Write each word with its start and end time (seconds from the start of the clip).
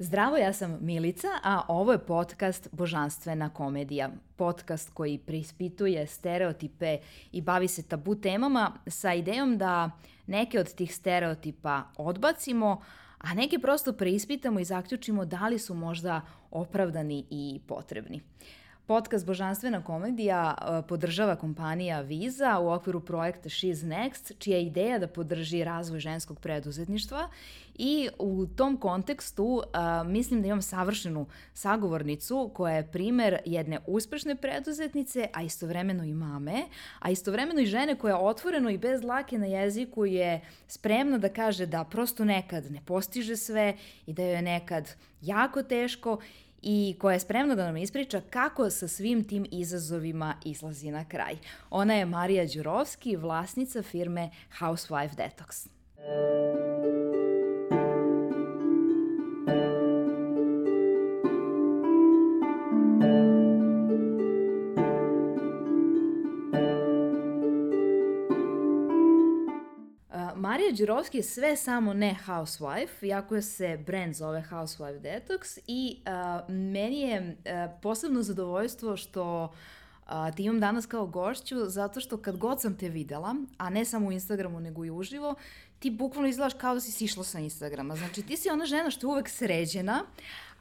Zdravo, 0.00 0.36
ja 0.36 0.52
sam 0.52 0.78
Milica, 0.80 1.28
a 1.42 1.62
ovo 1.68 1.92
je 1.92 1.98
podcast 1.98 2.68
Božanstvena 2.72 3.48
komedija. 3.48 4.10
Podcast 4.36 4.90
koji 4.94 5.18
preispituje 5.18 6.06
stereotipe 6.06 6.98
i 7.32 7.40
bavi 7.40 7.68
se 7.68 7.82
tabu 7.82 8.14
temama 8.14 8.72
sa 8.86 9.14
idejom 9.14 9.58
da 9.58 9.90
neke 10.26 10.60
od 10.60 10.74
tih 10.74 10.94
stereotipa 10.94 11.82
odbacimo, 11.96 12.82
a 13.18 13.34
neke 13.34 13.58
prosto 13.58 13.92
preispitamo 13.92 14.60
i 14.60 14.64
zaključimo 14.64 15.24
da 15.24 15.48
li 15.48 15.58
su 15.58 15.74
možda 15.74 16.20
opravdani 16.50 17.24
i 17.30 17.60
potrebni. 17.66 18.20
Podcast 18.88 19.26
Božanstvena 19.26 19.84
komedija 19.84 20.54
e, 20.58 20.82
podržava 20.88 21.36
kompanija 21.36 22.00
Visa 22.00 22.58
u 22.58 22.70
okviru 22.70 23.00
projekta 23.00 23.48
She's 23.48 23.84
Next, 23.84 24.38
čija 24.38 24.56
je 24.56 24.62
ideja 24.64 24.98
da 24.98 25.06
podrži 25.06 25.64
razvoj 25.64 26.00
ženskog 26.00 26.40
preduzetništva. 26.40 27.28
I 27.74 28.08
u 28.18 28.46
tom 28.46 28.76
kontekstu 28.76 29.44
uh, 29.44 29.62
mislim 30.06 30.42
da 30.42 30.46
imam 30.46 30.62
savršenu 30.62 31.26
sagovornicu 31.54 32.50
koja 32.54 32.74
je 32.74 32.90
primer 32.92 33.38
jedne 33.44 33.78
uspešne 33.86 34.36
preduzetnice, 34.36 35.28
a 35.32 35.42
istovremeno 35.42 36.04
i 36.04 36.14
mame, 36.14 36.62
a 36.98 37.10
istovremeno 37.10 37.60
i 37.60 37.66
žene 37.66 37.98
koja 37.98 38.18
otvoreno 38.18 38.70
i 38.70 38.78
bez 38.78 39.02
lake 39.04 39.38
na 39.38 39.46
jeziku 39.46 40.06
je 40.06 40.40
spremna 40.68 41.18
da 41.18 41.28
kaže 41.28 41.66
da 41.66 41.84
prosto 41.84 42.24
nekad 42.24 42.70
ne 42.70 42.80
postiže 42.86 43.36
sve 43.36 43.76
i 44.06 44.12
da 44.12 44.22
joj 44.22 44.34
je 44.34 44.42
nekad 44.42 44.94
jako 45.20 45.62
teško 45.62 46.18
i 46.62 46.96
koja 47.00 47.12
je 47.12 47.20
spremna 47.20 47.54
da 47.54 47.64
nam 47.64 47.76
ispriča 47.76 48.20
kako 48.30 48.70
sa 48.70 48.88
svim 48.88 49.28
tim 49.28 49.46
izazovima 49.50 50.34
izlazi 50.44 50.90
na 50.90 51.08
kraj. 51.08 51.36
Ona 51.70 51.94
je 51.94 52.06
Marija 52.06 52.46
Đurovski, 52.54 53.16
vlasnica 53.16 53.82
firme 53.82 54.30
Housewife 54.60 55.14
Detox. 55.16 55.68
Marija 70.68 70.86
Đurovski 70.86 71.16
je 71.16 71.22
sve 71.22 71.56
samo 71.56 71.94
ne 71.94 72.16
housewife, 72.26 73.06
iako 73.06 73.42
se 73.42 73.78
brand 73.86 74.14
zove 74.14 74.44
Housewife 74.50 75.00
Detox 75.00 75.58
i 75.66 76.00
uh, 76.00 76.54
meni 76.54 77.00
je 77.00 77.20
uh, 77.20 77.80
posebno 77.82 78.22
zadovoljstvo 78.22 78.96
što 78.96 79.44
uh, 79.44 80.34
ti 80.36 80.42
imam 80.42 80.60
danas 80.60 80.86
kao 80.86 81.06
gošću, 81.06 81.56
zato 81.66 82.00
što 82.00 82.16
kad 82.16 82.36
god 82.36 82.60
sam 82.60 82.76
te 82.76 82.88
videla, 82.88 83.34
a 83.58 83.70
ne 83.70 83.84
samo 83.84 84.08
u 84.08 84.12
Instagramu 84.12 84.60
nego 84.60 84.84
i 84.84 84.90
uživo, 84.90 85.34
ti 85.78 85.90
bukvalno 85.90 86.28
izgledaš 86.28 86.54
kao 86.54 86.74
da 86.74 86.80
si 86.80 86.92
sišla 86.92 87.24
sa 87.24 87.38
Instagrama. 87.38 87.96
Znači 87.96 88.22
ti 88.22 88.36
si 88.36 88.50
ona 88.50 88.66
žena 88.66 88.90
što 88.90 89.06
je 89.06 89.10
uvek 89.10 89.28
sređena, 89.28 90.04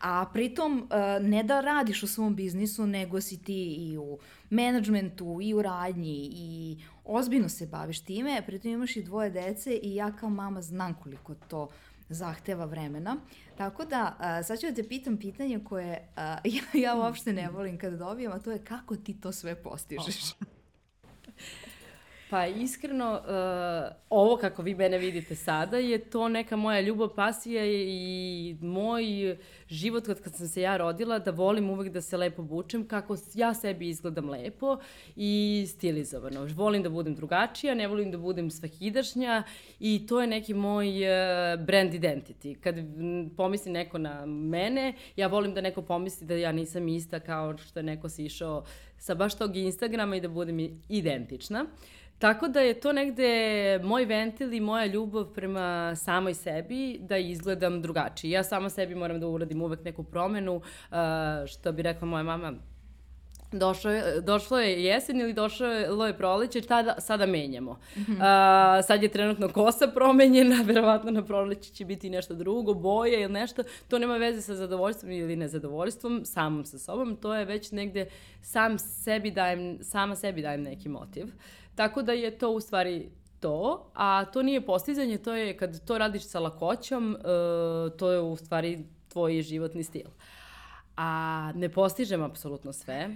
a 0.02 0.26
pritom 0.34 0.78
uh, 0.80 1.28
ne 1.28 1.44
da 1.44 1.62
radiš 1.62 2.04
u 2.04 2.08
svom 2.08 2.36
biznisu, 2.36 2.88
nego 2.88 3.22
si 3.22 3.44
ti 3.44 3.76
i 3.80 3.98
u 3.98 4.18
menadžmentu, 4.50 5.40
i 5.42 5.54
u 5.54 5.62
radnji, 5.62 6.30
i 6.34 6.78
ozbiljno 7.06 7.50
se 7.50 7.68
baviš 7.68 8.00
time, 8.00 8.44
pritom 8.46 8.72
imaš 8.72 8.96
i 8.96 9.04
dvoje 9.04 9.30
dece 9.30 9.80
i 9.84 9.96
ja 9.96 10.12
kao 10.12 10.30
mama 10.30 10.62
znam 10.62 10.94
koliko 10.94 11.36
to 11.36 11.68
zahteva 12.10 12.66
vremena. 12.66 13.18
Tako 13.58 13.86
da, 13.86 14.16
a, 14.20 14.44
sad 14.44 14.60
ću 14.60 14.68
da 14.68 14.74
te 14.74 14.88
pitam 14.88 15.18
pitanje 15.18 15.60
koje 15.64 16.08
a, 16.16 16.38
ja, 16.74 16.82
ja 16.82 16.96
uopšte 16.96 17.34
ne 17.34 17.50
volim 17.50 17.78
kada 17.78 17.98
dobijem, 17.98 18.32
a 18.32 18.40
to 18.40 18.52
je 18.52 18.64
kako 18.64 18.96
ti 18.96 19.22
to 19.22 19.32
sve 19.32 19.64
postižeš? 19.64 20.34
Pa 22.30 22.48
iskreno, 22.48 23.12
uh, 23.14 23.96
ovo 24.10 24.38
kako 24.38 24.62
vi 24.62 24.76
mene 24.76 24.98
vidite 24.98 25.36
sada 25.36 25.78
je 25.78 25.98
to 25.98 26.28
neka 26.30 26.56
moja 26.56 26.82
ljubav, 26.82 27.10
pasija 27.16 27.66
i 27.66 28.56
moj 28.62 29.38
život 29.70 30.08
od 30.08 30.22
kad 30.22 30.36
sam 30.36 30.48
se 30.48 30.62
ja 30.62 30.78
rodila, 30.78 31.20
da 31.20 31.32
volim 31.32 31.70
uvek 31.70 31.92
da 31.94 32.02
se 32.02 32.18
lepo 32.18 32.42
bučem, 32.42 32.88
kako 32.88 33.18
ja 33.34 33.54
sebi 33.54 33.90
izgledam 33.90 34.30
lepo 34.30 34.78
i 35.16 35.66
stilizovano. 35.70 36.48
Volim 36.56 36.84
da 36.84 36.90
budem 36.90 37.16
drugačija, 37.16 37.76
ne 37.76 37.88
volim 37.88 38.12
da 38.12 38.18
budem 38.18 38.52
svakidašnja 38.52 39.44
i 39.80 40.06
to 40.08 40.22
je 40.22 40.28
neki 40.28 40.54
moj 40.54 40.88
uh, 40.88 41.66
brand 41.66 41.94
identity. 41.94 42.56
Kad 42.60 42.76
pomisli 43.38 43.72
neko 43.72 43.98
na 43.98 44.26
mene, 44.26 44.94
ja 45.16 45.28
volim 45.28 45.54
da 45.54 45.62
neko 45.62 45.82
pomisli 45.82 46.28
da 46.28 46.34
ja 46.34 46.52
nisam 46.52 46.88
ista 46.88 47.20
kao 47.20 47.58
što 47.58 47.80
je 47.80 47.84
neko 47.84 48.10
sišao 48.10 48.64
sa 48.98 49.16
baš 49.16 49.38
tog 49.38 49.56
Instagrama 49.56 50.16
i 50.16 50.22
da 50.22 50.28
budem 50.28 50.82
identična. 50.90 51.66
Tako 52.20 52.48
da 52.48 52.60
je 52.60 52.80
to 52.80 52.94
negde 52.94 53.80
moj 53.84 54.06
ventil 54.06 54.54
i 54.54 54.60
moja 54.60 54.86
ljubav 54.86 55.26
prema 55.26 55.96
samoj 55.96 56.34
sebi 56.34 56.98
da 57.02 57.18
izgledam 57.18 57.82
drugačije. 57.82 58.32
Ja 58.32 58.44
sama 58.44 58.70
sebi 58.70 58.96
moram 58.96 59.20
da 59.20 59.28
uradim 59.28 59.62
uvek 59.62 59.84
neku 59.84 60.04
promenu, 60.04 60.62
što 61.48 61.72
bi 61.72 61.82
rekla 61.82 62.08
moja 62.08 62.24
mama, 62.24 62.54
Došlo 63.52 63.92
je, 63.92 64.22
došlo 64.22 64.60
je 64.60 64.84
jesen 64.84 65.22
ili 65.22 65.34
došlo 65.34 65.68
je 66.08 66.18
proleće, 66.18 66.62
tada, 66.62 66.96
sada 67.00 67.26
menjamo. 67.26 67.74
Mm 67.74 68.00
-hmm. 68.00 68.18
A, 68.22 68.82
sad 68.82 69.04
je 69.04 69.10
trenutno 69.10 69.50
kosa 69.50 69.88
promenjena, 69.88 70.64
verovatno 70.68 71.12
na 71.12 71.26
proleće 71.26 71.72
će 71.72 71.86
biti 71.86 72.10
nešto 72.10 72.34
drugo, 72.34 72.74
boje 72.74 73.22
ili 73.22 73.34
nešto. 73.34 73.64
To 73.88 74.00
nema 74.00 74.18
veze 74.18 74.42
sa 74.42 74.56
zadovoljstvom 74.56 75.12
ili 75.12 75.36
nezadovoljstvom, 75.36 76.26
samom 76.26 76.66
sa 76.66 76.80
sobom. 76.80 77.16
To 77.16 77.36
je 77.36 77.46
već 77.46 77.72
negde 77.72 78.06
sam 78.42 78.80
sebi 78.80 79.32
dajem, 79.32 79.78
sama 79.82 80.16
sebi 80.16 80.42
dajem 80.42 80.64
neki 80.64 80.90
motiv. 80.90 81.26
Uh, 81.26 81.32
Tako 81.78 82.02
da 82.02 82.12
je 82.12 82.38
to 82.38 82.52
u 82.52 82.60
stvari 82.60 83.10
to, 83.40 83.90
a 83.94 84.26
to 84.26 84.44
nije 84.44 84.66
postizanje, 84.66 85.18
to 85.18 85.34
je 85.34 85.58
kad 85.58 85.86
to 85.86 85.98
radiš 85.98 86.24
sa 86.24 86.40
lakoćom, 86.40 87.18
uh, 87.20 87.98
to 87.98 88.12
je 88.12 88.22
u 88.22 88.36
stvari 88.36 88.80
tvoj 89.08 89.42
životni 89.42 89.84
stil. 89.84 90.08
A 90.98 91.52
ne 91.56 91.70
postižem 91.70 92.24
apsolutno 92.24 92.74
sve. 92.74 93.10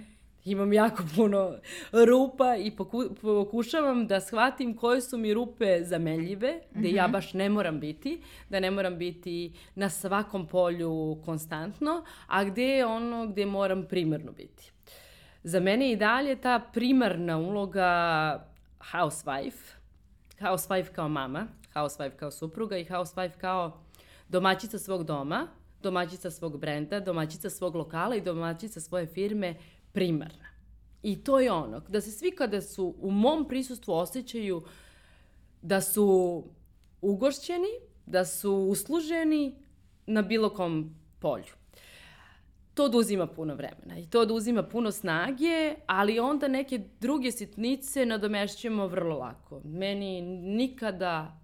Imam 0.44 0.72
jako 0.72 1.02
puno 1.16 1.54
rupa 1.92 2.56
i 2.56 2.70
poku, 2.70 3.04
pokušavam 3.22 4.06
da 4.06 4.20
shvatim 4.20 4.76
koje 4.76 5.00
su 5.00 5.18
mi 5.18 5.34
rupe 5.34 5.84
zameljive, 5.84 6.60
gde 6.70 6.80
mm 6.80 6.92
-hmm. 6.92 6.96
ja 6.96 7.04
mhm. 7.04 7.12
baš 7.12 7.34
ne 7.34 7.48
moram 7.48 7.80
biti, 7.80 8.22
da 8.48 8.60
ne 8.60 8.70
moram 8.70 8.98
biti 8.98 9.52
na 9.74 9.90
svakom 9.90 10.46
polju 10.46 11.18
konstantno, 11.24 12.04
a 12.26 12.44
gde 12.44 12.62
je 12.62 12.86
ono 12.86 13.26
gde 13.26 13.46
moram 13.46 13.86
primarno 13.88 14.32
biti. 14.32 14.72
Za 15.44 15.60
mene 15.60 15.92
i 15.92 15.96
dalje 15.96 16.36
ta 16.36 16.60
primarna 16.72 17.38
uloga 17.38 18.51
housewife, 18.92 19.74
housewife 20.40 20.92
kao 20.92 21.08
mama, 21.08 21.46
housewife 21.74 22.16
kao 22.16 22.30
supruga 22.30 22.78
i 22.78 22.84
housewife 22.84 23.38
kao 23.38 23.80
domaćica 24.28 24.78
svog 24.78 25.04
doma, 25.04 25.48
domaćica 25.82 26.30
svog 26.30 26.58
brenda, 26.58 27.00
domaćica 27.00 27.50
svog 27.50 27.76
lokala 27.76 28.16
i 28.16 28.20
domaćica 28.20 28.80
svoje 28.80 29.06
firme 29.06 29.54
primarna. 29.92 30.52
I 31.02 31.24
to 31.24 31.40
je 31.40 31.52
ono, 31.52 31.80
da 31.80 32.00
se 32.00 32.10
svi 32.10 32.30
kada 32.30 32.60
su 32.60 32.94
u 32.98 33.10
mom 33.10 33.48
prisustvu 33.48 33.92
osjećaju 33.92 34.62
da 35.62 35.80
su 35.80 36.44
ugošćeni, 37.00 37.68
da 38.06 38.24
su 38.24 38.52
usluženi 38.52 39.54
na 40.06 40.22
bilo 40.22 40.50
kom 40.50 40.94
polju 41.18 41.61
to 42.74 42.84
oduzima 42.84 43.26
puno 43.26 43.54
vremena 43.54 43.98
i 43.98 44.06
to 44.06 44.20
oduzima 44.20 44.62
puno 44.62 44.90
snage, 44.90 45.74
ali 45.86 46.18
onda 46.18 46.48
neke 46.48 46.80
druge 47.00 47.32
sitnice 47.32 48.06
nadomešćujemo 48.06 48.86
vrlo 48.86 49.18
lako. 49.18 49.60
Meni 49.64 50.20
nikada, 50.42 51.40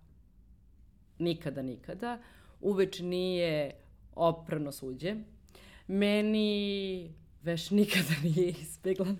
nikada, 1.18 1.62
nikada 1.62 2.18
uveč 2.60 3.00
nije 3.00 3.70
oprano 4.14 4.72
suđe. 4.72 5.14
Meni 5.86 7.12
veš 7.42 7.70
nikada 7.70 8.14
nije 8.34 8.48
ispeglan. 8.48 9.18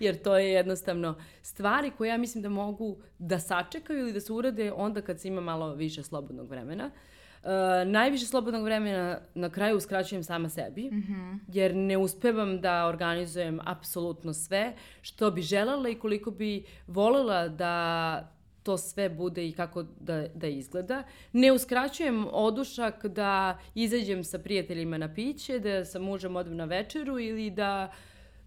Jer 0.00 0.22
to 0.22 0.38
je 0.38 0.52
jednostavno 0.52 1.14
stvari 1.42 1.90
koje 1.98 2.08
ja 2.08 2.18
mislim 2.18 2.42
da 2.42 2.48
mogu 2.48 2.96
da 3.18 3.38
sačekaju 3.38 3.98
ili 3.98 4.12
da 4.12 4.20
se 4.20 4.32
urade 4.32 4.72
onda 4.72 5.02
kad 5.02 5.20
se 5.20 5.28
ima 5.28 5.40
malo 5.40 5.74
više 5.74 6.02
slobodnog 6.02 6.48
vremena. 6.48 6.86
Uh, 6.86 6.92
najviše 7.86 8.26
slobodnog 8.26 8.64
vremena 8.64 9.18
na 9.34 9.50
kraju 9.50 9.76
uskraćujem 9.76 10.24
sama 10.24 10.48
sebi, 10.48 10.82
mm 10.82 11.02
-hmm. 11.02 11.38
jer 11.52 11.76
ne 11.76 11.96
uspevam 11.96 12.60
da 12.60 12.86
organizujem 12.86 13.60
apsolutno 13.64 14.34
sve 14.34 14.74
što 15.02 15.30
bi 15.30 15.42
želela 15.42 15.88
i 15.88 15.94
koliko 15.94 16.30
bi 16.30 16.64
volela 16.86 17.48
da 17.48 18.38
to 18.62 18.78
sve 18.78 19.08
bude 19.08 19.48
i 19.48 19.52
kako 19.52 19.82
da, 20.00 20.26
da 20.34 20.46
izgleda. 20.46 21.02
Ne 21.32 21.52
uskraćujem 21.52 22.26
odušak 22.32 23.06
da 23.06 23.58
izađem 23.74 24.24
sa 24.24 24.38
prijateljima 24.38 24.98
na 24.98 25.14
piće, 25.14 25.58
da 25.58 25.84
sa 25.84 25.98
mužem 25.98 26.36
odem 26.36 26.56
na 26.56 26.64
večeru 26.64 27.18
ili 27.18 27.50
da 27.50 27.92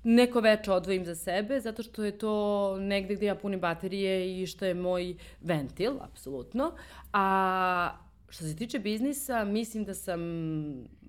neko 0.04 0.39
veče 0.39 0.71
odvojim 0.71 1.06
za 1.06 1.15
sebe, 1.15 1.59
zato 1.59 1.83
što 1.83 2.04
je 2.04 2.18
to 2.18 2.77
negde 2.80 3.15
gde 3.15 3.25
ja 3.25 3.36
punim 3.36 3.59
baterije 3.59 4.42
i 4.42 4.47
što 4.47 4.65
je 4.65 4.74
moj 4.74 5.15
ventil, 5.42 5.94
apsolutno. 6.01 6.71
A 7.13 7.92
Što 8.31 8.44
se 8.44 8.56
tiče 8.56 8.80
biznisa, 8.80 9.44
mislim 9.44 9.86
da 9.86 9.94
sam 9.94 10.22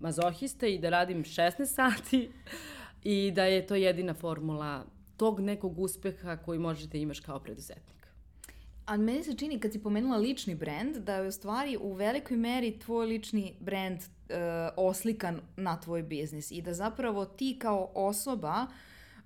mazohista 0.01 0.67
i 0.67 0.79
da 0.79 0.91
radim 0.91 1.25
16 1.25 1.67
sati 1.67 2.31
i 3.03 3.31
da 3.31 3.45
je 3.45 3.67
to 3.67 3.75
jedina 3.75 4.15
formula 4.15 4.85
tog 5.17 5.41
nekog 5.41 5.79
uspeha 5.79 6.37
koji 6.37 6.59
možete 6.59 7.01
imaš 7.01 7.21
kao 7.21 7.41
preduzetnik. 7.41 8.07
A 8.87 8.97
meni 8.97 9.25
se 9.25 9.37
čini, 9.37 9.61
kad 9.61 9.73
si 9.73 9.83
pomenula 9.83 10.17
lični 10.17 10.55
brand, 10.55 10.97
da 10.97 11.15
je 11.15 11.29
u 11.29 11.33
stvari 11.33 11.79
u 11.81 11.93
velikoj 11.93 12.37
meri 12.37 12.79
tvoj 12.79 13.07
lični 13.07 13.55
brand 13.61 13.99
uh, 13.99 14.37
oslikan 14.77 15.41
na 15.57 15.81
tvoj 15.81 16.03
biznis 16.03 16.51
i 16.51 16.63
da 16.63 16.75
zapravo 16.75 17.25
ti 17.25 17.57
kao 17.59 17.93
osoba 17.95 18.67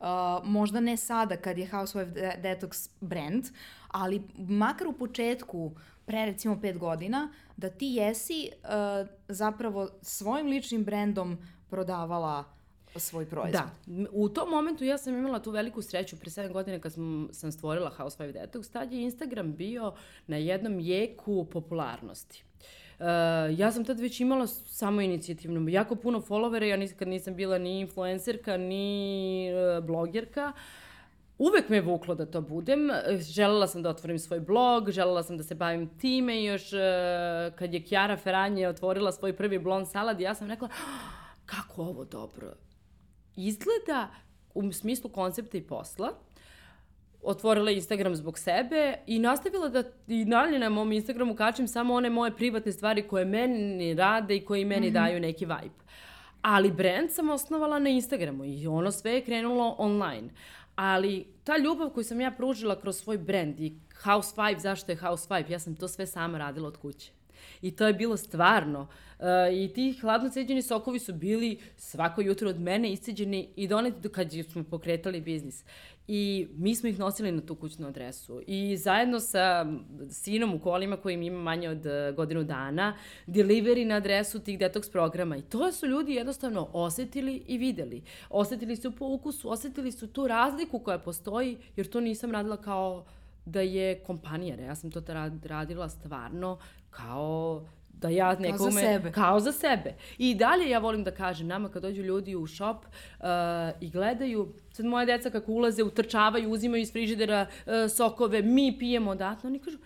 Uh, 0.00 0.06
možda 0.44 0.80
ne 0.80 0.96
sada 0.96 1.36
kad 1.36 1.58
je 1.58 1.68
Housewife 1.72 2.42
Detox 2.42 2.90
brand, 3.00 3.44
ali 3.88 4.22
makar 4.38 4.88
u 4.88 4.92
početku, 4.92 5.72
pre 6.06 6.26
recimo 6.26 6.60
pet 6.60 6.78
godina, 6.78 7.32
da 7.56 7.70
ti 7.70 7.86
jesi 7.86 8.50
uh, 8.52 9.08
zapravo 9.28 9.88
svojim 10.02 10.46
ličnim 10.46 10.84
brandom 10.84 11.38
prodavala 11.70 12.44
svoj 12.98 13.26
proizvod. 13.26 13.52
Da. 13.86 14.06
U 14.12 14.28
tom 14.28 14.50
momentu 14.50 14.84
ja 14.84 14.98
sam 14.98 15.14
imala 15.18 15.38
tu 15.38 15.50
veliku 15.50 15.82
sreću 15.82 16.16
pre 16.16 16.30
7 16.30 16.52
godina 16.52 16.78
kad 16.78 16.92
sam, 16.92 17.28
sam 17.32 17.52
stvorila 17.52 17.92
Housewife 17.98 18.32
Detox. 18.32 18.72
Tad 18.72 18.92
je 18.92 19.02
Instagram 19.02 19.56
bio 19.56 19.94
na 20.26 20.36
jednom 20.36 20.80
jeku 20.80 21.44
popularnosti. 21.44 22.44
Uh, 22.98 23.06
ja 23.58 23.72
sam 23.72 23.84
tad 23.84 24.00
već 24.00 24.20
imala 24.20 24.46
samo 24.46 25.00
inicijativno, 25.00 25.68
jako 25.68 25.96
puno 25.96 26.20
followera, 26.20 26.62
ja 26.62 26.76
nikad 26.76 27.08
nisam 27.08 27.34
bila 27.34 27.58
ni 27.58 27.80
influencerka, 27.80 28.56
ni 28.56 29.48
uh, 29.52 29.84
blogerka, 29.84 30.52
Uvek 31.38 31.68
me 31.68 31.76
je 31.76 31.82
vuklo 31.82 32.14
da 32.14 32.26
to 32.26 32.40
budem. 32.40 32.90
Želela 33.18 33.66
sam 33.66 33.82
da 33.82 33.90
otvorim 33.90 34.18
svoj 34.18 34.40
blog, 34.40 34.90
želela 34.90 35.22
sam 35.22 35.36
da 35.36 35.42
se 35.42 35.54
bavim 35.54 35.98
time 35.98 36.40
i 36.40 36.44
još 36.44 36.72
uh, 36.72 36.78
kad 37.58 37.74
je 37.74 37.84
Kjara 37.84 38.16
Ferranje 38.16 38.68
otvorila 38.68 39.12
svoj 39.12 39.36
prvi 39.36 39.58
blond 39.58 39.88
salad, 39.88 40.20
ja 40.20 40.34
sam 40.34 40.48
rekla, 40.48 40.68
kako 41.46 41.82
ovo 41.82 42.04
dobro 42.04 42.52
izgleda 43.36 44.08
u 44.54 44.72
smislu 44.72 45.10
koncepta 45.10 45.58
i 45.58 45.62
posla, 45.62 46.12
otvorila 47.22 47.70
Instagram 47.70 48.16
zbog 48.16 48.38
sebe 48.38 48.94
i 49.06 49.18
nastavila 49.18 49.68
da 49.68 49.82
i 50.06 50.24
dalje 50.24 50.58
na 50.58 50.68
mom 50.68 50.92
Instagramu 50.92 51.36
kačem 51.36 51.68
samo 51.68 51.94
one 51.94 52.10
moje 52.10 52.36
privatne 52.36 52.72
stvari 52.72 53.08
koje 53.08 53.24
meni 53.24 53.94
rade 53.94 54.36
i 54.36 54.44
koje 54.44 54.64
meni 54.64 54.86
mm 54.86 54.90
-hmm. 54.90 54.94
daju 54.94 55.20
neki 55.20 55.44
vibe. 55.44 55.84
Ali 56.42 56.72
brand 56.72 57.10
sam 57.10 57.30
osnovala 57.30 57.78
na 57.78 57.90
Instagramu 57.90 58.44
i 58.44 58.66
ono 58.66 58.90
sve 58.90 59.12
je 59.12 59.24
krenulo 59.24 59.74
online. 59.78 60.30
Ali 60.76 61.26
ta 61.44 61.56
ljubav 61.58 61.90
koju 61.90 62.04
sam 62.04 62.20
ja 62.20 62.30
pružila 62.30 62.80
kroz 62.80 62.96
svoj 62.96 63.18
brand 63.18 63.60
i 63.60 63.78
House 64.02 64.34
Vibe, 64.36 64.60
zašto 64.60 64.92
je 64.92 64.96
House 64.96 65.26
Vibe, 65.30 65.52
ja 65.52 65.58
sam 65.58 65.76
to 65.76 65.88
sve 65.88 66.06
sama 66.06 66.38
radila 66.38 66.68
od 66.68 66.76
kuće. 66.76 67.10
I 67.62 67.70
to 67.70 67.86
je 67.86 67.92
bilo 67.92 68.16
stvarno. 68.16 68.88
I 69.52 69.68
ti 69.74 69.92
hladno 70.00 70.30
ceđeni 70.30 70.62
sokovi 70.62 70.98
su 70.98 71.14
bili 71.14 71.58
svako 71.76 72.20
jutro 72.20 72.50
od 72.50 72.60
mene 72.60 72.92
isceđeni 72.92 73.48
i 73.56 73.68
doneti 73.68 74.08
kad 74.08 74.30
smo 74.52 74.64
pokretali 74.64 75.20
biznis. 75.20 75.64
I 76.08 76.48
mi 76.56 76.74
smo 76.74 76.88
ih 76.88 76.98
nosili 76.98 77.32
na 77.32 77.40
tu 77.40 77.54
kućnu 77.54 77.86
adresu. 77.88 78.42
I 78.46 78.76
zajedno 78.76 79.20
sa 79.20 79.66
sinom 80.10 80.54
u 80.54 80.58
kolima 80.58 80.96
kojim 80.96 81.22
ima 81.22 81.42
manje 81.42 81.68
od 81.68 81.86
e, 81.86 82.12
godinu 82.16 82.44
dana, 82.44 82.96
delivery 83.26 83.84
na 83.84 83.94
adresu 83.94 84.40
tih 84.40 84.58
detoks 84.58 84.90
programa. 84.90 85.36
I 85.36 85.42
to 85.42 85.72
su 85.72 85.86
ljudi 85.86 86.14
jednostavno 86.14 86.68
osetili 86.72 87.42
i 87.46 87.58
videli. 87.58 88.02
Osetili 88.30 88.76
su 88.76 88.92
po 88.92 89.06
ukusu, 89.06 89.50
osetili 89.50 89.92
su 89.92 90.06
tu 90.06 90.26
razliku 90.26 90.78
koja 90.78 90.98
postoji, 90.98 91.56
jer 91.76 91.86
to 91.86 92.00
nisam 92.00 92.30
radila 92.30 92.56
kao 92.56 93.04
da 93.44 93.60
je 93.60 93.98
kompanija. 93.98 94.56
Ja 94.60 94.74
sam 94.74 94.90
to 94.90 95.02
radila 95.42 95.88
stvarno 95.88 96.58
kao 96.90 97.64
da 98.00 98.08
ja 98.08 98.34
nekome... 98.34 98.58
Kao 98.58 98.70
za 98.70 98.80
sebe. 98.80 99.12
Kao 99.12 99.40
za 99.40 99.52
sebe. 99.52 99.94
I 100.18 100.34
dalje 100.34 100.70
ja 100.70 100.78
volim 100.78 101.04
da 101.04 101.10
kažem 101.10 101.46
nama 101.46 101.68
kad 101.68 101.82
dođu 101.82 102.02
ljudi 102.02 102.34
u 102.34 102.46
shop 102.46 102.76
uh, 102.84 103.26
i 103.80 103.90
gledaju, 103.90 104.52
sad 104.72 104.86
moje 104.86 105.06
deca 105.06 105.30
kako 105.30 105.52
ulaze, 105.52 105.82
utrčavaju, 105.82 106.50
uzimaju 106.50 106.82
iz 106.82 106.92
frižidera 106.92 107.46
uh, 107.46 107.72
sokove, 107.96 108.42
mi 108.42 108.76
pijemo 108.78 109.10
odatle, 109.10 109.48
oni 109.48 109.58
kažu, 109.58 109.78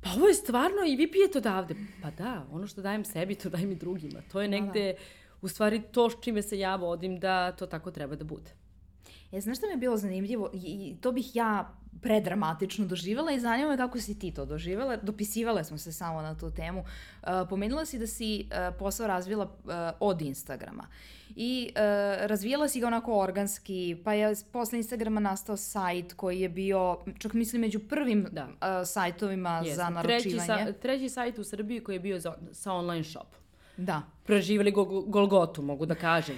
pa 0.00 0.10
ovo 0.16 0.28
je 0.28 0.34
stvarno 0.34 0.84
i 0.86 0.96
vi 0.96 1.10
pijete 1.10 1.38
odavde. 1.38 1.74
Pa 2.02 2.10
da, 2.10 2.46
ono 2.52 2.66
što 2.66 2.82
dajem 2.82 3.04
sebi, 3.04 3.34
to 3.34 3.50
dajem 3.50 3.72
i 3.72 3.74
drugima. 3.74 4.20
To 4.32 4.40
je 4.40 4.48
negde, 4.48 4.86
da, 4.86 4.92
da. 4.92 4.98
u 5.42 5.48
stvari, 5.48 5.82
to 5.92 6.10
s 6.10 6.14
čime 6.20 6.42
se 6.42 6.58
ja 6.58 6.76
vodim 6.76 7.20
da 7.20 7.52
to 7.52 7.66
tako 7.66 7.90
treba 7.90 8.16
da 8.16 8.24
bude. 8.24 8.61
E, 9.32 9.40
znaš 9.40 9.58
što 9.58 9.66
mi 9.66 9.72
je 9.72 9.76
bilo 9.76 9.96
zanimljivo? 9.96 10.50
I 10.54 10.96
to 11.00 11.12
bih 11.12 11.36
ja 11.36 11.74
predramatično 12.02 12.86
doživjela 12.86 13.32
i 13.32 13.40
zanima 13.40 13.70
me 13.70 13.76
kako 13.76 14.00
si 14.00 14.18
ti 14.18 14.30
to 14.30 14.44
doživjela. 14.44 14.96
Dopisivale 14.96 15.64
smo 15.64 15.78
se 15.78 15.92
samo 15.92 16.22
na 16.22 16.38
tu 16.38 16.50
temu. 16.50 16.80
Uh, 16.80 17.28
pomenula 17.48 17.86
si 17.86 17.98
da 17.98 18.06
si 18.06 18.48
uh, 18.50 18.74
posao 18.78 19.06
razvila 19.06 19.44
uh, 19.44 19.72
od 20.00 20.22
Instagrama. 20.22 20.86
I 21.36 21.70
razvijala 22.20 22.68
si 22.68 22.80
ga 22.80 22.86
onako 22.86 23.18
organski, 23.18 23.96
pa 24.04 24.12
je 24.12 24.34
posle 24.52 24.78
Instagrama 24.78 25.20
nastao 25.20 25.56
sajt 25.56 26.12
koji 26.12 26.40
je 26.40 26.48
bio, 26.48 26.98
čak 27.18 27.32
mislim, 27.32 27.60
među 27.60 27.78
prvim 27.78 28.26
da. 28.32 28.48
sajtovima 28.84 29.62
Jeste. 29.64 29.74
za 29.76 29.90
naručivanje. 29.90 30.22
Treći, 30.22 30.72
sa, 30.72 30.72
treći 30.72 31.08
sajt 31.08 31.38
u 31.38 31.44
Srbiji 31.44 31.80
koji 31.80 31.96
je 31.96 32.00
bio 32.00 32.20
za, 32.20 32.34
sa 32.52 32.72
online 32.72 33.04
shop. 33.04 33.26
Da. 33.76 34.02
Preživjeli 34.24 34.70
go, 34.70 34.84
Golgotu, 34.84 35.62
mogu 35.62 35.86
da 35.86 35.94
kažem. 35.94 36.36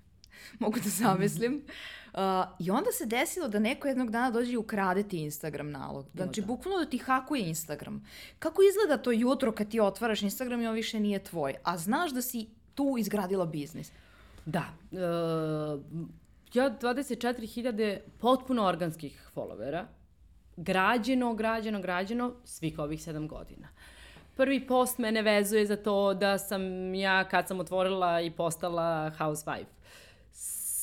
mogu 0.60 0.78
da 0.80 0.88
zamislim. 0.88 1.62
Uh, 2.16 2.22
I 2.58 2.70
onda 2.70 2.92
se 2.92 3.06
desilo 3.06 3.48
da 3.48 3.58
neko 3.58 3.88
jednog 3.88 4.10
dana 4.10 4.30
dođe 4.30 4.52
i 4.52 4.56
ukrade 4.56 5.02
ti 5.02 5.18
Instagram 5.18 5.70
nalog. 5.70 6.06
Znači, 6.14 6.40
da. 6.40 6.46
bukvalno 6.46 6.84
da 6.84 6.90
ti 6.90 6.98
hakuje 6.98 7.48
Instagram. 7.48 8.06
Kako 8.38 8.62
izgleda 8.62 9.02
to 9.02 9.12
jutro 9.12 9.52
kad 9.52 9.68
ti 9.68 9.80
otvaraš 9.80 10.22
Instagram 10.22 10.62
i 10.62 10.66
on 10.66 10.74
više 10.74 11.00
nije 11.00 11.18
tvoj, 11.18 11.54
a 11.62 11.78
znaš 11.78 12.10
da 12.10 12.22
si 12.22 12.46
tu 12.74 12.94
izgradila 12.98 13.46
biznis? 13.46 13.92
Da. 14.46 14.64
Uh, 14.90 14.98
ja 16.54 16.70
24.000 16.70 17.98
potpuno 18.18 18.64
organskih 18.64 19.30
followera, 19.34 19.84
građeno, 20.56 21.34
građeno, 21.34 21.80
građeno, 21.80 22.34
svih 22.44 22.78
ovih 22.78 23.02
sedam 23.02 23.28
godina. 23.28 23.68
Prvi 24.36 24.66
post 24.66 24.98
mene 24.98 25.22
vezuje 25.22 25.66
za 25.66 25.76
to 25.76 26.14
da 26.14 26.38
sam 26.38 26.94
ja, 26.94 27.24
kad 27.24 27.48
sam 27.48 27.60
otvorila 27.60 28.20
i 28.20 28.30
postala 28.30 29.10
housewife, 29.18 29.76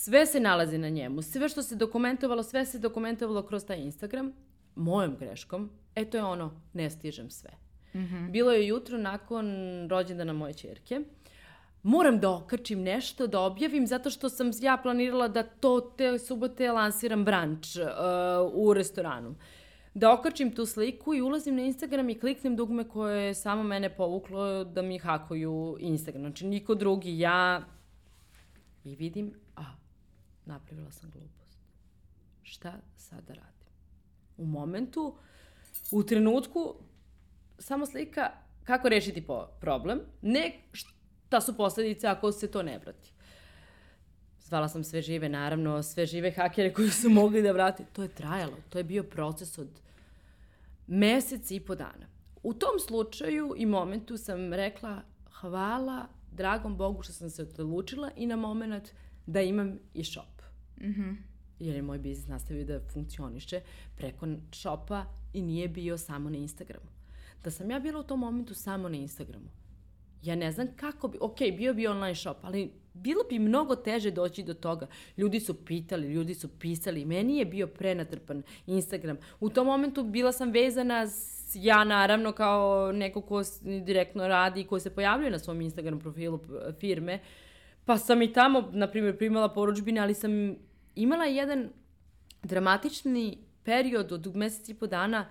sve 0.03 0.25
se 0.25 0.39
nalazi 0.39 0.77
na 0.77 0.89
njemu. 0.89 1.21
Sve 1.21 1.49
što 1.49 1.63
se 1.63 1.75
dokumentovalo, 1.75 2.43
sve 2.43 2.65
se 2.65 2.79
dokumentovalo 2.79 3.43
kroz 3.43 3.65
taj 3.65 3.77
Instagram, 3.77 4.33
mojom 4.75 5.15
greškom. 5.19 5.69
E 5.95 6.05
to 6.05 6.17
je 6.17 6.23
ono, 6.23 6.61
ne 6.73 6.89
stižem 6.89 7.29
sve. 7.29 7.49
Mm 7.93 7.99
-hmm. 7.99 8.31
Bilo 8.31 8.51
je 8.51 8.67
jutro 8.67 8.97
nakon 8.97 9.45
rođendana 9.89 10.33
moje 10.33 10.53
čerke. 10.53 10.99
Moram 11.83 12.19
da 12.19 12.31
okačim 12.31 12.81
nešto, 12.81 13.27
da 13.27 13.39
objavim, 13.39 13.87
zato 13.87 14.09
što 14.09 14.29
sam 14.29 14.51
ja 14.61 14.77
planirala 14.77 15.27
da 15.27 15.43
to 15.43 15.93
te 15.97 16.19
subote 16.19 16.71
lansiram 16.71 17.25
branč 17.25 17.75
uh, 17.75 17.83
u 18.53 18.73
restoranu. 18.73 19.35
Da 19.93 20.13
okačim 20.13 20.55
tu 20.55 20.65
sliku 20.65 21.13
i 21.13 21.21
ulazim 21.21 21.55
na 21.55 21.61
Instagram 21.61 22.09
i 22.09 22.19
kliknem 22.19 22.55
dugme 22.55 22.89
koje 22.89 23.23
je 23.23 23.33
samo 23.33 23.63
mene 23.63 23.95
povuklo 23.95 24.63
da 24.63 24.81
mi 24.81 24.99
hakuju 24.99 25.77
Instagram. 25.79 26.21
Znači, 26.21 26.47
niko 26.47 26.75
drugi, 26.75 27.19
ja... 27.19 27.63
I 28.83 28.95
vidim, 28.95 29.42
napravila 30.45 30.91
sam 30.91 31.11
glupost. 31.11 31.59
Šta 32.41 32.73
sad 32.97 33.23
da 33.27 33.33
radim? 33.33 33.67
U 34.37 34.45
momentu, 34.45 35.15
u 35.91 36.03
trenutku, 36.03 36.75
samo 37.59 37.85
slika 37.85 38.31
kako 38.63 38.89
rešiti 38.89 39.27
problem, 39.59 40.01
ne 40.21 40.59
šta 40.71 41.41
su 41.41 41.57
posledice 41.57 42.07
ako 42.07 42.31
se 42.31 42.51
to 42.51 42.63
ne 42.63 42.77
vrati. 42.77 43.13
Zvala 44.39 44.69
sam 44.69 44.83
sve 44.83 45.01
žive, 45.01 45.29
naravno, 45.29 45.83
sve 45.83 46.05
žive 46.05 46.31
hakere 46.31 46.73
koji 46.73 46.89
su 46.89 47.09
mogli 47.09 47.41
da 47.41 47.51
vrati. 47.51 47.83
To 47.93 48.03
je 48.03 48.09
trajalo, 48.09 48.57
to 48.69 48.77
je 48.77 48.83
bio 48.83 49.03
proces 49.03 49.57
od 49.57 49.69
mesec 50.87 51.51
i 51.51 51.59
po 51.59 51.75
dana. 51.75 52.07
U 52.43 52.53
tom 52.53 52.79
slučaju 52.87 53.53
i 53.57 53.65
momentu 53.65 54.17
sam 54.17 54.53
rekla 54.53 55.01
hvala 55.31 56.05
dragom 56.31 56.77
Bogu 56.77 57.03
što 57.03 57.13
sam 57.13 57.29
se 57.29 57.41
odlučila 57.41 58.11
i 58.15 58.27
na 58.27 58.35
moment 58.35 58.89
da 59.25 59.41
imam 59.41 59.79
i 59.93 60.03
shop. 60.03 60.32
Mm 60.83 60.93
-hmm. 60.93 61.15
Jer 61.59 61.75
je 61.75 61.81
moj 61.81 61.99
biznis 61.99 62.27
nastavio 62.27 62.65
da 62.65 62.79
funkcioniše 62.93 63.61
preko 63.95 64.27
shopa 64.51 65.05
i 65.33 65.41
nije 65.41 65.67
bio 65.67 65.97
samo 65.97 66.29
na 66.29 66.37
Instagramu. 66.37 66.87
Da 67.43 67.51
sam 67.51 67.71
ja 67.71 67.79
bila 67.79 67.99
u 67.99 68.03
tom 68.03 68.19
momentu 68.19 68.53
samo 68.53 68.89
na 68.89 68.97
Instagramu, 68.97 69.49
ja 70.23 70.35
ne 70.35 70.51
znam 70.51 70.67
kako 70.75 71.07
bi, 71.07 71.17
ok, 71.21 71.37
bio 71.57 71.73
bi 71.73 71.87
online 71.87 72.15
shop, 72.15 72.37
ali 72.41 72.71
bilo 72.93 73.23
bi 73.29 73.39
mnogo 73.39 73.75
teže 73.75 74.11
doći 74.11 74.43
do 74.43 74.53
toga. 74.53 74.87
Ljudi 75.17 75.39
su 75.39 75.65
pitali, 75.65 76.13
ljudi 76.13 76.33
su 76.33 76.47
pisali, 76.59 77.05
meni 77.05 77.37
je 77.37 77.45
bio 77.45 77.67
prenatrpan 77.67 78.43
Instagram. 78.67 79.17
U 79.39 79.49
tom 79.49 79.67
momentu 79.67 80.03
bila 80.03 80.31
sam 80.31 80.51
vezana 80.51 81.07
s, 81.07 81.51
ja 81.55 81.83
naravno 81.83 82.31
kao 82.31 82.91
neko 82.91 83.21
ko 83.21 83.41
direktno 83.85 84.27
radi 84.27 84.61
i 84.61 84.63
ko 84.63 84.79
se 84.79 84.89
pojavljuje 84.89 85.31
na 85.31 85.39
svom 85.39 85.61
Instagram 85.61 85.99
profilu 85.99 86.39
firme, 86.79 87.19
pa 87.85 87.97
sam 87.97 88.21
i 88.21 88.33
tamo, 88.33 88.69
na 88.71 88.87
primjer, 88.87 89.17
primala 89.17 89.49
poručbine, 89.49 90.01
ali 90.01 90.13
sam 90.13 90.55
imala 90.95 91.25
jedan 91.25 91.69
dramatični 92.43 93.37
period 93.63 94.11
od 94.11 94.35
meseci 94.35 94.71
i 94.71 94.75
po 94.75 94.87
dana 94.87 95.27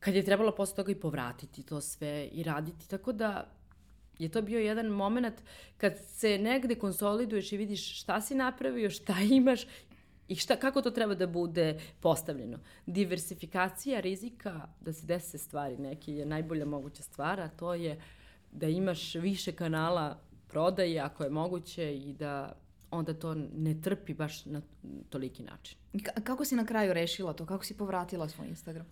kad 0.00 0.14
je 0.14 0.24
trebalo 0.24 0.54
posle 0.54 0.76
toga 0.76 0.92
i 0.92 1.00
povratiti 1.00 1.62
to 1.62 1.80
sve 1.80 2.28
i 2.32 2.42
raditi, 2.42 2.88
tako 2.88 3.12
da 3.12 3.50
je 4.18 4.28
to 4.28 4.42
bio 4.42 4.60
jedan 4.60 4.86
moment 4.86 5.34
kad 5.76 5.98
se 5.98 6.38
negde 6.38 6.74
konsoliduješ 6.74 7.52
i 7.52 7.56
vidiš 7.56 8.00
šta 8.00 8.20
si 8.20 8.34
napravio, 8.34 8.90
šta 8.90 9.14
imaš 9.30 9.66
I 10.28 10.36
šta, 10.36 10.56
kako 10.56 10.82
to 10.82 10.90
treba 10.90 11.14
da 11.14 11.26
bude 11.26 11.80
postavljeno? 12.00 12.58
Diversifikacija 12.86 14.00
rizika 14.00 14.68
da 14.80 14.92
se 14.92 15.06
dese 15.06 15.38
stvari 15.38 15.76
neki 15.78 16.12
je 16.12 16.26
najbolja 16.26 16.64
moguća 16.64 17.02
stvar, 17.02 17.40
a 17.40 17.48
to 17.48 17.74
je 17.74 18.00
da 18.52 18.68
imaš 18.68 19.14
više 19.14 19.52
kanala 19.52 20.20
prodaje 20.48 21.00
ako 21.00 21.24
je 21.24 21.30
moguće 21.30 21.96
i 21.96 22.12
da 22.12 22.56
onda 22.94 23.14
to 23.14 23.34
ne 23.34 23.80
trpi 23.80 24.14
baš 24.14 24.44
na 24.44 24.60
toliki 25.10 25.42
način. 25.42 25.78
K 26.02 26.22
kako 26.24 26.44
si 26.44 26.56
na 26.56 26.66
kraju 26.66 26.92
rešila 26.92 27.32
to? 27.32 27.46
Kako 27.46 27.64
si 27.64 27.76
povratila 27.76 28.28
svoj 28.28 28.48
Instagram? 28.48 28.86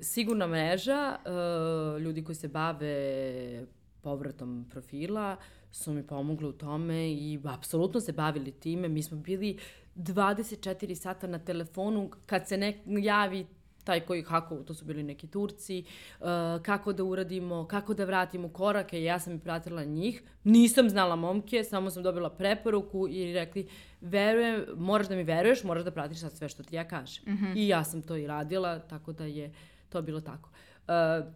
Sigurna 0.00 0.46
mreža, 0.46 1.18
uh, 1.24 2.00
ljudi 2.00 2.24
koji 2.24 2.36
se 2.36 2.48
bave 2.48 3.66
povratom 4.02 4.66
profila 4.70 5.36
su 5.72 5.92
mi 5.92 6.06
pomogli 6.06 6.48
u 6.48 6.52
tome 6.52 7.12
i 7.12 7.40
apsolutno 7.44 8.00
se 8.00 8.12
bavili 8.12 8.52
time. 8.52 8.88
Mi 8.88 9.02
smo 9.02 9.16
bili 9.16 9.58
24 9.96 10.94
sata 10.94 11.26
na 11.26 11.38
telefonu 11.38 12.10
kad 12.26 12.48
se 12.48 12.56
nek 12.56 12.76
javi 12.86 13.46
taj 13.84 14.00
koji 14.00 14.24
kako, 14.24 14.56
to 14.56 14.74
su 14.74 14.84
bili 14.84 15.02
neki 15.02 15.26
Turci, 15.26 15.84
uh, 16.20 16.26
kako 16.62 16.92
da 16.92 17.04
uradimo, 17.04 17.66
kako 17.66 17.94
da 17.94 18.04
vratimo 18.04 18.48
korake, 18.48 19.02
ja 19.02 19.18
sam 19.18 19.34
i 19.34 19.38
pratila 19.38 19.84
njih. 19.84 20.22
Nisam 20.44 20.90
znala 20.90 21.16
momke, 21.16 21.64
samo 21.64 21.90
sam 21.90 22.02
dobila 22.02 22.30
preporuku 22.30 23.08
i 23.08 23.32
rekli, 23.32 23.68
verujem, 24.00 24.64
moraš 24.76 25.08
da 25.08 25.16
mi 25.16 25.22
veruješ, 25.22 25.64
moraš 25.64 25.84
da 25.84 25.90
pratiš 25.90 26.20
sad 26.20 26.32
sve 26.32 26.48
što 26.48 26.62
ti 26.62 26.76
ja 26.76 26.88
kažem. 26.88 27.24
Mm 27.26 27.36
-hmm. 27.36 27.52
I 27.56 27.68
ja 27.68 27.84
sam 27.84 28.02
to 28.02 28.16
i 28.16 28.26
radila, 28.26 28.78
tako 28.78 29.12
da 29.12 29.24
je 29.24 29.52
to 29.88 30.02
bilo 30.02 30.20
tako. 30.20 30.50
Uh, 30.88 31.32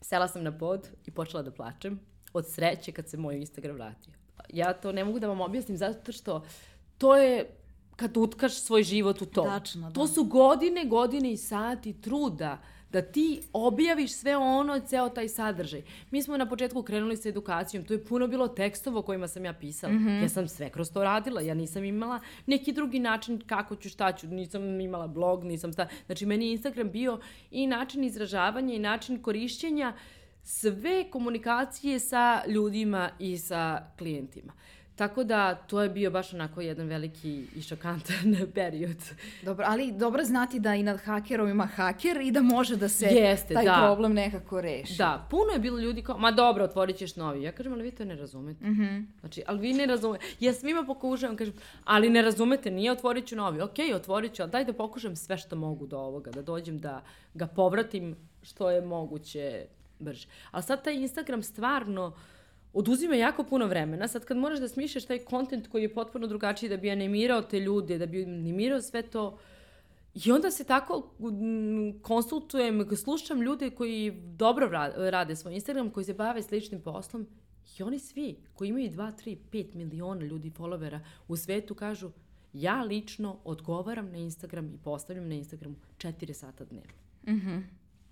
sela 0.00 0.28
sam 0.28 0.42
na 0.42 0.58
pod 0.58 0.88
i 1.06 1.10
počela 1.10 1.42
da 1.42 1.50
plačem 1.50 2.00
od 2.32 2.48
sreće 2.48 2.92
kad 2.92 3.08
se 3.08 3.16
moj 3.16 3.36
Instagram 3.36 3.74
vratio. 3.76 4.12
Ja 4.48 4.72
to 4.72 4.92
ne 4.92 5.04
mogu 5.04 5.18
da 5.18 5.28
vam 5.28 5.40
objasnim 5.40 5.76
zato 5.76 6.12
što 6.12 6.44
to 6.98 7.16
je 7.16 7.59
kad 8.00 8.16
utkaš 8.16 8.54
svoj 8.54 8.82
život 8.82 9.22
u 9.22 9.26
to. 9.26 9.42
Tačno, 9.42 9.88
da. 9.88 9.94
To 9.94 10.06
su 10.06 10.24
godine, 10.24 10.84
godine 10.84 11.32
i 11.32 11.36
sati 11.36 11.92
truda 11.92 12.58
da 12.92 13.02
ti 13.02 13.40
objaviš 13.52 14.12
sve 14.12 14.36
ono, 14.36 14.80
ceo 14.80 15.08
taj 15.08 15.28
sadržaj. 15.28 15.82
Mi 16.10 16.22
smo 16.22 16.36
na 16.36 16.48
početku 16.48 16.82
krenuli 16.82 17.16
sa 17.16 17.28
edukacijom, 17.28 17.84
to 17.84 17.94
je 17.94 18.04
puno 18.04 18.26
bilo 18.26 18.48
tekstova 18.48 18.98
o 18.98 19.02
kojima 19.02 19.28
sam 19.28 19.44
ja 19.44 19.52
pisala. 19.52 19.92
Mm 19.92 19.98
-hmm. 19.98 20.22
Ja 20.22 20.28
sam 20.28 20.48
sve 20.48 20.70
kroz 20.70 20.92
to 20.92 21.04
radila, 21.04 21.40
ja 21.40 21.54
nisam 21.54 21.84
imala 21.84 22.20
neki 22.46 22.72
drugi 22.72 22.98
način 22.98 23.40
kako 23.46 23.76
ću, 23.76 23.88
šta 23.88 24.12
ću, 24.12 24.26
nisam 24.26 24.80
imala 24.80 25.06
blog, 25.06 25.44
nisam 25.44 25.72
sta... 25.72 25.88
Znači, 26.06 26.26
meni 26.26 26.46
je 26.46 26.52
Instagram 26.52 26.90
bio 26.90 27.20
i 27.50 27.66
način 27.66 28.04
izražavanja 28.04 28.74
i 28.74 28.78
način 28.78 29.22
korišćenja 29.22 29.92
sve 30.42 31.10
komunikacije 31.10 32.00
sa 32.00 32.42
ljudima 32.46 33.10
i 33.18 33.38
sa 33.38 33.86
klijentima. 33.98 34.52
Tako 35.00 35.24
da, 35.24 35.54
to 35.54 35.82
je 35.82 35.88
bio 35.88 36.10
baš 36.10 36.34
onako 36.34 36.60
jedan 36.60 36.86
veliki 36.86 37.46
i 37.56 37.62
šokantan 37.62 38.36
period. 38.54 38.96
Dobro, 39.42 39.64
ali 39.68 39.92
dobro 39.92 40.24
znati 40.24 40.60
da 40.60 40.74
i 40.74 40.82
nad 40.82 41.00
hakerom 41.00 41.48
ima 41.48 41.66
haker 41.66 42.20
i 42.20 42.30
da 42.30 42.42
može 42.42 42.76
da 42.76 42.88
se 42.88 43.06
Jeste, 43.06 43.54
taj 43.54 43.64
da. 43.64 43.78
problem 43.82 44.12
nekako 44.12 44.60
reši. 44.60 44.96
Da, 44.98 45.26
puno 45.30 45.52
je 45.52 45.58
bilo 45.58 45.78
ljudi 45.78 46.02
kao, 46.02 46.18
ma 46.18 46.30
dobro, 46.30 46.64
otvorit 46.64 46.96
ćeš 46.96 47.16
novi. 47.16 47.42
Ja 47.42 47.52
kažem, 47.52 47.72
ali 47.72 47.82
vi 47.82 47.90
to 47.90 48.04
ne 48.04 48.14
razumete. 48.14 48.64
Mm 48.64 48.74
-hmm. 48.74 49.04
Znači, 49.20 49.42
ali 49.46 49.60
vi 49.60 49.72
ne 49.72 49.86
razumete. 49.86 50.24
Ja 50.40 50.52
svima 50.52 50.84
pokušavam, 50.84 51.36
kažem, 51.36 51.54
ali 51.84 52.10
ne 52.10 52.22
razumete, 52.22 52.70
nije 52.70 52.92
otvorit 52.92 53.26
ću 53.26 53.36
novi. 53.36 53.60
Ok, 53.60 53.78
otvorit 53.94 54.34
ću, 54.34 54.42
ali 54.42 54.50
daj 54.50 54.64
da 54.64 54.72
pokušam 54.72 55.16
sve 55.16 55.38
što 55.38 55.56
mogu 55.56 55.86
do 55.86 55.98
ovoga, 55.98 56.30
da 56.30 56.42
dođem 56.42 56.78
da 56.78 57.02
ga 57.34 57.46
povratim 57.46 58.16
što 58.42 58.70
je 58.70 58.80
moguće 58.80 59.66
brže. 59.98 60.28
Ali 60.50 60.62
sad 60.62 60.84
taj 60.84 60.94
Instagram 60.94 61.42
stvarno, 61.42 62.06
uh, 62.06 62.14
oduzima 62.72 63.14
jako 63.14 63.44
puno 63.44 63.66
vremena. 63.66 64.08
Sad 64.08 64.24
kad 64.24 64.36
moraš 64.36 64.58
da 64.58 64.68
smišljaš 64.68 65.04
taj 65.04 65.18
kontent 65.18 65.68
koji 65.68 65.82
je 65.82 65.94
potpuno 65.94 66.26
drugačiji 66.26 66.68
da 66.68 66.76
bi 66.76 66.90
animirao 66.90 67.42
te 67.42 67.60
ljude, 67.60 67.98
da 67.98 68.06
bi 68.06 68.22
animirao 68.22 68.80
sve 68.80 69.02
to, 69.02 69.38
I 70.14 70.32
onda 70.32 70.50
se 70.50 70.64
tako 70.64 71.14
konsultujem, 72.02 72.96
slušam 72.96 73.42
ljude 73.42 73.70
koji 73.70 74.10
dobro 74.36 74.68
rade 74.96 75.36
svoj 75.36 75.54
Instagram, 75.54 75.90
koji 75.90 76.04
se 76.04 76.14
bave 76.14 76.42
sličnim 76.42 76.80
poslom 76.80 77.26
i 77.78 77.82
oni 77.82 77.98
svi 77.98 78.36
koji 78.54 78.68
imaju 78.68 78.90
2, 78.90 79.12
3, 79.24 79.36
5 79.52 79.74
miliona 79.74 80.24
ljudi 80.24 80.50
followera 80.50 81.00
u 81.28 81.36
svetu 81.36 81.74
kažu 81.74 82.10
ja 82.52 82.82
lično 82.82 83.36
odgovaram 83.44 84.10
na 84.10 84.18
Instagram 84.18 84.74
i 84.74 84.78
postavljam 84.78 85.28
na 85.28 85.34
Instagramu 85.34 85.76
4 85.98 86.32
sata 86.32 86.64
dnevno. 86.64 86.92
Mm 87.26 87.32
-hmm. 87.32 87.62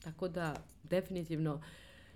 Tako 0.03 0.29
da, 0.29 0.57
definitivno, 0.83 1.55
uh, 1.55 1.61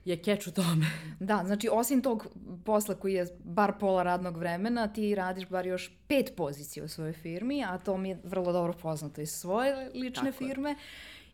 je 0.04 0.16
keč 0.16 0.47
u 0.47 0.52
tome. 0.52 0.87
Da, 1.21 1.42
znači 1.47 1.68
osim 1.73 2.02
tog 2.02 2.26
posla 2.64 2.94
koji 2.94 3.14
je 3.14 3.26
bar 3.44 3.73
pola 3.80 4.02
radnog 4.02 4.37
vremena, 4.37 4.88
ti 4.88 5.14
radiš 5.14 5.49
bar 5.49 5.66
još 5.66 5.92
pet 6.09 6.32
pozicija 6.37 6.85
u 6.85 6.88
svojoj 6.88 7.12
firmi, 7.12 7.64
a 7.64 7.78
to 7.78 7.97
mi 7.97 8.09
je 8.09 8.18
vrlo 8.25 8.52
dobro 8.52 8.73
poznato 8.73 9.21
iz 9.21 9.30
svoje 9.30 9.90
lične 9.94 10.32
Tako 10.32 10.44
firme. 10.44 10.71
Je. 10.71 10.76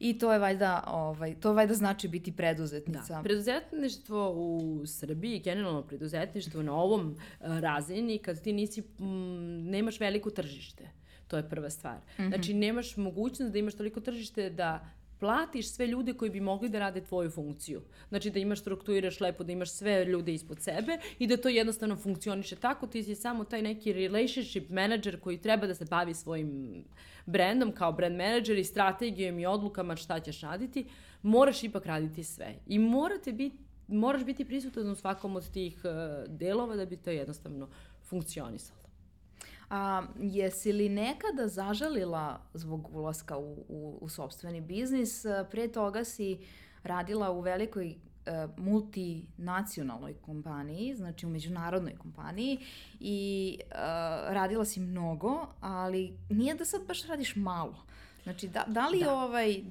I 0.00 0.18
to 0.18 0.32
je 0.32 0.38
valjda, 0.38 0.84
ovaj, 0.86 1.34
to 1.34 1.52
valjda 1.52 1.74
znači 1.74 2.08
biti 2.08 2.32
preduzetnica. 2.32 3.14
Da. 3.14 3.22
Preduzetništvo 3.22 4.32
u 4.32 4.82
Srbiji, 4.86 5.40
generalno 5.40 5.82
preduzetništvo 5.82 6.62
na 6.62 6.74
ovom 6.74 7.10
uh, 7.10 7.58
razini, 7.58 8.18
kad 8.18 8.42
ti 8.42 8.52
nisi, 8.52 8.82
m, 8.98 9.70
nemaš 9.70 10.00
veliko 10.00 10.30
tržište. 10.30 10.90
To 11.28 11.36
je 11.36 11.48
prva 11.48 11.70
stvar. 11.70 11.96
Mm 11.96 12.22
-hmm. 12.22 12.28
Znači, 12.28 12.54
nemaš 12.54 12.96
mogućnost 12.96 13.52
da 13.52 13.58
imaš 13.58 13.74
toliko 13.74 14.00
tržište 14.00 14.50
da 14.50 14.88
platiš 15.20 15.70
sve 15.70 15.86
ljude 15.86 16.12
koji 16.12 16.30
bi 16.30 16.40
mogli 16.40 16.68
da 16.68 16.78
rade 16.78 17.00
tvoju 17.00 17.30
funkciju. 17.30 17.82
Znači 18.08 18.30
da 18.30 18.38
imaš 18.38 18.60
strukturiraš 18.60 19.20
lepo, 19.20 19.44
da 19.44 19.52
imaš 19.52 19.70
sve 19.70 20.04
ljude 20.04 20.34
ispod 20.34 20.62
sebe 20.62 20.98
i 21.18 21.26
da 21.26 21.36
to 21.36 21.48
jednostavno 21.48 21.96
funkcioniše 21.96 22.56
tako, 22.56 22.86
ti 22.86 23.02
si 23.02 23.14
samo 23.14 23.44
taj 23.44 23.62
neki 23.62 23.92
relationship 23.92 24.70
manager 24.70 25.20
koji 25.20 25.38
treba 25.38 25.66
da 25.66 25.74
se 25.74 25.84
bavi 25.84 26.14
svojim 26.14 26.84
brendom 27.26 27.72
kao 27.72 27.92
brand 27.92 28.16
manager 28.16 28.58
i 28.58 28.64
strategijom 28.64 29.38
i 29.38 29.46
odlukama 29.46 29.96
šta 29.96 30.20
ćeš 30.20 30.40
raditi, 30.40 30.86
moraš 31.22 31.64
ipak 31.64 31.86
raditi 31.86 32.24
sve. 32.24 32.54
I 32.66 32.78
morate 32.78 33.32
biti 33.32 33.68
moraš 33.88 34.24
biti 34.24 34.44
prisutan 34.44 34.90
u 34.90 34.94
svakom 34.94 35.36
od 35.36 35.50
tih 35.50 35.80
uh, 35.84 35.90
delova 36.38 36.76
da 36.76 36.86
bi 36.86 36.96
to 36.96 37.10
jednostavno 37.10 37.68
funkcionisalo. 38.02 38.87
A, 39.70 40.02
jesi 40.20 40.72
li 40.72 40.88
nekada 40.88 41.48
zažalila 41.48 42.40
zbog 42.54 42.88
ulaska 42.92 43.36
u, 43.36 43.64
u, 43.68 43.98
u 44.00 44.08
sobstveni 44.08 44.60
biznis? 44.60 45.24
Pre 45.50 45.68
toga 45.68 46.04
si 46.04 46.38
radila 46.82 47.30
u 47.30 47.40
velikoj 47.40 47.88
e, 47.88 47.96
multinacionalnoj 48.56 50.14
kompaniji, 50.14 50.94
znači 50.94 51.26
u 51.26 51.30
međunarodnoj 51.30 51.96
kompaniji 51.96 52.58
i 53.00 53.58
uh, 53.60 53.74
radila 54.32 54.64
si 54.64 54.80
mnogo, 54.80 55.46
ali 55.60 56.12
nije 56.30 56.54
da 56.54 56.64
sad 56.64 56.86
baš 56.86 57.06
radiš 57.06 57.36
malo. 57.36 57.84
Znači, 58.28 58.48
da, 58.48 58.64
da 58.66 58.88
li 58.88 59.00
da. 59.00 59.14
ovaj, 59.14 59.62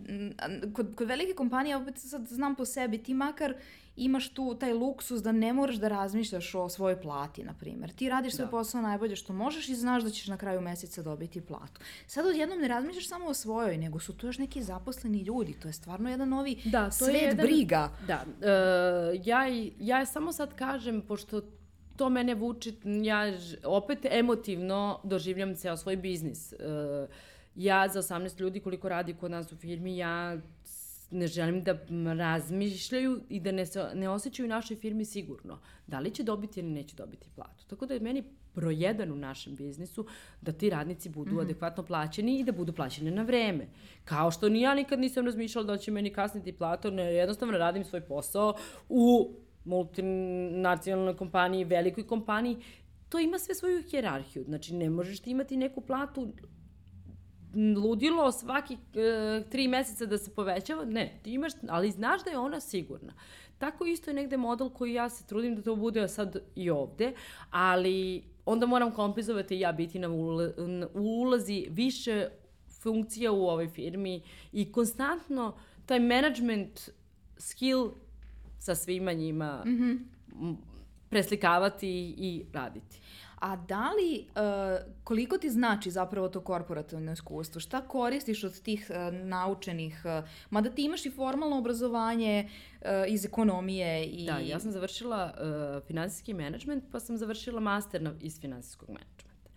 kod, 0.73 0.95
kod 0.95 1.07
velike 1.07 1.33
kompanije, 1.33 1.75
opet 1.75 1.97
sad 1.97 2.27
znam 2.27 2.55
po 2.55 2.65
sebi, 2.65 3.03
ti 3.03 3.13
makar 3.13 3.53
imaš 3.97 4.29
tu 4.29 4.55
taj 4.55 4.73
luksus 4.73 5.21
da 5.21 5.31
ne 5.31 5.53
moraš 5.53 5.75
da 5.75 5.87
razmišljaš 5.87 6.55
o 6.55 6.69
svojoj 6.69 7.01
plati, 7.01 7.43
na 7.43 7.53
primjer. 7.53 7.91
Ti 7.93 8.09
radiš 8.09 8.33
svoj 8.33 8.45
da. 8.45 8.51
posao 8.51 8.81
najbolje 8.81 9.15
što 9.15 9.33
možeš 9.33 9.69
i 9.69 9.75
znaš 9.75 10.03
da 10.03 10.09
ćeš 10.09 10.27
na 10.27 10.37
kraju 10.37 10.61
meseca 10.61 11.03
dobiti 11.03 11.41
platu. 11.41 11.81
Sad 12.07 12.25
odjednom 12.25 12.59
ne 12.59 12.67
razmišljaš 12.67 13.07
samo 13.07 13.25
o 13.25 13.33
svojoj, 13.33 13.77
nego 13.77 13.99
su 13.99 14.13
tu 14.13 14.27
još 14.27 14.37
neki 14.37 14.63
zaposleni 14.63 15.21
ljudi. 15.21 15.53
To 15.53 15.67
je 15.67 15.73
stvarno 15.73 16.09
jedan 16.09 16.29
novi 16.29 16.61
da, 16.65 16.85
to 16.85 16.91
svet 16.91 17.15
je 17.15 17.21
jedan, 17.21 17.45
briga. 17.45 17.91
Da, 18.07 18.23
uh, 18.25 19.27
ja, 19.27 19.41
ja 19.79 20.05
samo 20.05 20.33
sad 20.33 20.55
kažem, 20.55 21.01
pošto 21.01 21.41
to 21.95 22.09
mene 22.09 22.35
vuči, 22.35 22.73
ja 23.03 23.33
opet 23.63 24.05
emotivno 24.11 24.99
doživljam 25.03 25.55
ceo 25.55 25.77
svoj 25.77 25.95
biznis. 25.95 26.53
Uh, 26.53 27.09
ja 27.57 27.87
za 27.87 28.01
18 28.01 28.39
ljudi 28.39 28.59
koliko 28.59 28.89
radi 28.89 29.13
kod 29.13 29.31
nas 29.31 29.51
u 29.51 29.55
firmi, 29.55 29.97
ja 29.97 30.37
ne 31.11 31.27
želim 31.27 31.63
da 31.63 31.77
razmišljaju 32.13 33.21
i 33.29 33.39
da 33.39 33.51
ne, 33.51 33.65
se, 33.65 33.85
ne 33.93 34.09
osjećaju 34.09 34.45
u 34.45 34.49
našoj 34.49 34.77
firmi 34.77 35.05
sigurno 35.05 35.59
da 35.87 35.99
li 35.99 36.11
će 36.11 36.23
dobiti 36.23 36.59
ili 36.59 36.69
neće 36.69 36.95
dobiti 36.95 37.29
platu. 37.35 37.65
Tako 37.67 37.85
da 37.85 37.93
je 37.93 37.99
meni 37.99 38.23
broj 38.55 38.83
jedan 38.83 39.11
u 39.11 39.15
našem 39.15 39.55
biznisu 39.55 40.05
da 40.41 40.51
ti 40.51 40.69
radnici 40.69 41.09
budu 41.09 41.31
mm 41.31 41.37
-hmm. 41.37 41.41
adekvatno 41.41 41.83
plaćeni 41.83 42.39
i 42.39 42.43
da 42.43 42.51
budu 42.51 42.73
plaćeni 42.73 43.11
na 43.11 43.23
vreme. 43.23 43.67
Kao 44.05 44.31
što 44.31 44.49
ni 44.49 44.61
ja 44.61 44.75
nikad 44.75 44.99
nisam 44.99 45.25
razmišljala 45.25 45.67
da 45.67 45.77
će 45.77 45.91
meni 45.91 46.13
kasniti 46.13 46.53
platu, 46.53 46.91
ne, 46.91 47.13
jednostavno 47.13 47.57
radim 47.57 47.83
svoj 47.83 48.01
posao 48.01 48.53
u 48.89 49.35
multinacionalnoj 49.65 51.17
kompaniji, 51.17 51.63
velikoj 51.63 52.07
kompaniji, 52.07 52.57
to 53.09 53.19
ima 53.19 53.39
sve 53.39 53.55
svoju 53.55 53.83
hjerarhiju. 53.89 54.43
Znači, 54.43 54.75
ne 54.75 54.89
možeš 54.89 55.19
ti 55.19 55.31
imati 55.31 55.57
neku 55.57 55.81
platu 55.81 56.33
ludilo 57.83 58.31
svaki 58.31 58.73
e, 58.73 59.43
tri 59.49 59.67
meseca 59.67 60.05
da 60.05 60.17
se 60.17 60.31
povećava, 60.35 60.85
ne, 60.85 61.19
ti 61.23 61.33
imaš, 61.33 61.51
ali 61.69 61.91
znaš 61.91 62.23
da 62.23 62.29
je 62.29 62.37
ona 62.37 62.59
sigurna. 62.59 63.13
Tako 63.57 63.85
isto 63.85 64.09
je 64.09 64.15
negde 64.15 64.37
model 64.37 64.69
koji 64.69 64.93
ja 64.93 65.09
se 65.09 65.27
trudim 65.27 65.55
da 65.55 65.61
to 65.61 65.75
bude 65.75 66.07
sad 66.07 66.37
i 66.55 66.69
ovde, 66.69 67.13
ali 67.49 68.23
onda 68.45 68.65
moram 68.65 68.91
kompenzovati 68.91 69.55
i 69.55 69.59
ja 69.59 69.71
biti 69.71 69.99
na, 69.99 70.09
ula, 70.09 70.49
na 70.57 70.87
ulazi 70.93 71.67
više 71.69 72.29
funkcija 72.81 73.31
u 73.31 73.47
ovoj 73.47 73.67
firmi 73.67 74.21
i 74.51 74.71
konstantno 74.71 75.57
taj 75.85 75.99
management 75.99 76.89
skill 77.37 77.91
sa 78.59 78.75
svima 78.75 79.13
njima 79.13 79.63
mm 79.65 79.69
-hmm. 79.69 80.55
preslikavati 81.09 81.89
i 82.17 82.45
raditi. 82.53 83.01
A 83.39 83.55
da 83.55 83.91
li, 83.91 84.25
uh, 84.27 84.93
koliko 85.03 85.37
ti 85.37 85.49
znači 85.49 85.91
zapravo 85.91 86.29
to 86.29 86.41
korporativno 86.41 87.11
iskustvo? 87.11 87.61
Šta 87.61 87.81
koristiš 87.81 88.43
od 88.43 88.61
tih 88.61 88.89
uh, 88.89 89.13
naučenih, 89.13 90.01
uh, 90.05 90.29
mada 90.49 90.69
ti 90.69 90.85
imaš 90.85 91.05
i 91.05 91.11
formalno 91.11 91.57
obrazovanje 91.57 92.49
iz 93.07 93.25
ekonomije 93.25 94.05
i... 94.05 94.25
Da, 94.25 94.37
ja 94.37 94.59
sam 94.59 94.71
završila 94.71 95.33
finansijski 95.87 96.33
menadžment, 96.33 96.83
pa 96.91 96.99
sam 96.99 97.17
završila 97.17 97.59
master 97.59 98.11
iz 98.21 98.39
finansijskog 98.41 98.89
menadžmenta. 98.89 99.51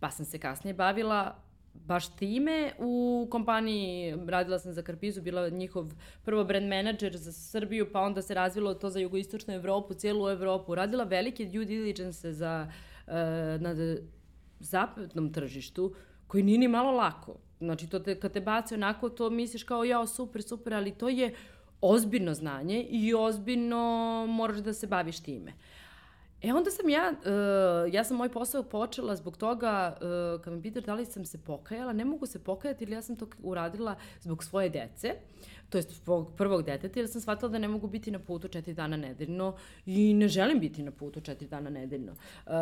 Pa 0.00 0.10
sam 0.10 0.24
se 0.24 0.38
kasnije 0.38 0.74
bavila 0.74 1.36
baš 1.74 2.16
time 2.16 2.72
u 2.78 3.26
kompaniji, 3.30 4.16
radila 4.28 4.58
sam 4.58 4.72
za 4.72 4.82
Karpizu, 4.82 5.22
bila 5.22 5.48
njihov 5.48 5.92
prvo 6.24 6.44
brand 6.44 6.68
manager 6.68 7.16
za 7.16 7.32
Srbiju, 7.32 7.92
pa 7.92 8.00
onda 8.00 8.22
se 8.22 8.34
razvilo 8.34 8.74
to 8.74 8.90
za 8.90 8.98
jugoistočnu 8.98 9.54
Evropu, 9.54 9.94
cijelu 9.94 10.28
Evropu. 10.28 10.74
Radila 10.74 11.04
velike 11.04 11.44
due 11.44 11.64
diligence 11.64 12.32
za, 12.32 12.66
uh, 12.68 12.95
na 13.60 13.74
zapadnom 14.60 15.32
tržištu, 15.32 15.94
koji 16.26 16.42
nije 16.42 16.58
ni 16.58 16.68
malo 16.68 16.90
lako. 16.90 17.36
Znači, 17.60 17.88
to 17.88 17.98
te, 17.98 18.20
kad 18.20 18.32
te 18.32 18.40
baci 18.40 18.74
onako, 18.74 19.08
to 19.08 19.30
misliš 19.30 19.62
kao, 19.62 19.84
jao, 19.84 20.06
super, 20.06 20.42
super, 20.42 20.74
ali 20.74 20.90
to 20.90 21.08
je 21.08 21.34
ozbiljno 21.80 22.34
znanje 22.34 22.82
i 22.82 23.14
ozbiljno 23.14 24.26
moraš 24.28 24.56
da 24.56 24.72
se 24.72 24.86
baviš 24.86 25.20
time. 25.20 25.52
E 26.42 26.52
onda 26.52 26.70
sam 26.70 26.88
ja, 26.88 27.12
uh, 27.12 27.94
ja 27.94 28.04
sam 28.04 28.16
moj 28.16 28.28
posao 28.28 28.62
počela 28.62 29.16
zbog 29.16 29.36
toga, 29.36 29.96
uh, 29.96 30.42
kad 30.42 30.52
me 30.52 30.62
pitaš 30.62 30.84
da 30.84 30.94
li 30.94 31.04
sam 31.04 31.24
se 31.24 31.38
pokajala, 31.38 31.92
ne 31.92 32.04
mogu 32.04 32.26
se 32.26 32.44
pokajati 32.44 32.84
ili 32.84 32.92
ja 32.92 33.02
sam 33.02 33.16
to 33.16 33.26
uradila 33.42 33.94
zbog 34.20 34.44
svoje 34.44 34.68
dece. 34.68 35.08
Uh, 35.08 35.55
to 35.70 35.78
jest 35.78 36.04
svog 36.04 36.32
prvog 36.36 36.62
deteta, 36.62 37.00
jer 37.00 37.08
sam 37.08 37.20
shvatila 37.20 37.48
da 37.48 37.58
ne 37.58 37.68
mogu 37.68 37.88
biti 37.88 38.10
na 38.10 38.18
putu 38.18 38.48
četiri 38.48 38.74
dana 38.74 38.96
nedeljno 38.96 39.54
i 39.86 40.14
ne 40.14 40.28
želim 40.28 40.60
biti 40.60 40.82
na 40.82 40.90
putu 40.90 41.20
četiri 41.20 41.48
dana 41.48 41.70
nedeljno. 41.70 42.12
Uh, 42.12 42.52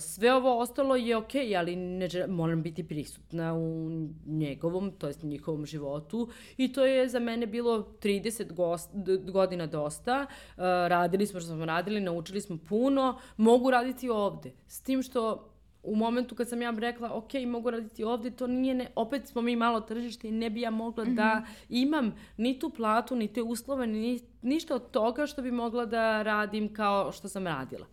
sve 0.00 0.34
ovo 0.34 0.58
ostalo 0.58 0.96
je 0.96 1.16
okej, 1.16 1.46
okay, 1.46 1.58
ali 1.58 1.76
ne 1.76 2.08
želim, 2.08 2.30
moram 2.30 2.62
biti 2.62 2.88
prisutna 2.88 3.54
u 3.54 3.90
njegovom, 4.26 4.92
to 4.98 5.06
jest 5.06 5.22
njihovom 5.22 5.66
životu 5.66 6.28
i 6.56 6.72
to 6.72 6.84
je 6.84 7.08
za 7.08 7.18
mene 7.18 7.46
bilo 7.46 7.88
30 8.02 8.52
gost, 8.52 8.90
godina 9.32 9.66
dosta. 9.66 10.26
Uh, 10.30 10.62
radili 10.64 11.26
smo 11.26 11.40
što 11.40 11.54
smo 11.54 11.64
radili, 11.64 12.00
naučili 12.00 12.40
smo 12.40 12.58
puno, 12.68 13.18
mogu 13.36 13.70
raditi 13.70 14.08
ovde. 14.08 14.52
S 14.66 14.80
tim 14.80 15.02
što 15.02 15.49
u 15.82 15.96
momentu 15.96 16.34
kad 16.34 16.48
sam 16.48 16.62
ja 16.62 16.74
rekla, 16.78 17.14
ok, 17.14 17.32
mogu 17.46 17.70
raditi 17.70 18.04
ovde, 18.04 18.30
to 18.30 18.46
nije, 18.46 18.74
ne, 18.74 18.86
opet 18.96 19.26
smo 19.26 19.42
mi 19.42 19.56
malo 19.56 19.80
tržište 19.80 20.28
i 20.28 20.32
ne 20.32 20.50
bi 20.50 20.60
ja 20.60 20.70
mogla 20.70 21.04
mm 21.04 21.08
-hmm. 21.08 21.14
da 21.16 21.34
mhm. 21.34 21.50
imam 21.68 22.14
ni 22.36 22.58
tu 22.58 22.70
platu, 22.70 23.16
ni 23.16 23.32
te 23.32 23.42
uslove, 23.42 23.86
ni, 23.86 24.20
ništa 24.42 24.74
od 24.74 24.90
toga 24.90 25.26
što 25.26 25.42
bi 25.42 25.50
mogla 25.50 25.86
da 25.86 26.22
radim 26.22 26.74
kao 26.74 27.12
što 27.12 27.28
sam 27.28 27.46
radila. 27.46 27.86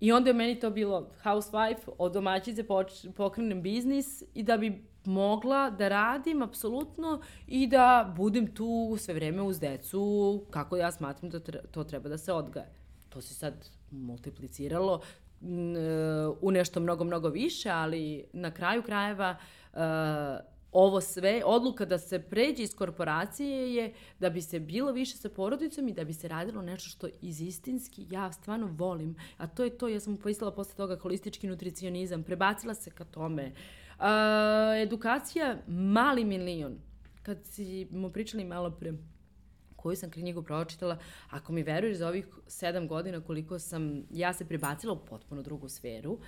I 0.00 0.12
onda 0.12 0.30
je 0.30 0.34
meni 0.34 0.60
to 0.60 0.70
bilo 0.70 1.10
housewife, 1.24 1.88
od 1.98 2.12
domaćice 2.12 2.64
pokrenem 3.16 3.62
biznis 3.62 4.22
i 4.34 4.42
da 4.42 4.56
bi 4.56 4.84
mogla 5.04 5.70
da 5.70 5.88
radim 5.88 6.42
apsolutno 6.42 7.20
i 7.46 7.66
da 7.66 8.14
budem 8.16 8.54
tu 8.54 8.96
sve 8.98 9.14
vreme 9.14 9.42
uz 9.42 9.60
decu 9.60 10.44
kako 10.50 10.76
ja 10.76 10.92
smatram 10.92 11.30
da 11.30 11.40
to 11.70 11.84
treba 11.84 12.08
da 12.08 12.18
se 12.18 12.32
odgaje. 12.32 12.74
To 13.08 13.20
se 13.20 13.34
sad 13.34 13.68
multipliciralo 13.90 15.00
u 16.40 16.50
nešto 16.50 16.80
mnogo, 16.80 17.04
mnogo 17.04 17.28
više, 17.28 17.70
ali 17.70 18.24
na 18.32 18.50
kraju 18.50 18.82
krajeva 18.82 19.36
uh, 19.72 19.78
ovo 20.74 21.00
sve, 21.00 21.42
odluka 21.44 21.84
da 21.84 21.98
se 21.98 22.18
pređe 22.18 22.62
iz 22.62 22.74
korporacije 22.74 23.74
je 23.74 23.92
da 24.18 24.30
bi 24.30 24.42
se 24.42 24.60
bilo 24.60 24.92
više 24.92 25.16
sa 25.16 25.28
porodicom 25.28 25.88
i 25.88 25.92
da 25.92 26.04
bi 26.04 26.12
se 26.12 26.28
radilo 26.28 26.62
nešto 26.62 26.88
što 26.88 27.08
iz 27.20 27.40
istinski 27.40 28.06
ja 28.10 28.32
stvarno 28.32 28.66
volim. 28.66 29.16
A 29.36 29.46
to 29.46 29.64
je 29.64 29.78
to, 29.78 29.88
ja 29.88 30.00
sam 30.00 30.14
upoistila 30.14 30.52
posle 30.52 30.74
toga 30.74 30.96
holistički 30.96 31.46
nutricionizam, 31.46 32.22
prebacila 32.22 32.74
se 32.74 32.90
ka 32.90 33.04
tome. 33.04 33.52
Uh, 33.98 34.04
edukacija, 34.82 35.56
mali 35.66 36.24
milion. 36.24 36.78
Kad 37.22 37.38
si 37.44 37.86
mu 37.90 38.10
pričali 38.10 38.44
malo 38.44 38.70
pre, 38.70 38.92
koju 39.84 39.96
sam 39.96 40.10
knjigu 40.10 40.42
pročitala, 40.42 40.98
ako 41.30 41.52
mi 41.52 41.62
veruješ 41.62 41.98
za 41.98 42.08
ovih 42.08 42.26
sedam 42.46 42.88
godina 42.88 43.20
koliko 43.20 43.58
sam, 43.58 44.02
ja 44.10 44.32
se 44.32 44.44
prebacila 44.44 44.92
u 44.92 45.04
potpuno 45.04 45.42
drugu 45.42 45.68
sferu 45.68 46.18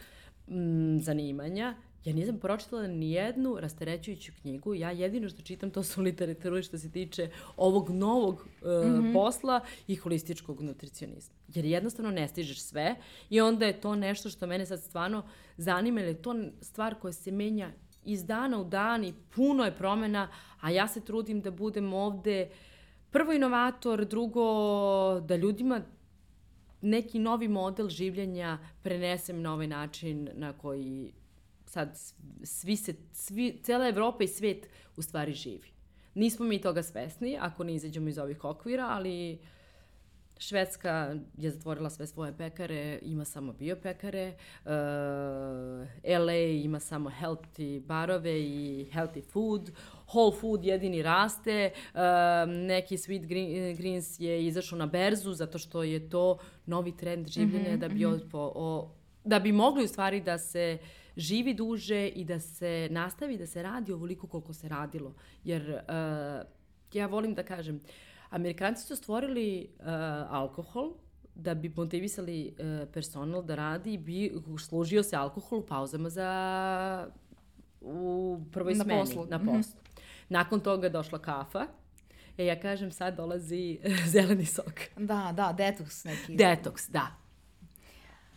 m, 0.49 1.01
zanimanja, 1.01 1.75
ja 2.05 2.13
nisam 2.13 2.39
pročitala 2.39 2.87
ni 2.87 3.13
jednu 3.13 3.57
rasterećujuću 3.61 4.33
knjigu, 4.41 4.75
ja 4.75 4.91
jedino 4.91 5.29
što 5.29 5.43
čitam 5.43 5.71
to 5.71 5.83
su 5.83 6.03
literaturi 6.03 6.63
što 6.63 6.79
se 6.79 6.93
tiče 6.93 7.31
ovog 7.57 7.91
novog 7.91 8.35
uh, 8.35 8.69
mm 8.69 9.03
-hmm. 9.03 9.13
posla 9.13 9.61
i 9.89 9.97
holističkog 9.97 10.61
nutricionizma. 10.61 11.35
Jer 11.55 11.65
jednostavno 11.65 12.11
ne 12.11 12.29
stižeš 12.29 12.61
sve 12.61 12.95
i 13.31 13.41
onda 13.41 13.67
je 13.67 13.81
to 13.81 13.95
nešto 13.95 14.31
što 14.31 14.47
mene 14.47 14.67
sad 14.67 14.83
stvarno 14.83 15.23
zanima, 15.57 16.01
ili 16.01 16.11
je 16.11 16.23
to 16.23 16.35
stvar 16.61 16.95
koja 16.95 17.13
se 17.13 17.31
menja 17.31 17.71
iz 18.05 18.25
dana 18.25 18.61
u 18.61 18.65
dan 18.65 19.05
i 19.05 19.15
puno 19.35 19.65
je 19.65 19.77
promena, 19.77 20.29
a 20.61 20.71
ja 20.71 20.89
se 20.89 21.01
trudim 21.01 21.41
da 21.41 21.51
budem 21.51 21.93
ovde 21.93 22.49
uh, 22.51 22.76
prvo 23.17 23.33
inovator, 23.33 24.05
drugo 24.05 24.45
da 25.21 25.37
ljudima 25.37 25.81
neki 26.81 27.19
novi 27.19 27.49
model 27.49 27.89
življenja 27.89 28.59
prenesem 28.83 29.41
na 29.43 29.53
ovaj 29.55 29.67
način 29.67 30.29
na 30.35 30.53
koji 30.53 31.13
sad 31.67 31.97
svi 32.43 32.77
se, 32.77 32.95
svi, 33.13 33.61
cela 33.63 33.89
Evropa 33.89 34.25
i 34.25 34.29
svet 34.29 34.69
u 34.97 35.03
stvari 35.03 35.33
živi. 35.33 35.73
Nismo 36.15 36.47
mi 36.47 36.61
toga 36.61 36.83
svesni 36.83 37.39
ako 37.41 37.65
ne 37.65 37.75
izađemo 37.75 38.09
iz 38.09 38.19
ovih 38.19 38.45
okvira, 38.45 38.87
ali 38.91 39.33
uh, 39.33 39.56
Švedska 40.39 41.17
je 41.39 41.51
zatvorila 41.51 41.91
sve 41.91 42.07
svoje 42.07 42.37
pekare, 42.37 42.99
ima 43.03 43.25
samo 43.25 43.53
biopekare. 43.53 44.35
Uh, 44.65 44.71
LA 46.21 46.35
ima 46.65 46.81
samo 46.81 47.11
healthy 47.21 47.81
barove 47.81 48.41
i 48.41 48.87
healthy 48.93 49.25
food. 49.25 49.71
Whole 50.13 50.41
food 50.41 50.65
jedini 50.65 51.03
raste. 51.03 51.71
Uh, 51.95 52.01
neki 52.47 52.97
Sweet 52.97 53.27
green, 53.27 53.77
Greens 53.77 54.21
je 54.21 54.47
izašao 54.47 54.79
na 54.79 54.87
berzu 54.87 55.33
zato 55.33 55.59
što 55.59 55.83
je 55.83 56.11
to 56.11 56.39
novi 56.67 56.97
trend 56.97 57.29
življenja 57.29 57.71
mm 57.71 57.75
-hmm, 57.75 57.79
da 57.79 57.89
bi 57.89 57.95
mm 57.95 57.99
-hmm. 57.99 58.29
o, 58.33 58.53
o, 58.55 58.95
da 59.25 59.39
bi 59.39 59.53
mogli 59.53 59.85
u 59.85 59.89
stvari 59.89 60.21
da 60.21 60.39
se 60.39 60.79
živi 61.17 61.55
duže 61.55 62.09
i 62.09 62.25
da 62.25 62.41
se 62.41 62.89
nastavi 62.91 63.39
da 63.39 63.47
se 63.47 63.63
radi 63.63 63.93
ovoliko 63.93 64.27
koliko 64.27 64.53
se 64.53 64.69
radilo. 64.69 65.15
Jer 65.45 65.71
uh, 65.71 66.47
ja 66.93 67.07
volim 67.07 67.35
da 67.35 67.43
kažem, 67.43 67.77
uh, 67.77 67.83
Amerikanci 68.31 68.83
su 68.83 68.97
stvorili 68.97 69.69
uh, 69.79 69.87
alkohol 70.31 70.93
da 71.35 71.55
bi 71.55 71.73
motivisali 71.77 72.55
uh, 72.59 72.89
personal 72.93 73.43
da 73.43 73.55
radi 73.55 73.93
i 73.93 73.99
bi 73.99 74.33
služio 74.59 75.03
se 75.03 75.17
alkohol 75.17 75.59
u 75.59 75.67
pauzama 75.67 76.11
za 76.11 77.09
u 77.81 78.39
prvoj 78.53 78.75
na 78.75 78.85
smeni, 78.85 79.01
poslu. 79.01 79.27
na 79.31 79.39
mhm. 79.39 79.47
poslu. 79.47 79.81
Mm 79.81 79.85
-hmm. 79.85 80.01
Nakon 80.29 80.61
toga 80.61 80.89
došla 80.89 81.19
kafa, 81.19 81.67
E, 82.39 82.45
ja 82.45 82.61
kažem, 82.61 82.91
sad 82.93 83.17
dolazi 83.17 83.79
zeleni 84.13 84.47
sok. 84.47 84.81
Da, 84.97 85.33
da, 85.37 85.53
detoks 85.53 86.05
neki. 86.05 86.37
Detoks, 86.37 86.89
da. 86.89 87.07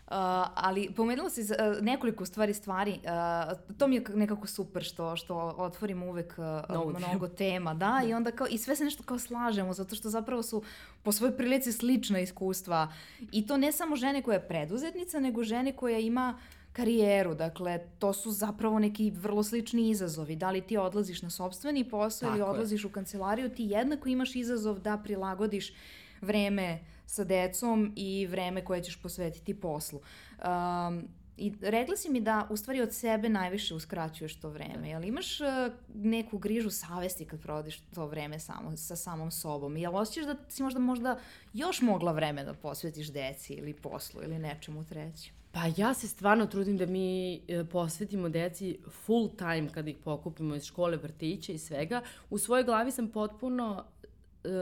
Uh, 0.09 0.15
ali 0.55 0.89
pomenula 0.95 1.29
si 1.29 1.41
uh, 1.41 1.47
nekoliko 1.81 2.25
stvari 2.25 2.53
stvari. 2.53 2.99
Uh, 3.03 3.77
to 3.77 3.87
mi 3.87 3.95
je 3.95 4.03
nekako 4.15 4.47
super 4.47 4.83
što, 4.83 5.15
što 5.15 5.35
otvorimo 5.57 6.05
uvek 6.05 6.35
uh, 6.37 6.45
no, 6.75 6.93
mnogo 6.99 7.27
tema. 7.27 7.73
Da, 7.73 8.01
i 8.07 8.13
onda 8.13 8.31
kao, 8.31 8.47
i 8.47 8.57
sve 8.57 8.75
se 8.75 8.83
nešto 8.83 9.03
kao 9.03 9.19
slažemo, 9.19 9.73
zato 9.73 9.95
što 9.95 10.09
zapravo 10.09 10.43
su 10.43 10.63
po 11.03 11.11
svojoj 11.11 11.37
prilici 11.37 11.71
slična 11.71 12.19
iskustva. 12.19 12.93
I 13.31 13.47
to 13.47 13.57
ne 13.57 13.71
samo 13.71 13.95
žene 13.95 14.21
koja 14.21 14.35
je 14.35 14.47
preduzetnica, 14.47 15.19
nego 15.19 15.43
žene 15.43 15.75
koja 15.75 15.99
ima 15.99 16.39
karijeru. 16.73 17.35
Dakle, 17.35 17.79
to 17.99 18.13
su 18.13 18.31
zapravo 18.31 18.79
neki 18.79 19.11
vrlo 19.11 19.43
slični 19.43 19.89
izazovi. 19.89 20.35
Da 20.35 20.51
li 20.51 20.61
ti 20.61 20.77
odlaziš 20.77 21.21
na 21.21 21.29
sobstveni 21.29 21.89
posao 21.89 22.31
ili 22.31 22.41
odlaziš 22.41 22.83
je. 22.83 22.87
u 22.87 22.91
kancelariju, 22.91 23.49
ti 23.49 23.63
jednako 23.63 24.09
imaš 24.09 24.35
izazov 24.35 24.79
da 24.79 24.97
prilagodiš 24.97 25.73
vreme 26.21 26.79
sa 27.05 27.23
decom 27.23 27.93
i 27.95 28.27
vreme 28.27 28.65
koje 28.65 28.84
ćeš 28.84 29.01
posvetiti 29.01 29.53
poslu. 29.53 29.99
Um, 29.99 31.08
I 31.38 31.53
rekla 31.62 31.95
si 31.95 32.10
mi 32.10 32.21
da 32.21 32.47
u 32.49 32.58
stvari 32.58 32.82
od 32.82 32.93
sebe 32.93 33.29
najviše 33.29 33.75
uskraćuješ 33.75 34.39
to 34.39 34.49
vreme. 34.49 34.82
Da. 34.82 34.86
Jel 34.88 35.03
imaš 35.03 35.41
uh, 35.41 35.47
neku 35.93 36.38
grižu 36.38 36.69
savesti 36.69 37.25
kad 37.25 37.41
provodiš 37.41 37.79
to 37.79 38.05
vreme 38.05 38.39
samo, 38.39 38.77
sa 38.77 38.95
samom 38.95 39.32
sobom? 39.32 39.77
Jel 39.77 39.95
osjećaš 39.95 40.25
da 40.25 40.36
si 40.49 40.63
možda, 40.63 40.79
možda 40.79 41.19
još 41.53 41.82
mogla 41.82 42.12
vreme 42.12 42.43
da 42.43 42.53
posvetiš 42.53 43.08
deci 43.08 43.53
ili 43.53 43.73
poslu 43.73 44.21
ili 44.23 44.39
nečemu 44.39 44.86
trećem? 44.86 45.34
Pa 45.51 45.62
ja 45.77 45.93
se 45.93 46.08
stvarno 46.08 46.45
trudim 46.45 46.77
da 46.77 46.86
mi 46.86 47.36
e, 47.36 47.63
posvetimo 47.71 48.29
deci 48.29 48.79
full 49.05 49.29
time 49.38 49.69
kad 49.71 49.88
ih 49.88 49.97
pokupimo 50.03 50.55
iz 50.55 50.63
škole, 50.63 50.97
vrtića 50.97 51.51
i 51.51 51.58
svega. 51.58 52.01
U 52.29 52.38
svojoj 52.38 52.63
glavi 52.63 52.91
sam 52.91 53.08
potpuno 53.08 53.86
E, 54.03 54.08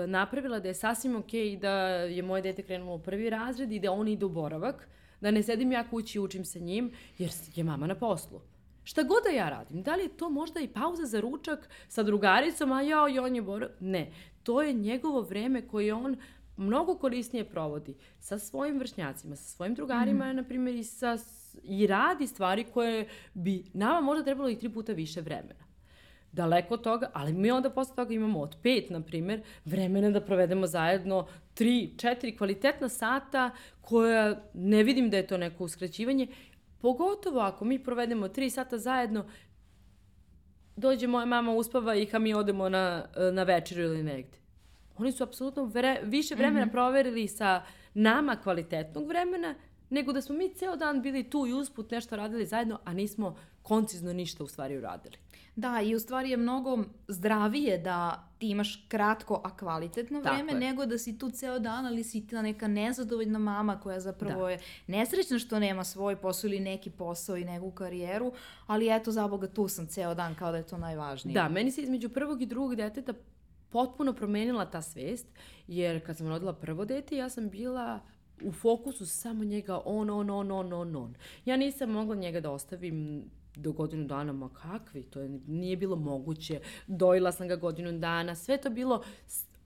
napravila 0.08 0.60
da 0.60 0.68
je 0.68 0.74
sasvim 0.74 1.16
okej 1.16 1.46
okay 1.46 1.60
da 1.60 1.72
je 1.88 2.24
moje 2.24 2.42
dete 2.42 2.64
krenulo 2.64 2.96
u 2.96 3.00
prvi 3.00 3.30
razred 3.30 3.72
i 3.72 3.80
da 3.80 3.92
on 3.92 4.08
ide 4.08 4.26
u 4.26 4.30
boravak, 4.30 4.88
da 5.22 5.32
ne 5.32 5.44
sedim 5.44 5.72
ja 5.72 5.90
kući 5.90 6.18
i 6.18 6.22
učim 6.22 6.46
sa 6.46 6.60
njim, 6.60 6.92
jer 7.18 7.32
je 7.56 7.64
mama 7.64 7.88
na 7.88 7.96
poslu. 7.96 8.42
Šta 8.84 9.04
god 9.04 9.24
da 9.24 9.30
ja 9.30 9.50
radim, 9.50 9.84
da 9.84 9.96
li 9.96 10.04
je 10.04 10.18
to 10.18 10.30
možda 10.30 10.60
i 10.60 10.68
pauza 10.68 11.06
za 11.06 11.20
ručak 11.20 11.70
sa 11.88 12.04
drugaricom, 12.04 12.72
a 12.72 12.82
jao, 12.82 13.10
i 13.10 13.20
on 13.20 13.36
je 13.36 13.42
boravak? 13.42 13.76
Ne, 13.80 14.12
to 14.44 14.62
je 14.62 14.74
njegovo 14.74 15.22
vreme 15.22 15.68
koje 15.68 15.94
on 15.94 16.18
mnogo 16.58 16.96
korisnije 16.96 17.46
provodi 17.46 17.96
sa 18.20 18.40
svojim 18.40 18.80
vršnjacima, 18.80 19.36
sa 19.36 19.44
svojim 19.44 19.76
drugarima, 19.76 20.34
mm. 20.34 20.36
na 20.36 20.44
primjer, 20.44 20.76
i 20.76 20.84
sa 20.84 21.18
i 21.64 21.88
radi 21.88 22.28
stvari 22.28 22.64
koje 22.64 23.08
bi 23.34 23.66
nama 23.74 24.02
možda 24.02 24.24
trebalo 24.24 24.50
i 24.50 24.60
tri 24.60 24.70
puta 24.70 24.94
više 24.94 25.22
vremena 25.22 25.67
daleko 26.38 26.74
od 26.74 26.82
toga, 26.82 27.10
ali 27.14 27.34
mi 27.34 27.52
onda 27.52 27.70
posle 27.70 27.96
toga 27.96 28.14
imamo 28.14 28.40
od 28.40 28.56
pet, 28.64 28.90
na 28.90 29.02
primer, 29.02 29.42
vremena 29.66 30.10
da 30.10 30.22
provedemo 30.22 30.68
zajedno 30.68 31.28
tri, 31.54 31.94
četiri 31.98 32.38
kvalitetna 32.38 32.90
sata 32.90 33.52
koja 33.82 34.42
ne 34.54 34.84
vidim 34.84 35.10
da 35.10 35.18
je 35.18 35.28
to 35.28 35.38
neko 35.38 35.64
uskraćivanje, 35.64 36.28
pogotovo 36.82 37.40
ako 37.40 37.66
mi 37.66 37.84
provedemo 37.84 38.28
tri 38.28 38.50
sata 38.50 38.78
zajedno, 38.78 39.26
dođe 40.76 41.08
moja 41.08 41.26
mama, 41.26 41.52
uspava 41.52 41.96
ih, 41.96 42.16
a 42.16 42.20
mi 42.20 42.34
odemo 42.34 42.70
na, 42.70 43.06
na 43.34 43.44
večeru 43.44 43.82
ili 43.82 44.04
negde. 44.04 44.38
Oni 44.98 45.12
su 45.12 45.24
apsolutno 45.24 45.66
vre, 45.66 46.00
više 46.04 46.36
vremena 46.36 46.66
mm 46.66 46.70
-hmm. 46.70 46.72
proverili 46.72 47.28
sa 47.28 47.64
nama 47.94 48.36
kvalitetnog 48.36 49.08
vremena, 49.08 49.56
nego 49.90 50.14
da 50.14 50.22
smo 50.22 50.36
mi 50.36 50.54
ceo 50.54 50.76
dan 50.76 51.02
bili 51.02 51.30
tu 51.30 51.48
i 51.48 51.54
usput 51.54 51.92
nešto 51.92 52.16
radili 52.16 52.46
zajedno, 52.46 52.80
a 52.86 52.94
nismo 52.94 53.36
koncizno 53.68 54.14
ništa 54.14 54.44
u 54.44 54.48
stvari 54.48 54.78
uradili. 54.78 55.18
Da, 55.56 55.82
i 55.82 55.96
u 55.96 56.00
stvari 56.00 56.30
je 56.30 56.38
mnogo 56.38 56.78
zdravije 57.08 57.78
da 57.78 58.30
ti 58.38 58.50
imaš 58.50 58.86
kratko, 58.88 59.42
a 59.44 59.58
kvalitetno 59.58 60.22
vreme, 60.22 60.52
je. 60.54 60.60
nego 60.60 60.86
da 60.86 60.98
si 60.98 61.18
tu 61.18 61.32
ceo 61.32 61.60
dan, 61.60 61.86
ali 61.86 62.04
si 62.04 62.28
ta 62.28 62.42
neka 62.42 62.68
nezadovoljna 62.68 63.40
mama 63.40 63.80
koja 63.80 64.00
zapravo 64.00 64.42
da. 64.42 64.50
je 64.50 64.60
nesrećna 64.88 65.40
što 65.40 65.60
nema 65.60 65.84
svoj 65.84 66.16
posao 66.16 66.48
ili 66.48 66.60
neki 66.60 66.90
posao 66.90 67.38
i 67.38 67.46
neku 67.46 67.72
karijeru, 67.72 68.32
ali 68.68 68.96
eto, 68.96 69.12
za 69.12 69.28
Boga, 69.28 69.48
tu 69.48 69.68
sam 69.68 69.88
ceo 69.88 70.14
dan, 70.14 70.36
kao 70.36 70.52
da 70.52 70.58
je 70.58 70.68
to 70.68 70.78
najvažnije. 70.78 71.34
Da, 71.34 71.50
meni 71.50 71.72
se 71.72 71.82
između 71.82 72.10
prvog 72.10 72.42
i 72.42 72.46
drugog 72.46 72.76
deteta 72.76 73.14
potpuno 73.70 74.14
promenila 74.14 74.66
ta 74.66 74.82
svest, 74.82 75.28
jer 75.68 76.06
kad 76.06 76.18
sam 76.18 76.28
rodila 76.28 76.54
prvo 76.54 76.86
dete, 76.86 77.18
ja 77.18 77.30
sam 77.30 77.50
bila 77.50 78.00
u 78.42 78.52
fokusu 78.52 79.06
samo 79.06 79.44
njega 79.44 79.82
on, 79.86 80.10
on, 80.10 80.30
on, 80.30 80.52
on, 80.52 80.74
on, 80.74 80.96
on. 80.96 81.16
Ja 81.46 81.58
nisam 81.58 81.90
mogla 81.90 82.16
njega 82.16 82.40
da 82.40 82.52
ostavim 82.52 83.30
do 83.58 83.72
godinu 83.72 84.06
dana, 84.06 84.34
ma 84.34 84.50
kakvi, 84.50 85.04
to 85.04 85.22
je, 85.22 85.40
nije 85.48 85.78
bilo 85.78 85.96
moguće. 85.96 86.60
Dojila 86.88 87.32
sam 87.32 87.48
ga 87.48 87.56
godinu 87.56 88.00
dana, 88.00 88.36
sve 88.36 88.58
to 88.58 88.70
bilo 88.70 89.04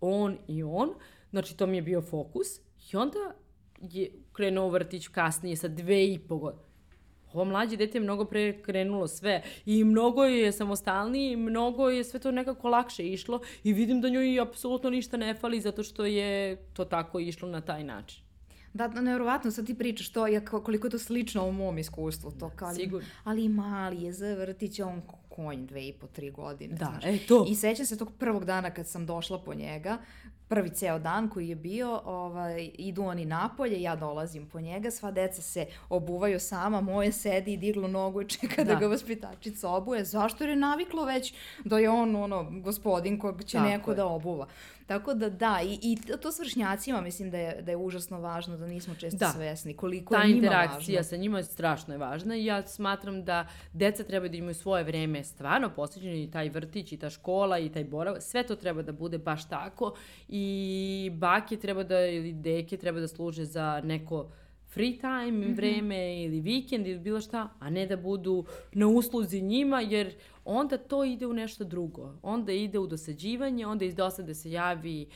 on 0.01 0.37
i 0.47 0.63
on, 0.63 0.89
znači 1.29 1.57
to 1.57 1.67
mi 1.67 1.77
je 1.77 1.81
bio 1.81 2.01
fokus. 2.01 2.47
I 2.93 2.97
onda 2.97 3.19
je 3.81 4.11
krenuo 4.33 4.69
vrtić 4.69 5.07
kasnije 5.07 5.55
sa 5.55 5.67
dve 5.67 6.05
i 6.05 6.19
po 6.19 6.37
godine. 6.37 6.71
Ovo 7.33 7.45
mlađe 7.45 7.77
dete 7.77 7.97
je 7.97 8.01
mnogo 8.01 8.25
pre 8.25 8.61
krenulo 8.61 9.07
sve 9.07 9.41
i 9.65 9.83
mnogo 9.83 10.23
je 10.23 10.51
samostalniji 10.51 11.35
mnogo 11.35 11.89
je 11.89 12.03
sve 12.03 12.19
to 12.19 12.31
nekako 12.31 12.69
lakše 12.69 13.07
išlo 13.07 13.39
i 13.63 13.73
vidim 13.73 14.01
da 14.01 14.09
njoj 14.09 14.39
apsolutno 14.39 14.89
ništa 14.89 15.17
ne 15.17 15.33
fali 15.33 15.61
zato 15.61 15.83
što 15.83 16.05
je 16.05 16.55
to 16.73 16.85
tako 16.85 17.19
išlo 17.19 17.49
na 17.49 17.61
taj 17.61 17.83
način. 17.83 18.23
Da, 18.73 18.87
da, 18.87 19.01
nevjerovatno, 19.01 19.51
sad 19.51 19.65
ti 19.65 19.75
pričaš 19.77 20.09
to, 20.09 20.27
ja, 20.27 20.45
koliko 20.45 20.87
je 20.87 20.91
to 20.91 20.99
slično 20.99 21.47
u 21.47 21.51
mom 21.51 21.77
iskustvu. 21.77 22.31
To, 22.31 22.49
kao, 22.49 22.73
Sigurno. 22.73 23.07
Ali 23.23 23.49
mali 23.49 24.01
je 24.01 24.13
za 24.13 24.33
vrtić, 24.33 24.79
on 24.79 25.01
konj 25.29 25.65
dve 25.65 25.87
i 25.87 25.93
po, 25.93 26.07
tri 26.07 26.31
godine. 26.31 26.75
Da, 26.75 26.85
znaš. 26.85 27.05
e 27.05 27.17
to. 27.27 27.45
I 27.49 27.55
sećam 27.55 27.85
se 27.85 27.97
tog 27.97 28.11
prvog 28.19 28.45
dana 28.45 28.71
kad 28.71 28.87
sam 28.87 29.05
došla 29.05 29.39
po 29.39 29.53
njega, 29.53 29.97
prvi 30.51 30.69
ceo 30.69 30.99
dan 30.99 31.29
koji 31.29 31.49
je 31.49 31.55
bio, 31.55 32.01
ovaj, 32.05 32.69
idu 32.77 33.03
oni 33.03 33.25
napolje, 33.25 33.81
ja 33.81 33.95
dolazim 33.95 34.45
po 34.49 34.59
njega, 34.59 34.91
sva 34.91 35.11
deca 35.11 35.41
se 35.41 35.65
obuvaju 35.89 36.39
sama, 36.39 36.81
moje 36.81 37.11
sedi 37.11 37.53
i 37.53 37.57
diglu 37.57 37.87
nogu 37.87 38.21
i 38.21 38.27
čeka 38.27 38.63
da, 38.63 38.73
da 38.73 38.79
ga 38.79 38.87
vaspitačica 38.87 39.69
obuje. 39.69 40.05
Zašto? 40.05 40.43
Je 40.43 40.55
naviklo 40.55 41.05
već 41.05 41.33
da 41.63 41.79
je 41.79 41.89
on 41.89 42.15
ono, 42.15 42.47
gospodin 42.63 43.19
kog 43.19 43.43
će 43.43 43.57
Tako 43.57 43.69
neko 43.69 43.91
je. 43.91 43.95
da 43.95 44.05
obuva. 44.05 44.47
Tako 44.91 45.13
da 45.13 45.29
da, 45.29 45.59
i, 45.63 45.79
i 45.81 45.97
to 46.21 46.31
s 46.31 46.39
vršnjacima 46.39 47.01
mislim 47.01 47.31
da 47.31 47.37
je, 47.37 47.61
da 47.61 47.71
je 47.71 47.77
užasno 47.77 48.19
važno, 48.19 48.57
da 48.57 48.67
nismo 48.67 48.95
često 48.95 49.17
da. 49.17 49.29
svesni 49.29 49.73
koliko 49.73 50.13
Ta 50.13 50.21
je 50.21 50.33
njima 50.33 50.47
važno. 50.47 50.57
Ta 50.57 50.63
interakcija 50.63 51.03
sa 51.03 51.17
njima 51.17 51.37
je 51.37 51.43
strašno 51.43 51.93
je 51.93 51.97
važna 51.97 52.35
i 52.35 52.45
ja 52.45 52.67
smatram 52.67 53.23
da 53.23 53.47
deca 53.73 54.03
treba 54.03 54.27
da 54.27 54.37
imaju 54.37 54.53
svoje 54.53 54.83
vreme 54.83 55.23
stvarno 55.23 55.69
posvećeno 55.69 56.15
i 56.15 56.31
taj 56.31 56.49
vrtić 56.49 56.91
i 56.91 56.97
ta 56.97 57.09
škola 57.09 57.59
i 57.59 57.69
taj 57.69 57.83
borav, 57.83 58.15
sve 58.19 58.43
to 58.43 58.55
treba 58.55 58.81
da 58.81 58.91
bude 58.91 59.17
baš 59.17 59.49
tako 59.49 59.93
i 60.27 60.40
bake 61.11 61.57
treba 61.57 61.83
da, 61.83 62.05
ili 62.05 62.33
deke 62.33 62.77
treba 62.77 62.99
da 62.99 63.07
služe 63.07 63.45
za 63.45 63.81
neko 63.83 64.31
free 64.73 64.97
time, 64.97 65.31
mm 65.31 65.41
-hmm. 65.41 65.55
vreme 65.55 66.23
ili 66.23 66.41
vikend 66.41 66.87
ili 66.87 66.99
bilo 66.99 67.21
šta, 67.21 67.49
a 67.59 67.69
ne 67.69 67.87
da 67.87 67.97
budu 67.97 68.45
na 68.73 68.87
usluzi 68.87 69.41
njima, 69.41 69.81
jer 69.81 70.13
onda 70.45 70.77
to 70.77 71.03
ide 71.03 71.27
u 71.27 71.33
nešto 71.33 71.63
drugo. 71.63 72.13
Onda 72.21 72.51
ide 72.51 72.79
u 72.79 72.87
dosađivanje, 72.87 73.67
onda 73.67 73.85
iz 73.85 73.95
dosade 73.95 74.35
se 74.35 74.51
javi 74.51 75.07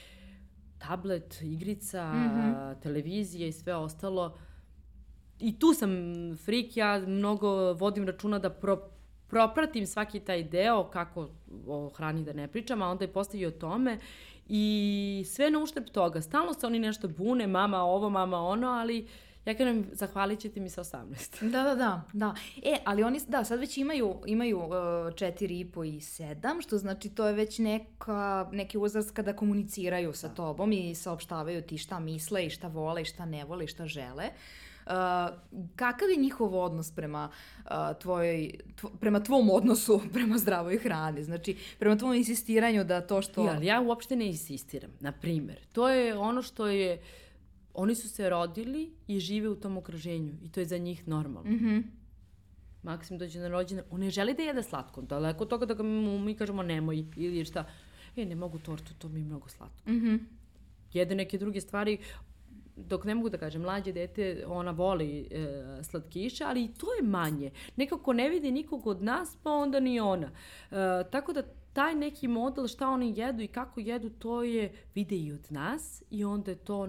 tablet, 0.77 1.41
igrica, 1.41 2.13
mm 2.13 2.17
-hmm. 2.17 2.79
televizija 2.81 3.47
i 3.47 3.51
sve 3.51 3.75
ostalo. 3.75 4.37
I 5.39 5.59
tu 5.59 5.73
sam 5.73 5.89
frik, 6.37 6.77
ja 6.77 6.99
mnogo 7.07 7.73
vodim 7.73 8.05
računa 8.05 8.39
da 8.39 8.49
pro, 8.49 8.89
propratim 9.27 9.85
svaki 9.85 10.19
taj 10.19 10.43
deo, 10.43 10.83
kako 10.83 11.29
o 11.67 11.89
hrani 11.89 12.23
da 12.23 12.33
ne 12.33 12.47
pričam, 12.47 12.81
a 12.81 12.89
onda 12.89 13.03
je 13.03 13.13
postavio 13.13 13.47
o 13.47 13.51
tome 13.51 13.99
i 14.47 15.25
sve 15.27 15.51
na 15.51 15.59
uštep 15.59 15.89
toga. 15.89 16.21
Stalno 16.21 16.53
se 16.53 16.67
oni 16.67 16.79
nešto 16.79 17.07
bune, 17.07 17.47
mama 17.47 17.83
ovo, 17.83 18.09
mama 18.09 18.39
ono, 18.39 18.67
ali 18.67 19.07
Ja 19.45 19.53
kažem, 19.53 19.85
zahvalit 19.91 20.39
ćete 20.39 20.59
mi 20.59 20.69
sa 20.69 20.83
18. 20.83 21.49
Da, 21.51 21.63
da, 21.63 21.75
da, 21.75 22.01
da. 22.13 22.35
E, 22.63 22.77
ali 22.85 23.03
oni, 23.03 23.21
da, 23.27 23.43
sad 23.43 23.59
već 23.59 23.77
imaju, 23.77 24.15
imaju 24.25 24.57
uh, 24.57 24.71
4,5 24.71 25.87
i 25.87 25.99
7, 25.99 26.61
što 26.61 26.77
znači 26.77 27.09
to 27.09 27.27
je 27.27 27.33
već 27.33 27.59
neka, 27.59 28.49
neki 28.51 28.77
uzrast 28.77 29.11
kada 29.11 29.35
komuniciraju 29.35 30.13
sa 30.13 30.27
da. 30.27 30.33
tobom 30.33 30.71
i 30.71 30.95
saopštavaju 30.95 31.61
ti 31.61 31.77
šta 31.77 31.99
misle 31.99 32.45
i 32.45 32.49
šta 32.49 32.67
vole 32.67 33.01
i 33.01 33.05
šta 33.05 33.25
ne 33.25 33.45
vole 33.45 33.63
i 33.63 33.67
šta 33.67 33.87
žele. 33.87 34.29
Uh, 34.85 34.91
kakav 35.75 36.09
je 36.09 36.15
njihov 36.15 36.55
odnos 36.55 36.91
prema 36.91 37.29
uh, 37.65 37.71
tvojoj, 38.01 38.51
tvo, 38.75 38.89
prema 38.99 39.23
tvom 39.23 39.49
odnosu 39.49 40.01
prema 40.13 40.37
zdravoj 40.37 40.77
hrani? 40.77 41.23
Znači, 41.23 41.57
prema 41.79 41.97
tvom 41.97 42.13
insistiranju 42.13 42.83
da 42.83 43.01
to 43.01 43.21
što... 43.21 43.45
Ja, 43.45 43.59
ja 43.61 43.81
uopšte 43.81 44.15
ne 44.15 44.27
insistiram. 44.27 44.91
Na 44.99 45.11
primer, 45.11 45.59
to 45.73 45.89
je 45.89 46.17
ono 46.17 46.41
što 46.41 46.67
je 46.67 46.93
uh, 46.93 47.24
oni 47.75 47.95
su 47.95 48.09
se 48.09 48.29
rodili 48.29 48.93
i 49.07 49.19
žive 49.19 49.49
u 49.49 49.55
tom 49.55 49.77
okruženju 49.77 50.33
i 50.41 50.51
to 50.51 50.59
je 50.59 50.65
za 50.65 50.77
njih 50.77 51.07
normalno. 51.07 51.51
Mm 51.51 51.59
-hmm. 51.59 51.83
Maksim 52.83 53.17
dođe 53.17 53.39
na 53.39 53.47
rođene, 53.47 53.83
on 53.91 53.99
ne 53.99 54.09
želi 54.09 54.33
da 54.33 54.43
jede 54.43 54.63
slatko, 54.63 55.01
daleko 55.01 55.43
od 55.43 55.49
toga 55.49 55.65
da 55.65 55.73
ga 55.73 55.83
mu, 55.83 56.19
mi 56.19 56.35
kažemo 56.35 56.63
nemoj 56.63 57.05
ili 57.15 57.45
šta. 57.45 57.65
E, 58.15 58.25
ne 58.25 58.35
mogu 58.35 58.59
tortu, 58.59 58.93
to 58.97 59.09
mi 59.09 59.19
je 59.19 59.25
mnogo 59.25 59.49
slatko. 59.49 59.89
Mm 59.89 59.93
-hmm. 59.93 60.19
Jede 60.93 61.15
neke 61.15 61.37
druge 61.37 61.61
stvari, 61.61 61.97
dok 62.75 63.05
ne 63.05 63.15
mogu 63.15 63.29
da 63.29 63.37
kažem, 63.37 63.61
mlađe 63.61 63.91
dete, 63.91 64.43
ona 64.47 64.71
voli 64.71 65.27
e, 65.31 65.83
slatkiše, 65.83 66.43
ali 66.43 66.63
i 66.63 66.73
to 66.73 66.87
je 66.93 67.07
manje. 67.07 67.51
Nekako 67.75 68.13
ne 68.13 68.29
vidi 68.29 68.51
nikog 68.51 68.87
od 68.87 69.03
nas, 69.03 69.37
pa 69.43 69.51
onda 69.51 69.79
ni 69.79 69.99
ona. 69.99 70.31
E, 70.71 70.75
tako 71.11 71.33
da 71.33 71.43
taj 71.73 71.95
neki 71.95 72.27
model 72.27 72.67
šta 72.67 72.89
oni 72.89 73.13
jedu 73.17 73.41
i 73.41 73.47
kako 73.47 73.79
jedu, 73.79 74.09
to 74.09 74.43
je 74.43 74.71
vide 74.95 75.15
i 75.15 75.31
od 75.31 75.47
nas 75.49 76.03
i 76.09 76.23
onda 76.23 76.51
je 76.51 76.57
to 76.57 76.87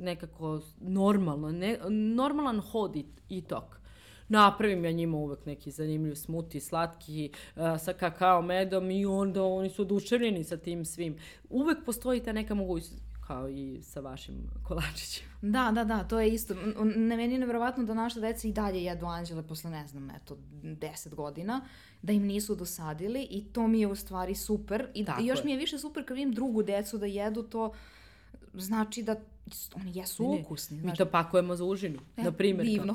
nekako 0.00 0.60
normalno, 0.80 1.52
ne, 1.52 1.78
normalan 1.90 2.60
hod 2.60 2.96
i, 2.96 3.04
i 3.28 3.42
tok. 3.42 3.80
Napravim 4.28 4.84
ja 4.84 4.92
njima 4.92 5.16
uvek 5.16 5.46
neki 5.46 5.70
zanimljiv 5.70 6.14
smuti, 6.14 6.60
slatki, 6.60 7.30
uh, 7.56 7.62
sa 7.80 7.92
kakao 7.92 8.42
medom 8.42 8.90
i 8.90 9.06
onda 9.06 9.44
oni 9.44 9.70
su 9.70 9.82
oduševljeni 9.82 10.44
sa 10.44 10.56
tim 10.56 10.84
svim. 10.84 11.16
Uvek 11.50 11.78
postoji 11.84 12.22
ta 12.22 12.32
neka 12.32 12.54
mogućnost 12.54 13.02
kao 13.26 13.48
i 13.48 13.82
sa 13.82 14.00
vašim 14.00 14.50
kolačićima. 14.68 15.30
Da, 15.42 15.72
da, 15.74 15.84
da, 15.84 16.04
to 16.04 16.20
je 16.20 16.28
isto. 16.28 16.54
Ne, 16.84 17.16
meni 17.16 17.32
je 17.32 17.38
nevjerovatno 17.38 17.84
da 17.84 17.94
naša 17.94 18.20
deca 18.20 18.48
i 18.48 18.52
dalje 18.52 18.84
jedu 18.84 19.06
anđele 19.06 19.42
posle, 19.42 19.70
ne 19.70 19.86
znam, 19.86 20.10
eto, 20.10 20.36
deset 20.62 21.14
godina, 21.14 21.60
da 22.02 22.12
im 22.12 22.22
nisu 22.22 22.54
dosadili 22.54 23.26
i 23.30 23.44
to 23.52 23.68
mi 23.68 23.80
je 23.80 23.86
u 23.86 23.94
stvari 23.94 24.34
super. 24.34 24.86
I, 24.94 25.06
i 25.20 25.26
još 25.26 25.38
je. 25.38 25.44
mi 25.44 25.50
je 25.50 25.58
više 25.58 25.78
super 25.78 26.06
kad 26.06 26.16
vidim 26.16 26.32
drugu 26.32 26.62
decu 26.62 26.98
da 26.98 27.06
jedu 27.06 27.42
to, 27.42 27.72
znači 28.54 29.02
da 29.02 29.16
oni 29.76 29.92
jesu 29.94 30.34
ne, 30.34 30.40
ukusni. 30.40 30.80
Mi 30.82 30.94
to 30.94 31.06
pakujemo 31.06 31.56
za 31.56 31.64
užinu, 31.64 32.00
e, 32.16 32.22
na 32.22 32.32
primjer. 32.32 32.66
Divno. 32.66 32.94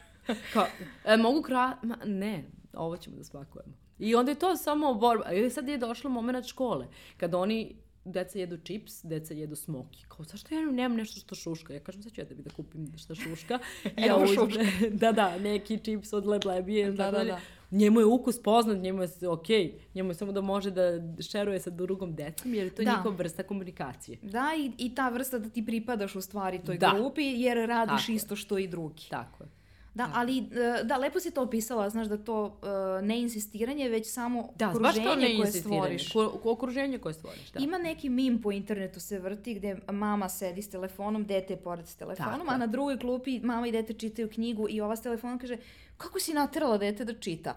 Kao, 0.52 0.66
e, 1.04 1.16
mogu 1.16 1.42
kra... 1.42 1.76
Ma, 1.82 1.96
ne, 2.04 2.44
ovo 2.72 2.96
ćemo 2.96 3.16
da 3.16 3.24
spakujemo. 3.24 3.72
I 3.98 4.14
onda 4.14 4.30
je 4.30 4.38
to 4.38 4.56
samo 4.56 4.94
borba. 4.94 5.32
I 5.32 5.50
sad 5.50 5.68
je 5.68 5.78
došlo 5.78 6.10
moment 6.10 6.46
škole, 6.46 6.86
kada 7.16 7.38
oni 7.38 7.76
deca 8.04 8.38
jedu 8.38 8.58
čips, 8.58 9.04
deca 9.04 9.34
jedu 9.34 9.56
smoki. 9.56 10.04
Kao, 10.08 10.24
zašto 10.24 10.54
ja 10.54 10.60
nemam 10.60 10.96
nešto 10.96 11.20
što 11.20 11.34
šuška? 11.34 11.74
Ja 11.74 11.80
kažem, 11.80 12.02
sad 12.02 12.12
ću 12.12 12.20
ja 12.20 12.28
tebi 12.28 12.42
da 12.42 12.50
kupim 12.50 12.92
što 12.98 13.14
šuška. 13.14 13.58
ja 14.06 14.16
uzme, 14.16 14.64
da, 15.02 15.12
da, 15.12 15.38
neki 15.38 15.78
čips 15.78 16.12
od 16.12 16.26
leblebije. 16.26 16.92
Da, 16.92 17.10
da, 17.10 17.24
da 17.24 17.40
njemu 17.72 18.00
je 18.00 18.06
ukus 18.06 18.42
poznat, 18.42 18.78
njemu 18.78 19.02
je 19.02 19.28
ok, 19.28 19.46
njemu 19.94 20.10
je 20.10 20.14
samo 20.14 20.32
da 20.32 20.40
može 20.40 20.70
da 20.70 20.82
šeruje 21.22 21.60
sa 21.60 21.70
drugom 21.70 22.14
decom, 22.14 22.54
jer 22.54 22.64
je 22.64 22.74
to 22.74 22.82
da. 22.82 22.90
njihova 22.96 23.16
vrsta 23.16 23.42
komunikacije. 23.42 24.18
Da, 24.22 24.50
i, 24.58 24.72
i 24.78 24.94
ta 24.94 25.08
vrsta 25.08 25.38
da 25.38 25.48
ti 25.48 25.66
pripadaš 25.66 26.16
u 26.16 26.20
stvari 26.20 26.60
toj 26.66 26.78
da. 26.78 26.92
grupi, 26.96 27.22
jer 27.22 27.68
radiš 27.68 28.06
Tako 28.06 28.12
isto 28.12 28.36
što 28.36 28.58
i 28.58 28.68
drugi. 28.68 29.02
Tako 29.10 29.44
je. 29.44 29.61
Da, 29.94 30.10
ali 30.14 30.38
e, 30.38 30.84
da, 30.84 30.96
lepo 30.96 31.20
si 31.20 31.30
to 31.30 31.42
opisala, 31.42 31.90
znaš 31.90 32.06
da 32.06 32.16
to 32.16 32.44
uh, 32.44 33.06
ne 33.06 33.20
insistiranje, 33.20 33.88
već 33.88 34.12
samo 34.12 34.48
da, 34.56 34.70
okruženje 34.70 35.04
baš 35.04 35.14
to 35.14 35.20
ne 35.20 35.36
koje 35.36 35.52
stvoriš. 35.52 36.12
Ko, 36.12 36.40
okruženje 36.44 36.98
koje 36.98 37.14
stvoriš, 37.14 37.50
da. 37.50 37.60
Ima 37.60 37.78
neki 37.78 38.08
mim 38.08 38.42
po 38.42 38.52
internetu 38.52 39.00
se 39.00 39.18
vrti 39.18 39.54
gde 39.54 39.76
mama 39.90 40.28
sedi 40.28 40.62
s 40.62 40.70
telefonom, 40.70 41.24
dete 41.24 41.52
je 41.52 41.56
pored 41.56 41.86
s 41.86 41.94
telefonom, 41.94 42.40
Tako. 42.40 42.54
a 42.54 42.56
na 42.56 42.66
drugoj 42.66 42.98
klupi 42.98 43.40
mama 43.40 43.66
i 43.66 43.72
dete 43.72 43.92
čitaju 43.92 44.28
knjigu 44.28 44.66
i 44.70 44.80
ova 44.80 44.96
s 44.96 45.02
telefonom 45.02 45.38
kaže 45.38 45.56
kako 45.96 46.20
si 46.20 46.34
naterala 46.34 46.78
dete 46.78 47.04
da 47.04 47.14
čita? 47.14 47.54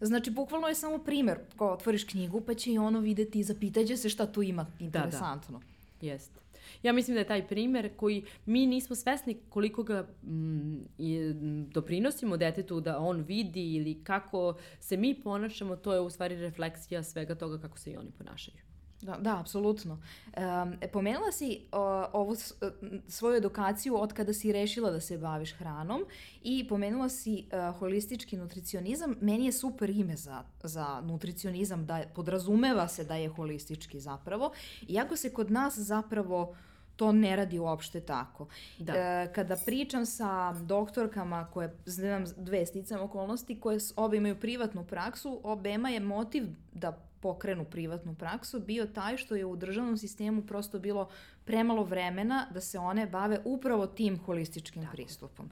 Znači, 0.00 0.30
bukvalno 0.30 0.68
je 0.68 0.74
samo 0.74 0.98
primer, 0.98 1.38
ko 1.56 1.68
otvoriš 1.68 2.04
knjigu 2.04 2.40
pa 2.40 2.54
će 2.54 2.72
i 2.72 2.78
ono 2.78 3.00
videti 3.00 3.38
i 3.38 3.44
zapitaće 3.44 3.96
se 3.96 4.08
šta 4.08 4.26
tu 4.26 4.42
ima 4.42 4.66
interesantno. 4.78 5.58
Da, 5.58 5.64
da. 6.00 6.06
Jeste. 6.06 6.40
Ja 6.82 6.92
mislim 6.92 7.14
da 7.14 7.20
je 7.20 7.26
taj 7.26 7.46
primer 7.46 7.96
koji 7.96 8.24
mi 8.46 8.66
nismo 8.66 8.96
svesni 8.96 9.36
koliko 9.48 9.82
ga 9.82 10.08
mm, 10.22 11.70
doprinosimo 11.70 12.36
detetu 12.36 12.80
da 12.80 12.98
on 12.98 13.22
vidi 13.22 13.74
ili 13.74 14.04
kako 14.04 14.56
se 14.80 14.96
mi 14.96 15.20
ponašamo, 15.22 15.76
to 15.76 15.94
je 15.94 16.00
u 16.00 16.10
stvari 16.10 16.36
refleksija 16.36 17.02
svega 17.02 17.34
toga 17.34 17.58
kako 17.58 17.78
se 17.78 17.90
i 17.90 17.96
oni 17.96 18.10
ponašaju. 18.18 18.75
Da, 19.06 19.16
da, 19.20 19.40
apsolutno. 19.40 19.98
Um, 20.36 20.74
pomenula 20.92 21.32
si 21.32 21.60
uh, 21.72 21.78
ovu 22.12 22.34
s, 22.34 22.50
uh, 22.50 22.68
svoju 23.08 23.36
edukaciju 23.36 24.00
od 24.00 24.12
kada 24.12 24.32
si 24.32 24.52
rešila 24.52 24.90
da 24.90 25.00
se 25.00 25.18
baviš 25.18 25.52
hranom 25.52 26.04
i 26.42 26.68
pomenula 26.68 27.08
si 27.08 27.46
uh, 27.52 27.78
holistički 27.78 28.36
nutricionizam. 28.36 29.14
Meni 29.20 29.46
je 29.46 29.52
super 29.52 29.90
ime 29.90 30.16
za, 30.16 30.42
za 30.62 31.00
nutricionizam, 31.00 31.86
da 31.86 32.02
podrazumeva 32.14 32.88
se 32.88 33.04
da 33.04 33.14
je 33.14 33.28
holistički 33.28 34.00
zapravo. 34.00 34.52
Iako 34.88 35.16
se 35.16 35.32
kod 35.32 35.50
nas 35.50 35.78
zapravo 35.78 36.54
to 36.96 37.12
ne 37.12 37.36
radi 37.36 37.58
uopšte 37.58 38.00
tako. 38.00 38.46
Da. 38.78 38.92
E, 38.96 39.32
kada 39.32 39.56
pričam 39.66 40.06
sa 40.06 40.52
doktorkama 40.52 41.46
koje, 41.52 41.76
znam 41.86 42.24
dve 42.36 42.66
sticam 42.66 43.00
okolnosti, 43.00 43.60
koje 43.60 43.78
obe 43.96 44.16
imaju 44.16 44.40
privatnu 44.40 44.84
praksu, 44.84 45.40
obema 45.42 45.88
je 45.88 46.00
motiv 46.00 46.44
da 46.72 47.05
pokrenu 47.20 47.64
privatnu 47.64 48.14
praksu 48.14 48.60
bio 48.60 48.86
taj 48.86 49.16
što 49.16 49.36
je 49.36 49.44
u 49.44 49.56
državnom 49.56 49.96
sistemu 49.96 50.42
prosto 50.42 50.78
bilo 50.78 51.08
premalo 51.44 51.84
vremena 51.84 52.46
da 52.54 52.60
se 52.60 52.78
one 52.78 53.06
bave 53.06 53.40
upravo 53.44 53.86
tim 53.86 54.18
holističkim 54.18 54.82
Tako. 54.82 54.96
pristupom. 54.96 55.50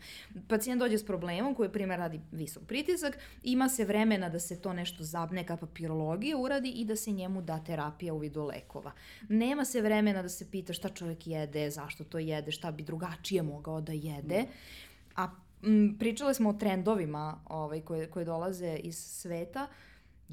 Pacijent 0.49 0.81
dođe 0.81 0.99
s 0.99 1.07
problemom 1.07 1.55
koji, 1.55 1.73
primjer, 1.73 1.99
radi 1.99 2.21
visok 2.33 2.63
pritisak, 2.65 3.19
ima 3.43 3.69
se 3.69 3.85
vremena 3.85 4.29
da 4.29 4.41
se 4.41 4.61
to 4.61 4.73
nešto 4.73 5.05
zab, 5.05 5.33
neka 5.33 5.57
papirologija 5.57 6.37
uradi 6.37 6.71
i 6.71 6.85
da 6.85 6.97
se 6.97 7.11
njemu 7.11 7.43
da 7.43 7.65
terapija 7.65 8.15
u 8.15 8.19
vidu 8.19 8.45
lekova. 8.45 8.93
Nema 9.29 9.65
se 9.65 9.83
vremena 9.83 10.23
da 10.23 10.29
se 10.29 10.51
pita 10.51 10.73
šta 10.73 10.89
čovjek 10.89 11.27
jede, 11.27 11.71
zašto 11.71 12.05
to 12.05 12.19
jede, 12.19 12.51
šta 12.51 12.71
bi 12.71 12.83
drugačije 12.83 13.43
mogao 13.43 13.81
da 13.81 13.93
jede. 13.93 14.45
A 15.17 15.31
m, 15.63 15.97
pričale 15.99 16.35
smo 16.35 16.51
o 16.51 16.53
trendovima 16.53 17.41
ovaj, 17.47 17.81
koje, 17.81 18.11
koje 18.11 18.25
dolaze 18.25 18.77
iz 18.77 18.99
sveta. 18.99 19.67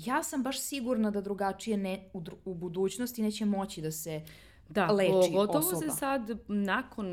Ja 0.06 0.24
sam 0.24 0.44
baš 0.44 0.60
sigurna 0.60 1.12
da 1.12 1.22
drugačije 1.22 1.78
ne, 1.78 2.10
u, 2.14 2.24
u 2.46 2.54
budućnosti 2.54 3.22
neće 3.22 3.46
moći 3.46 3.82
da 3.82 3.92
se 3.92 4.22
da, 4.70 4.92
leči 4.92 5.12
pogotovo 5.32 5.60
osoba. 5.60 5.82
se 5.82 5.98
sad, 5.98 6.32
nakon 6.48 7.08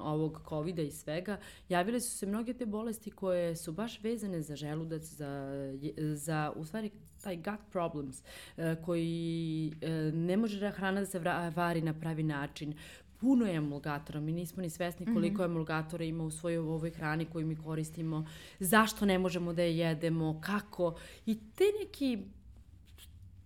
ovog 0.00 0.40
covid 0.48 0.78
i 0.78 0.90
svega, 0.90 1.36
javile 1.68 2.00
su 2.00 2.18
se 2.18 2.26
mnoge 2.26 2.54
te 2.54 2.66
bolesti 2.66 3.10
koje 3.10 3.56
su 3.56 3.72
baš 3.72 4.02
vezane 4.02 4.42
za 4.42 4.56
želudac, 4.56 5.02
za, 5.02 5.52
za 6.14 6.52
u 6.56 6.64
stvari, 6.64 6.90
taj 7.22 7.36
gut 7.36 7.60
problems, 7.70 8.22
e, 8.56 8.76
koji 8.84 9.72
e, 9.80 9.90
ne 10.14 10.36
može 10.36 10.70
hrana 10.70 11.00
da 11.00 11.06
se 11.06 11.18
vari 11.54 11.80
na 11.80 12.00
pravi 12.00 12.22
način, 12.22 12.74
puno 13.22 13.46
je 13.46 13.54
emulgatora, 13.54 14.20
mi 14.20 14.32
nismo 14.32 14.62
ni 14.62 14.70
svesni 14.70 15.06
koliko 15.06 15.42
mm 15.42 15.44
-hmm. 15.44 15.50
emulgatora 15.50 16.04
ima 16.04 16.24
u 16.24 16.30
svojoj 16.30 16.58
ovoj 16.58 16.90
hrani 16.90 17.24
koju 17.24 17.46
mi 17.46 17.56
koristimo, 17.56 18.26
zašto 18.58 19.06
ne 19.06 19.18
možemo 19.18 19.52
da 19.52 19.62
je 19.62 19.78
jedemo, 19.78 20.40
kako, 20.40 20.94
i 21.26 21.38
te 21.54 21.64
neki 21.80 22.18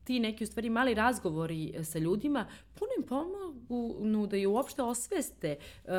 ti 0.05 0.21
neki 0.21 0.45
u 0.45 0.47
stvari 0.47 0.71
mali 0.71 0.95
razgovori 0.95 1.73
e, 1.75 1.85
sa 1.85 1.99
ljudima 1.99 2.47
puno 2.75 2.91
im 2.99 3.07
pomogu 3.07 4.27
da 4.27 4.37
je 4.37 4.49
uopšte 4.49 4.83
osveste 4.83 5.57
uh, 5.85 5.91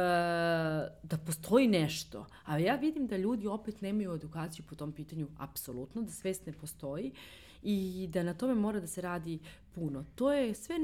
da 1.04 1.18
postoji 1.26 1.68
nešto. 1.68 2.26
A 2.46 2.58
ja 2.58 2.76
vidim 2.76 3.08
da 3.08 3.18
ljudi 3.18 3.48
opet 3.48 3.82
nemaju 3.82 4.14
edukaciju 4.14 4.66
po 4.70 4.76
tom 4.76 4.92
pitanju 4.92 5.28
apsolutno, 5.38 6.02
da 6.02 6.12
svest 6.12 6.46
ne 6.46 6.54
postoji 6.54 7.12
i 7.64 8.08
da 8.14 8.24
na 8.24 8.34
tome 8.34 8.56
mora 8.56 8.80
da 8.80 8.88
se 8.88 9.02
radi 9.02 9.40
puno. 9.76 10.06
To 10.16 10.34
je 10.34 10.54
sve 10.54 10.76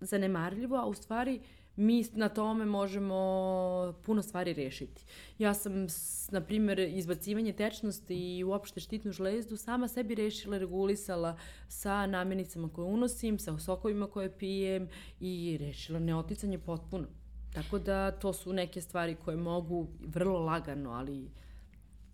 zanemarljivo, 0.00 0.76
a 0.76 0.86
u 0.86 0.94
stvari 0.94 1.36
uh, 1.36 1.59
mi 1.80 2.04
na 2.12 2.28
tome 2.28 2.64
možemo 2.64 3.94
puno 4.02 4.22
stvari 4.22 4.52
rešiti. 4.52 5.04
Ja 5.38 5.54
sam, 5.54 5.86
na 6.30 6.40
primjer, 6.40 6.78
izbacivanje 6.78 7.52
tečnosti 7.52 8.36
i 8.38 8.44
uopšte 8.44 8.80
štitnu 8.80 9.12
žlezdu 9.12 9.56
sama 9.56 9.88
sebi 9.88 10.14
rešila, 10.14 10.58
regulisala 10.58 11.36
sa 11.68 12.06
namirnicama 12.06 12.68
koje 12.68 12.86
unosim, 12.86 13.38
sa 13.38 13.58
sokovima 13.58 14.06
koje 14.06 14.38
pijem 14.38 14.88
i 15.20 15.56
rešila 15.60 15.98
neoticanje 15.98 16.58
potpuno. 16.58 17.06
Tako 17.54 17.78
da 17.78 18.10
to 18.10 18.32
su 18.32 18.52
neke 18.52 18.80
stvari 18.80 19.16
koje 19.24 19.36
mogu 19.36 19.88
vrlo 20.00 20.38
lagano, 20.38 20.90
ali 20.90 21.30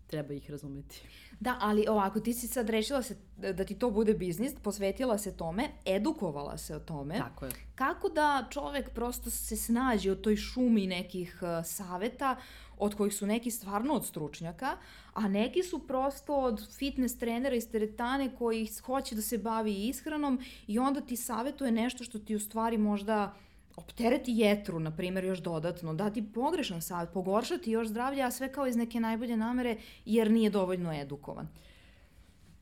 treba 0.07 0.33
ih 0.33 0.51
razumeti. 0.51 1.01
Da, 1.39 1.57
ali 1.61 1.87
ovako, 1.87 2.19
ti 2.19 2.33
si 2.33 2.47
sad 2.47 2.69
rešila 2.69 3.01
se 3.01 3.17
da 3.37 3.63
ti 3.65 3.75
to 3.75 3.91
bude 3.91 4.13
biznis, 4.13 4.53
posvetila 4.63 5.17
se 5.17 5.37
tome, 5.37 5.69
edukovala 5.85 6.57
se 6.57 6.75
o 6.75 6.79
tome. 6.79 7.17
Tako 7.17 7.45
je. 7.45 7.51
Kako 7.75 8.09
da 8.09 8.47
čovek 8.49 8.89
prosto 8.89 9.29
se 9.29 9.55
snađe 9.55 10.11
u 10.11 10.15
toj 10.15 10.35
šumi 10.35 10.87
nekih 10.87 11.39
uh, 11.41 11.65
saveta, 11.65 12.35
od 12.77 12.95
kojih 12.95 13.13
su 13.13 13.25
neki 13.25 13.51
stvarno 13.51 13.93
od 13.93 14.05
stručnjaka, 14.05 14.77
a 15.13 15.27
neki 15.27 15.63
su 15.63 15.87
prosto 15.87 16.35
od 16.35 16.75
fitness 16.77 17.17
trenera 17.17 17.55
iz 17.55 17.71
teretane 17.71 18.35
koji 18.35 18.69
hoće 18.85 19.15
da 19.15 19.21
se 19.21 19.37
bavi 19.37 19.87
ishranom 19.87 20.39
i 20.67 20.79
onda 20.79 21.01
ti 21.01 21.15
savetuje 21.15 21.71
nešto 21.71 22.03
što 22.03 22.19
ti 22.19 22.35
u 22.35 22.39
stvari 22.39 22.77
možda 22.77 23.33
optereti 23.77 24.31
jetru, 24.35 24.79
na 24.79 24.91
primjer, 24.91 25.23
još 25.23 25.39
dodatno, 25.39 25.93
dati 25.93 26.23
pogrešan 26.33 26.81
savjet, 26.81 27.13
pogoršati 27.13 27.71
još 27.71 27.87
zdravlje, 27.87 28.23
a 28.23 28.31
sve 28.31 28.51
kao 28.51 28.67
iz 28.67 28.75
neke 28.75 28.99
najbolje 28.99 29.37
namere, 29.37 29.77
jer 30.05 30.31
nije 30.31 30.49
dovoljno 30.49 30.93
edukovan. 30.93 31.47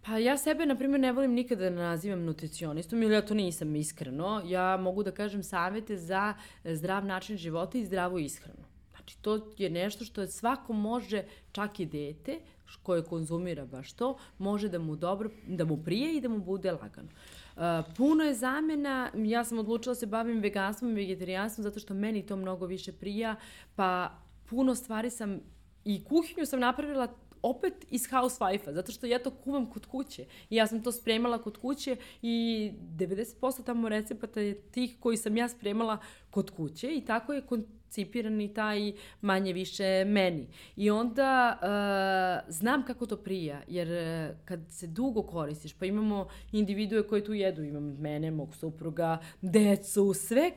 Pa 0.01 0.17
ja 0.17 0.38
sebe, 0.38 0.65
na 0.65 0.75
primjer, 0.75 0.99
ne 0.99 1.12
volim 1.12 1.34
nikada 1.34 1.69
da 1.69 1.75
nazivam 1.75 2.23
nutricionistom 2.23 3.04
ili 3.04 3.13
ja 3.13 3.25
to 3.25 3.34
nisam 3.34 3.75
iskreno. 3.75 4.41
Ja 4.45 4.78
mogu 4.78 5.04
da 5.04 5.12
kažem 5.12 5.43
savete 5.43 5.97
za 5.97 6.34
zdrav 6.63 7.06
način 7.06 7.38
života 7.38 7.78
i 7.78 7.86
zdravu 7.86 8.19
ishranu. 8.19 8.63
Znači, 8.91 9.17
to 9.21 9.47
je 9.58 9.69
nešto 9.69 10.06
što 10.06 10.28
svako 10.28 10.73
može, 10.73 11.23
čak 11.51 11.80
i 11.80 11.86
dete, 11.86 12.39
koje 12.84 13.04
konzumira 13.04 13.65
baš 13.65 13.93
to, 13.93 14.17
može 14.38 14.69
da 14.69 14.80
mu 14.80 14.95
dobro, 14.95 15.30
da 15.47 15.65
mu 15.65 15.84
prije 15.84 16.17
i 16.17 16.21
da 16.21 16.30
mu 16.30 16.39
bude 16.39 16.71
lagano. 16.71 17.10
Uh, 17.56 17.62
puno 17.98 18.24
je 18.24 18.34
zamena, 18.34 19.12
ja 19.15 19.44
sam 19.44 19.60
odlučila 19.60 19.91
da 19.91 20.00
se 20.00 20.06
bavim 20.06 20.39
veganstvom 20.39 20.91
i 20.91 20.94
vegetarijanstvom 20.94 21.63
zato 21.63 21.80
što 21.80 21.94
meni 21.94 22.26
to 22.26 22.36
mnogo 22.36 22.65
više 22.65 22.91
prija, 22.91 23.36
pa 23.76 24.12
puno 24.50 24.76
stvari 24.76 25.10
sam 25.10 25.39
i 25.86 26.04
kuhinju 26.04 26.46
sam 26.46 26.60
napravila 26.60 27.08
opet 27.41 27.74
iz 27.89 28.08
housewife-a, 28.08 28.74
zato 28.74 28.91
što 28.91 29.06
ja 29.08 29.19
to 29.19 29.32
kuvam 29.32 29.69
kod 29.69 29.86
kuće. 29.86 30.26
I 30.50 30.56
ja 30.56 30.67
sam 30.67 30.84
to 30.84 30.91
spremala 30.91 31.38
kod 31.38 31.58
kuće 31.58 31.95
i 32.21 32.71
90% 32.98 33.63
tamo 33.65 33.89
recepata 33.89 34.41
je 34.41 34.62
tih 34.62 34.98
koji 35.00 35.17
sam 35.17 35.38
ja 35.38 35.50
spremala 35.50 35.98
kod 36.30 36.52
kuće 36.52 36.95
i 36.95 37.06
tako 37.06 37.34
je 37.34 37.41
koncipiran 37.41 38.41
i 38.41 38.54
taj 38.54 38.93
manje 39.21 39.54
više 39.54 40.06
meni. 40.06 40.48
I 40.76 40.89
onda 40.89 41.60
uh, 41.62 42.54
znam 42.54 42.86
kako 42.86 43.06
to 43.06 43.17
prija, 43.17 43.62
jer 43.67 43.88
uh, 43.88 44.38
kad 44.45 44.60
se 44.69 44.88
dugo 44.88 45.24
koristiš, 45.24 45.74
pa 45.74 45.86
imamo 45.86 46.28
individue 46.52 47.08
koje 47.08 47.24
tu 47.24 47.34
jedu, 47.34 47.63
imam 47.63 47.84
mene, 47.84 48.32
mog 48.32 48.56
supruga, 48.56 49.17
decu, 49.41 50.13
sve 50.13 50.52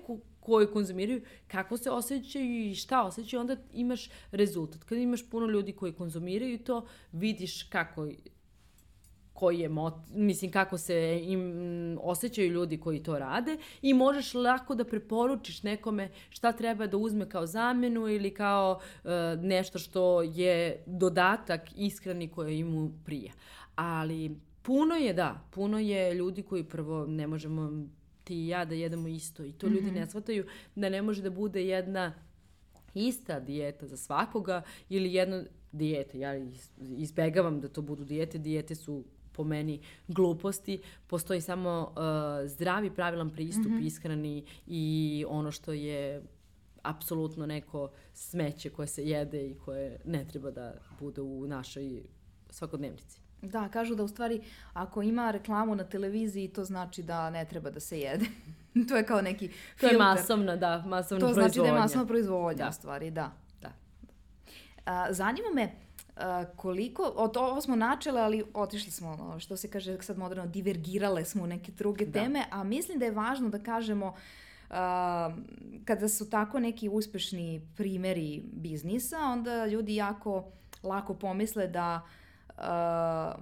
koji 0.48 0.66
konzumiraju, 0.66 1.22
kako 1.48 1.76
se 1.76 1.90
osjećaju 1.90 2.70
i 2.70 2.74
šta 2.74 3.02
osjećaju, 3.02 3.40
onda 3.40 3.56
imaš 3.72 4.11
rezultat. 4.30 4.84
Kad 4.84 4.98
imaš 4.98 5.30
puno 5.30 5.46
ljudi 5.46 5.72
koji 5.72 5.92
konzumiraju 5.92 6.58
to, 6.58 6.87
vidiš 7.12 7.62
kako 7.62 8.08
koji 9.38 9.58
je 9.58 9.68
mot, 9.68 9.94
mislim 10.11 10.50
kako 10.50 10.78
se 10.78 11.20
im 11.24 11.42
osjećaju 12.02 12.50
ljudi 12.50 12.80
koji 12.80 13.02
to 13.02 13.18
rade 13.18 13.58
i 13.82 13.94
možeš 13.94 14.34
lako 14.34 14.74
da 14.74 14.84
preporučiš 14.84 15.62
nekome 15.62 16.08
šta 16.30 16.52
treba 16.52 16.87
da 16.87 16.96
uzme 16.96 17.28
kao 17.28 17.46
zamenu 17.46 18.08
ili 18.08 18.34
kao 18.34 18.80
uh, 18.80 19.11
nešto 19.42 19.78
što 19.78 20.22
je 20.22 20.82
dodatak 20.87 21.68
ishrani 21.76 22.28
koje 22.28 22.58
imu 22.58 22.90
prije. 23.04 23.32
Ali 23.76 24.37
puno 24.62 24.94
je, 24.94 25.12
da, 25.12 25.40
puno 25.50 25.78
je 25.78 26.14
ljudi 26.14 26.42
koji 26.42 26.64
prvo 26.64 27.06
ne 27.06 27.26
možemo 27.26 27.87
ti 28.28 28.44
i 28.44 28.48
ja 28.48 28.64
da 28.64 28.74
jedemo 28.74 29.08
isto 29.08 29.44
i 29.44 29.52
to 29.52 29.66
mm 29.66 29.70
-hmm. 29.70 29.74
ljudi 29.74 29.90
ne 29.90 30.06
shvataju 30.06 30.46
da 30.74 30.88
ne 30.88 31.02
može 31.02 31.22
da 31.22 31.30
bude 31.30 31.64
jedna 31.66 32.14
ista 32.94 33.40
dijeta 33.40 33.86
za 33.86 33.96
svakoga 33.96 34.62
ili 34.88 35.14
jedna 35.14 35.44
dijeta. 35.72 36.18
Ja 36.18 36.46
izbegavam 36.96 37.60
da 37.60 37.68
to 37.68 37.82
budu 37.82 38.04
dijete, 38.04 38.38
dijete 38.38 38.74
su 38.74 39.04
po 39.32 39.44
meni 39.44 39.80
gluposti, 40.08 40.80
postoji 41.06 41.40
samo 41.40 41.92
uh, 41.96 42.48
zdravi 42.48 42.90
pravilan 42.90 43.30
pristup 43.30 43.66
mm 43.66 43.78
-hmm. 43.78 43.86
ishrani 43.86 44.44
i 44.66 45.24
ono 45.28 45.50
što 45.50 45.72
je 45.72 46.22
apsolutno 46.82 47.46
neko 47.46 47.90
smeće 48.14 48.70
koje 48.70 48.88
se 48.88 49.04
jede 49.04 49.46
i 49.46 49.54
koje 49.54 50.00
ne 50.04 50.24
treba 50.28 50.50
da 50.50 50.74
bude 51.00 51.20
u 51.20 51.46
našoj 51.46 52.02
svakodnevnici. 52.50 53.27
Da, 53.42 53.68
kažu 53.68 53.94
da 53.94 54.03
u 54.03 54.09
stvari 54.09 54.40
ako 54.72 55.03
ima 55.03 55.31
reklamu 55.31 55.74
na 55.74 55.85
televiziji 55.85 56.48
to 56.48 56.64
znači 56.64 57.03
da 57.03 57.31
ne 57.31 57.44
treba 57.44 57.70
da 57.70 57.81
se 57.81 58.01
jede. 58.01 58.27
to 58.88 58.96
je 58.96 59.07
kao 59.07 59.20
neki 59.20 59.48
filter. 59.48 59.81
To 59.81 59.94
je 59.94 59.98
masovna, 59.98 60.57
da, 60.57 60.83
masovna 60.87 61.20
to 61.20 61.35
proizvodnja. 61.35 61.35
To 61.35 61.53
znači 61.53 61.59
da 61.59 61.66
je 61.66 61.81
masovna 61.81 62.07
proizvodnja 62.07 62.64
Da. 62.64 62.70
u 62.70 62.72
stvari, 62.72 63.11
da. 63.11 63.33
Da. 63.62 63.72
A, 64.85 65.12
zanima 65.12 65.48
me 65.55 65.70
a, 66.16 66.44
koliko, 66.57 67.03
od 67.03 67.37
ovo 67.37 67.61
smo 67.61 67.77
načele, 67.77 68.20
ali 68.20 68.44
otišli 68.55 68.90
smo, 68.92 69.11
ono, 69.11 69.40
što 69.40 69.57
se 69.57 69.70
kaže 69.70 70.03
sad 70.03 70.18
moderno, 70.18 70.46
divergirale 70.46 71.24
smo 71.24 71.44
u 71.44 71.46
neke 71.46 71.72
druge 71.72 72.07
Da. 72.07 72.12
teme, 72.12 72.44
a 72.51 72.64
mislim 72.64 72.98
da 72.98 73.05
je 73.05 73.11
važno 73.11 73.48
da 73.48 73.59
kažemo 73.59 74.14
a, 74.70 75.37
kada 75.85 76.09
su 76.09 76.31
tako 76.31 76.61
neki 76.61 76.88
uspešni 76.88 77.68
primeri 77.77 78.42
biznisa, 78.53 79.18
onda 79.18 79.66
ljudi 79.66 79.94
jako 79.96 80.44
lako 80.83 81.14
pomisle 81.14 81.66
da 81.66 82.07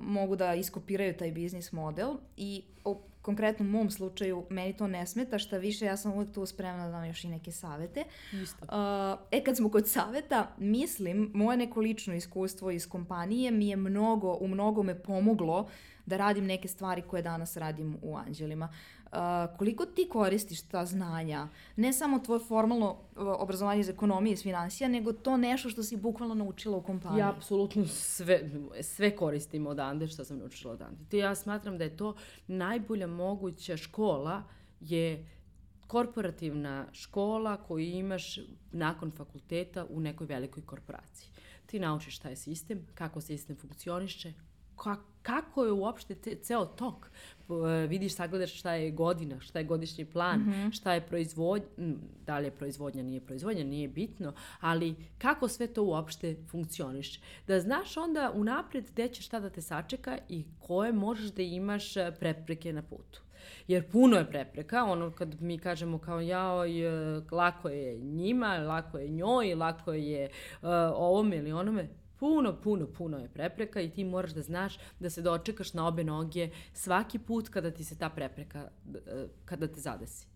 mogu 0.00 0.36
da 0.36 0.54
iskopiraju 0.54 1.16
taj 1.16 1.32
biznis 1.32 1.72
model 1.72 2.16
i 2.36 2.62
u 2.84 2.96
konkretnom 3.22 3.68
mom 3.68 3.90
slučaju 3.90 4.46
meni 4.50 4.76
to 4.76 4.86
ne 4.86 5.06
smeta, 5.06 5.38
šta 5.38 5.58
više 5.58 5.84
ja 5.84 5.96
sam 5.96 6.12
uvek 6.12 6.32
tu 6.32 6.46
spremna 6.46 6.86
da 6.86 6.92
dam 6.92 7.04
još 7.04 7.24
i 7.24 7.28
neke 7.28 7.52
savete. 7.52 8.04
Isto. 8.32 8.64
Uh, 8.64 9.18
e, 9.30 9.44
kad 9.44 9.56
smo 9.56 9.70
kod 9.70 9.88
saveta, 9.88 10.54
mislim, 10.58 11.30
moje 11.34 11.56
neko 11.56 11.80
lično 11.80 12.14
iskustvo 12.14 12.70
iz 12.70 12.88
kompanije 12.88 13.50
mi 13.50 13.68
je 13.68 13.76
mnogo, 13.76 14.38
u 14.40 14.48
mnogo 14.48 14.82
me 14.82 15.02
pomoglo 15.02 15.68
da 16.06 16.16
radim 16.16 16.46
neke 16.46 16.68
stvari 16.68 17.02
koje 17.02 17.22
danas 17.22 17.56
radim 17.56 17.98
u 18.02 18.16
Anđelima. 18.16 18.68
Uh, 19.06 19.12
koliko 19.58 19.86
ti 19.86 20.08
koristiš 20.12 20.62
ta 20.62 20.84
znanja, 20.84 21.48
ne 21.76 21.92
samo 21.92 22.18
tvoje 22.18 22.40
formalno 22.40 22.90
uh, 22.90 22.96
obrazovanje 23.16 23.80
iz 23.80 23.88
ekonomije 23.88 24.34
i 24.34 24.36
financija, 24.36 24.88
nego 24.88 25.12
to 25.12 25.36
nešto 25.36 25.70
što 25.70 25.82
si 25.82 25.96
bukvalno 25.96 26.34
naučila 26.34 26.76
u 26.76 26.82
kompaniji? 26.82 27.20
Ja 27.20 27.30
apsolutno 27.30 27.86
sve, 27.86 28.50
sve 28.82 29.16
koristim 29.16 29.66
odande 29.66 30.08
što 30.08 30.24
sam 30.24 30.38
naučila 30.38 30.72
odande. 30.72 31.04
Te 31.10 31.18
ja 31.18 31.34
smatram 31.34 31.78
da 31.78 31.84
je 31.84 31.96
to 31.96 32.14
najbolja 32.46 33.06
moguća 33.06 33.76
škola 33.76 34.42
je 34.80 35.26
korporativna 35.86 36.86
škola 36.92 37.56
koju 37.56 37.84
imaš 37.84 38.38
nakon 38.72 39.10
fakulteta 39.10 39.86
u 39.90 40.00
nekoj 40.00 40.26
velikoj 40.26 40.62
korporaciji. 40.66 41.28
Ti 41.66 41.78
naučiš 41.78 42.16
šta 42.16 42.28
je 42.28 42.36
sistem, 42.36 42.86
kako 42.94 43.20
sistem 43.20 43.56
funkcioniše, 43.56 44.32
ka, 44.76 44.96
kako 45.22 45.64
je 45.64 45.72
uopšte 45.72 46.14
te, 46.14 46.34
ceo 46.34 46.64
tok. 46.64 47.10
E, 47.48 47.86
vidiš, 47.86 48.14
sagledaš 48.14 48.58
šta 48.58 48.72
je 48.74 48.90
godina, 48.90 49.40
šta 49.40 49.58
je 49.58 49.64
godišnji 49.64 50.04
plan, 50.04 50.40
mm 50.40 50.52
-hmm. 50.52 50.76
šta 50.76 50.94
je 50.94 51.06
proizvodnja, 51.06 51.68
da 52.26 52.38
li 52.38 52.46
je 52.46 52.50
proizvodnja, 52.50 53.02
nije 53.02 53.20
proizvodnja, 53.20 53.64
nije 53.64 53.88
bitno, 53.88 54.32
ali 54.60 54.94
kako 55.18 55.48
sve 55.48 55.66
to 55.66 55.82
uopšte 55.82 56.36
funkcioniše. 56.50 57.20
Da 57.46 57.60
znaš 57.60 57.96
onda 57.96 58.32
unapred 58.34 58.90
gde 58.90 59.08
će 59.08 59.22
šta 59.22 59.40
da 59.40 59.50
te 59.50 59.62
sačeka 59.62 60.18
i 60.28 60.44
koje 60.58 60.92
možeš 60.92 61.30
da 61.30 61.42
imaš 61.42 61.94
prepreke 62.18 62.72
na 62.72 62.82
putu. 62.82 63.22
Jer 63.68 63.90
puno 63.90 64.16
je 64.16 64.30
prepreka, 64.30 64.84
ono 64.84 65.10
kad 65.10 65.42
mi 65.42 65.58
kažemo 65.58 65.98
kao 65.98 66.20
jao, 66.20 66.66
e, 66.66 66.90
lako 67.30 67.68
je 67.68 67.98
njima, 67.98 68.58
lako 68.58 68.98
je 68.98 69.08
njoj, 69.08 69.54
lako 69.54 69.92
je 69.92 70.24
uh, 70.62 70.68
ovome 70.94 71.36
ili 71.36 71.52
onome, 71.52 71.88
puno, 72.20 72.56
puno, 72.62 72.86
puno 72.86 73.18
je 73.18 73.28
prepreka 73.28 73.80
i 73.80 73.90
ti 73.90 74.04
moraš 74.04 74.30
da 74.30 74.42
znaš 74.42 74.78
da 75.00 75.10
se 75.10 75.22
dočekaš 75.22 75.72
na 75.74 75.86
obe 75.86 76.04
noge 76.04 76.50
svaki 76.72 77.18
put 77.18 77.48
kada 77.48 77.70
ti 77.70 77.84
se 77.84 77.98
ta 77.98 78.08
prepreka, 78.08 78.68
kada 79.44 79.68
te 79.68 79.80
zadesi. 79.80 80.26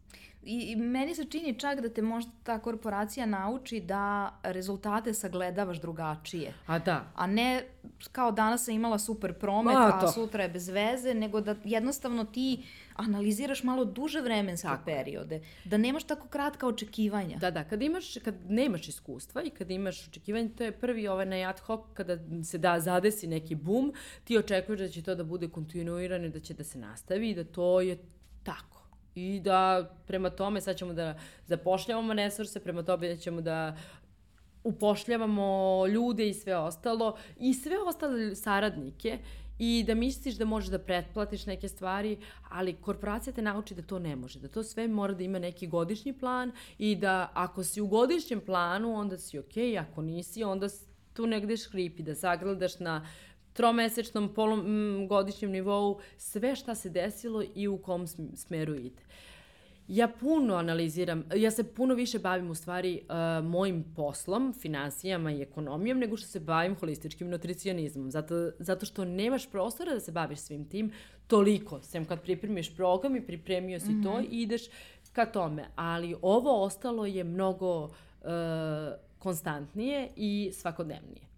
I, 0.42 0.72
I 0.72 0.76
meni 0.76 1.14
se 1.14 1.24
čini 1.24 1.58
čak 1.58 1.80
da 1.80 1.88
te 1.88 2.02
možda 2.02 2.30
ta 2.42 2.58
korporacija 2.58 3.26
nauči 3.26 3.80
da 3.80 4.34
rezultate 4.42 5.14
sagledavaš 5.14 5.80
drugačije. 5.80 6.54
A 6.66 6.78
da. 6.78 7.12
A 7.14 7.26
ne 7.26 7.64
kao 8.12 8.32
danas 8.32 8.64
sam 8.64 8.74
imala 8.74 8.98
super 8.98 9.34
promet, 9.34 9.74
Ma, 9.74 10.00
a 10.02 10.12
sutra 10.12 10.42
je 10.42 10.48
bez 10.48 10.68
veze, 10.68 11.14
nego 11.14 11.40
da 11.40 11.56
jednostavno 11.64 12.24
ti 12.24 12.64
analiziraš 13.00 13.62
malo 13.62 13.84
duže 13.84 14.20
vremenske 14.20 14.68
tako. 14.68 14.84
periode. 14.84 15.40
Da 15.64 15.76
nemaš 15.76 16.04
tako 16.04 16.28
kratka 16.28 16.66
očekivanja. 16.66 17.38
Da, 17.38 17.50
da. 17.50 17.64
Kad, 17.64 17.82
imaš, 17.82 18.14
kad 18.24 18.34
nemaš 18.48 18.88
iskustva 18.88 19.42
i 19.42 19.50
kad 19.50 19.70
imaš 19.70 20.08
očekivanja, 20.08 20.48
to 20.58 20.64
je 20.64 20.72
prvi 20.72 21.08
ovaj 21.08 21.26
na 21.26 21.36
ad 21.36 21.60
hoc, 21.60 21.80
kada 21.94 22.18
se 22.44 22.58
da 22.58 22.80
zadesi 22.80 23.26
neki 23.26 23.54
bum, 23.54 23.92
ti 24.24 24.38
očekuješ 24.38 24.80
da 24.80 24.88
će 24.88 25.02
to 25.02 25.14
da 25.14 25.24
bude 25.24 25.48
kontinuirano 25.48 26.26
i 26.26 26.30
da 26.30 26.40
će 26.40 26.54
da 26.54 26.64
se 26.64 26.78
nastavi 26.78 27.30
i 27.30 27.34
da 27.34 27.44
to 27.44 27.80
je 27.80 27.98
tako. 28.42 28.80
I 29.14 29.40
da 29.40 29.90
prema 30.06 30.30
tome 30.30 30.60
sad 30.60 30.76
ćemo 30.76 30.92
da 30.92 31.18
zapošljavamo 31.46 32.12
resurse, 32.12 32.60
prema 32.60 32.82
tome 32.82 33.16
ćemo 33.16 33.40
da 33.40 33.76
upošljavamo 34.64 35.86
ljude 35.86 36.28
i 36.28 36.34
sve 36.34 36.56
ostalo 36.56 37.16
i 37.38 37.54
sve 37.54 37.76
ostale 37.86 38.34
saradnike 38.34 39.18
i 39.62 39.84
da 39.86 39.94
misliš 39.94 40.34
da 40.34 40.44
možeš 40.44 40.70
da 40.70 40.78
pretplatiš 40.78 41.46
neke 41.46 41.68
stvari, 41.68 42.18
ali 42.48 42.76
korporacija 42.80 43.32
te 43.32 43.42
nauči 43.42 43.74
da 43.74 43.82
to 43.82 43.98
ne 43.98 44.16
može, 44.16 44.40
da 44.40 44.48
to 44.48 44.62
sve 44.62 44.88
mora 44.88 45.14
da 45.14 45.22
ima 45.22 45.38
neki 45.38 45.66
godišnji 45.66 46.12
plan 46.12 46.52
i 46.78 46.94
da 46.96 47.30
ako 47.34 47.64
si 47.64 47.80
u 47.80 47.86
godišnjem 47.86 48.40
planu, 48.40 48.94
onda 48.94 49.18
si 49.18 49.38
okej, 49.38 49.72
okay, 49.72 49.80
ako 49.80 50.02
nisi, 50.02 50.44
onda 50.44 50.68
tu 51.12 51.26
negde 51.26 51.56
škripi, 51.56 52.02
da 52.02 52.14
sagledaš 52.14 52.78
na 52.78 53.06
tromesečnom, 53.52 54.34
polugodišnjem 54.34 55.50
nivou 55.50 56.00
sve 56.16 56.56
šta 56.56 56.74
se 56.74 56.90
desilo 56.90 57.44
i 57.54 57.68
u 57.68 57.78
kom 57.78 58.06
smeru 58.34 58.74
ide. 58.74 59.02
Ja 59.90 60.08
puno 60.08 60.54
analiziram, 60.54 61.24
ja 61.36 61.50
se 61.50 61.64
puno 61.64 61.94
više 61.94 62.18
bavim 62.18 62.50
u 62.50 62.54
stvari 62.54 63.02
uh, 63.02 63.44
mojim 63.44 63.84
poslom, 63.96 64.54
finansijama 64.60 65.32
i 65.32 65.42
ekonomijom, 65.42 65.98
nego 65.98 66.16
što 66.16 66.28
se 66.28 66.40
bavim 66.40 66.76
holističkim 66.76 67.28
nutricionizmom. 67.28 68.10
Zato, 68.10 68.50
zato 68.58 68.86
što 68.86 69.04
nemaš 69.04 69.50
prostora 69.50 69.94
da 69.94 70.00
se 70.00 70.12
baviš 70.12 70.38
svim 70.38 70.64
tim 70.64 70.92
toliko. 71.26 71.82
Sem 71.82 72.04
kad 72.04 72.22
pripremiš 72.22 72.76
program 72.76 73.16
i 73.16 73.26
pripremio 73.26 73.80
si 73.80 73.90
mm 73.90 74.00
-hmm. 74.00 74.04
to 74.04 74.20
i 74.20 74.42
ideš 74.42 74.62
ka 75.12 75.26
tome. 75.26 75.64
Ali 75.76 76.16
ovo 76.22 76.64
ostalo 76.64 77.06
je 77.06 77.24
mnogo 77.24 77.84
uh, 77.84 77.90
konstantnije 79.18 80.08
i 80.16 80.50
svakodnevnije. 80.54 81.29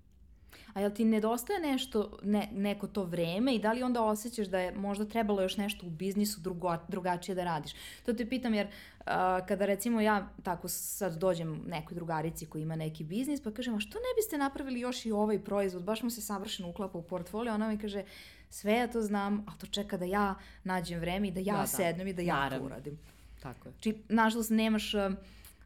A 0.74 0.80
jel 0.80 0.90
ti 0.90 1.04
nedostaje 1.04 1.60
nešto, 1.60 2.18
ne, 2.22 2.48
neko 2.52 2.86
to 2.86 3.04
vreme 3.04 3.54
i 3.54 3.58
da 3.58 3.72
li 3.72 3.82
onda 3.82 4.02
osjećaš 4.02 4.46
da 4.46 4.58
je 4.58 4.74
možda 4.74 5.04
trebalo 5.04 5.42
još 5.42 5.56
nešto 5.56 5.86
u 5.86 5.90
biznisu 5.90 6.40
drugo, 6.40 6.76
drugačije 6.88 7.34
da 7.34 7.44
radiš? 7.44 7.72
To 8.06 8.12
te 8.12 8.28
pitam 8.28 8.54
jer 8.54 8.66
uh, 8.66 9.06
kada 9.48 9.66
recimo 9.66 10.00
ja 10.00 10.28
tako 10.42 10.68
sad 10.68 11.18
dođem 11.18 11.62
nekoj 11.66 11.94
drugarici 11.94 12.46
koji 12.46 12.62
ima 12.62 12.76
neki 12.76 13.04
biznis 13.04 13.42
pa 13.42 13.50
kažem, 13.50 13.74
a 13.74 13.80
što 13.80 13.98
ne 13.98 14.14
biste 14.16 14.38
napravili 14.38 14.80
još 14.80 15.06
i 15.06 15.12
ovaj 15.12 15.38
proizvod, 15.38 15.84
baš 15.84 16.02
mu 16.02 16.10
se 16.10 16.20
savršeno 16.20 16.68
uklapa 16.68 16.98
u 16.98 17.02
portfolio, 17.02 17.54
ona 17.54 17.68
mi 17.68 17.78
kaže, 17.78 18.04
sve 18.50 18.72
ja 18.72 18.86
to 18.86 19.02
znam, 19.02 19.44
a 19.48 19.52
to 19.60 19.66
čeka 19.66 19.96
da 19.96 20.04
ja 20.04 20.34
nađem 20.64 21.00
vreme 21.00 21.28
i 21.28 21.30
da 21.30 21.40
ja 21.40 21.56
da, 21.56 21.66
sednem 21.66 22.06
i 22.06 22.12
da 22.12 22.22
ja 22.22 22.34
Naravno. 22.34 22.58
to 22.58 22.64
uradim. 22.64 22.98
Tako 23.42 23.68
je. 23.68 23.74
Či, 23.80 23.94
nažalost, 24.08 24.50
nemaš... 24.50 24.94
Uh, 24.94 25.00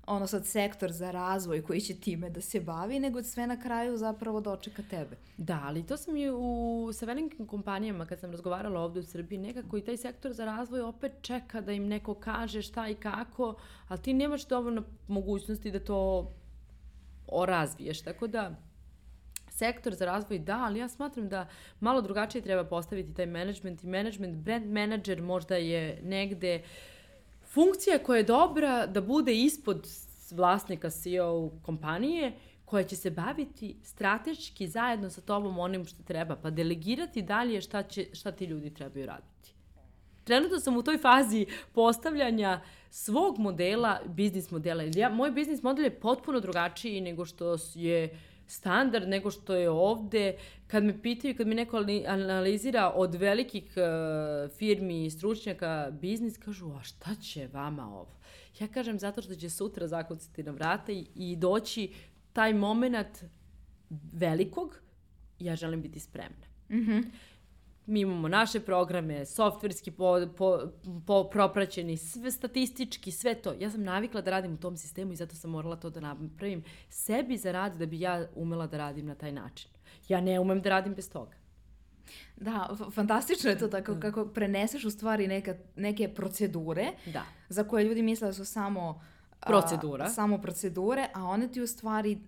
ono 0.07 0.27
sad 0.27 0.47
sektor 0.47 0.93
za 0.93 1.11
razvoj 1.11 1.63
koji 1.63 1.81
će 1.81 1.95
time 1.95 2.31
da 2.31 2.41
se 2.41 2.61
bavi, 2.61 3.01
nego 3.01 3.23
sve 3.23 3.47
na 3.47 3.61
kraju 3.61 3.97
zapravo 3.97 4.41
dočeka 4.41 4.83
tebe. 4.91 5.17
Da, 5.37 5.63
ali 5.65 5.87
to 5.87 5.97
sam 5.97 6.17
i 6.17 6.31
u, 6.31 6.91
sa 6.93 7.07
velikim 7.07 7.47
kompanijama 7.47 8.07
kad 8.07 8.21
sam 8.21 8.31
razgovarala 8.31 8.81
ovde 8.81 9.01
u 9.01 9.03
Srbiji, 9.03 9.39
nekako 9.39 9.77
i 9.77 9.85
taj 9.85 9.97
sektor 9.97 10.33
za 10.33 10.45
razvoj 10.45 10.81
opet 10.81 11.13
čeka 11.23 11.61
da 11.61 11.73
im 11.73 11.89
neko 11.89 12.15
kaže 12.15 12.63
šta 12.63 12.89
i 12.89 12.95
kako, 12.95 13.55
ali 13.89 14.03
ti 14.03 14.15
nemaš 14.15 14.47
dovoljno 14.47 14.83
mogućnosti 15.09 15.71
da 15.71 15.81
to 15.81 16.33
razviješ, 17.47 18.03
tako 18.03 18.27
da 18.27 18.57
sektor 19.51 19.95
za 19.95 20.05
razvoj 20.05 20.39
da, 20.39 20.65
ali 20.65 20.79
ja 20.79 20.89
smatram 20.89 21.29
da 21.29 21.49
malo 21.81 22.01
drugačije 22.01 22.43
treba 22.43 22.65
postaviti 22.65 23.15
taj 23.15 23.27
management 23.27 23.85
i 23.85 23.87
management, 23.87 24.37
brand 24.37 24.67
manager 24.67 25.23
možda 25.23 25.57
je 25.57 26.01
negde 26.03 26.63
funkcija 27.57 27.99
koja 27.99 28.17
je 28.17 28.23
dobra 28.29 28.87
da 28.87 29.01
bude 29.01 29.35
ispod 29.35 29.87
vlasnika 30.31 30.91
CEO 30.91 31.51
kompanije 31.63 32.33
koja 32.65 32.85
će 32.85 32.97
se 32.97 33.11
baviti 33.11 33.77
strateški 33.83 34.69
zajedno 34.69 35.11
sa 35.11 35.21
tobom 35.21 35.59
onim 35.59 35.87
što 35.87 36.03
treba, 36.03 36.37
pa 36.37 36.51
delegirati 36.51 37.23
dalje 37.23 37.61
šta, 37.61 37.83
će, 37.83 38.07
šta 38.13 38.33
ti 38.33 38.45
ljudi 38.45 38.75
trebaju 38.75 39.07
raditi. 39.07 39.55
Trenutno 40.25 40.61
sam 40.61 40.77
u 40.77 40.83
toj 40.83 40.99
fazi 40.99 41.47
postavljanja 41.73 42.61
svog 42.91 43.39
modela, 43.39 44.01
biznis 44.07 44.51
modela. 44.51 44.83
Ja, 44.95 45.09
moj 45.09 45.31
biznis 45.31 45.63
model 45.63 45.85
je 45.85 46.01
potpuno 46.01 46.41
drugačiji 46.41 47.01
nego 47.01 47.25
što 47.25 47.57
je 47.75 48.19
standard 48.47 49.09
nego 49.09 49.31
što 49.31 49.55
je 49.55 49.71
ovde. 49.71 50.37
Kad 50.67 50.85
me 50.85 51.03
pitaju, 51.03 51.37
kad 51.37 51.47
mi 51.47 51.55
neko 51.55 51.85
analizira 52.07 52.93
od 52.95 53.15
velikih 53.15 53.65
uh, 53.65 54.51
firmi 54.57 55.05
i 55.05 55.11
stručnjaka 55.11 55.91
biznis, 56.01 56.39
kažu, 56.39 56.73
a 56.73 56.83
šta 56.83 57.15
će 57.15 57.49
vama 57.53 57.89
ovo? 57.89 58.17
Ja 58.61 58.69
kažem 58.69 58.99
zato 58.99 59.23
što 59.23 59.35
će 59.35 59.51
sutra 59.51 59.89
zakucati 59.89 60.43
na 60.43 60.53
vrata 60.53 60.93
i, 61.15 61.37
doći 61.37 61.93
taj 62.33 62.55
moment 62.55 63.25
velikog, 64.13 64.81
ja 65.39 65.57
želim 65.57 65.83
biti 65.83 66.01
spremna. 66.01 66.47
Mm 66.71 66.77
-hmm. 66.77 67.05
Mi 67.87 68.01
imamo 68.01 68.29
naše 68.29 68.61
programe, 68.61 69.27
softverski 69.27 69.91
po, 69.91 70.27
po, 70.37 70.61
po, 71.07 71.25
propraćeni, 71.25 71.97
sve 71.97 72.31
statistički, 72.31 73.11
sve 73.11 73.35
to. 73.35 73.55
Ja 73.61 73.71
sam 73.71 73.83
navikla 73.83 74.21
da 74.21 74.31
radim 74.31 74.55
u 74.55 74.57
tom 74.57 74.77
sistemu 74.77 75.13
i 75.13 75.17
zato 75.17 75.37
sam 75.37 75.51
morala 75.51 75.77
to 75.77 75.91
da 75.91 76.01
napravim 76.01 76.65
sebi 76.89 77.37
za 77.37 77.53
rad 77.53 77.77
da 77.77 77.87
bi 77.87 78.01
ja 78.01 78.27
umela 78.35 78.67
da 78.67 78.77
radim 78.77 79.07
na 79.07 79.15
taj 79.15 79.33
način. 79.33 79.71
Ja 80.09 80.21
ne 80.21 80.41
umem 80.41 80.63
da 80.63 80.71
radim 80.71 80.95
bez 80.95 81.11
toga. 81.11 81.37
Da, 82.37 82.77
fantastično 82.93 83.51
je 83.51 83.59
to 83.59 83.69
tako 83.69 83.95
da. 83.95 84.01
kako 84.01 84.27
preneseš 84.27 84.85
u 84.85 84.91
stvari 84.91 85.27
neka, 85.27 85.55
neke 85.77 86.09
procedure 86.09 86.93
da. 87.07 87.23
za 87.49 87.65
koje 87.65 87.85
ljudi 87.85 88.03
misle 88.03 88.27
da 88.27 88.33
su 88.33 88.45
samo 88.45 89.01
procedura. 89.47 90.05
A, 90.05 90.09
samo 90.09 90.39
procedure, 90.39 91.09
a 91.15 91.25
one 91.25 91.49
ti 91.49 91.61
u 91.61 91.67
stvari 91.67 92.19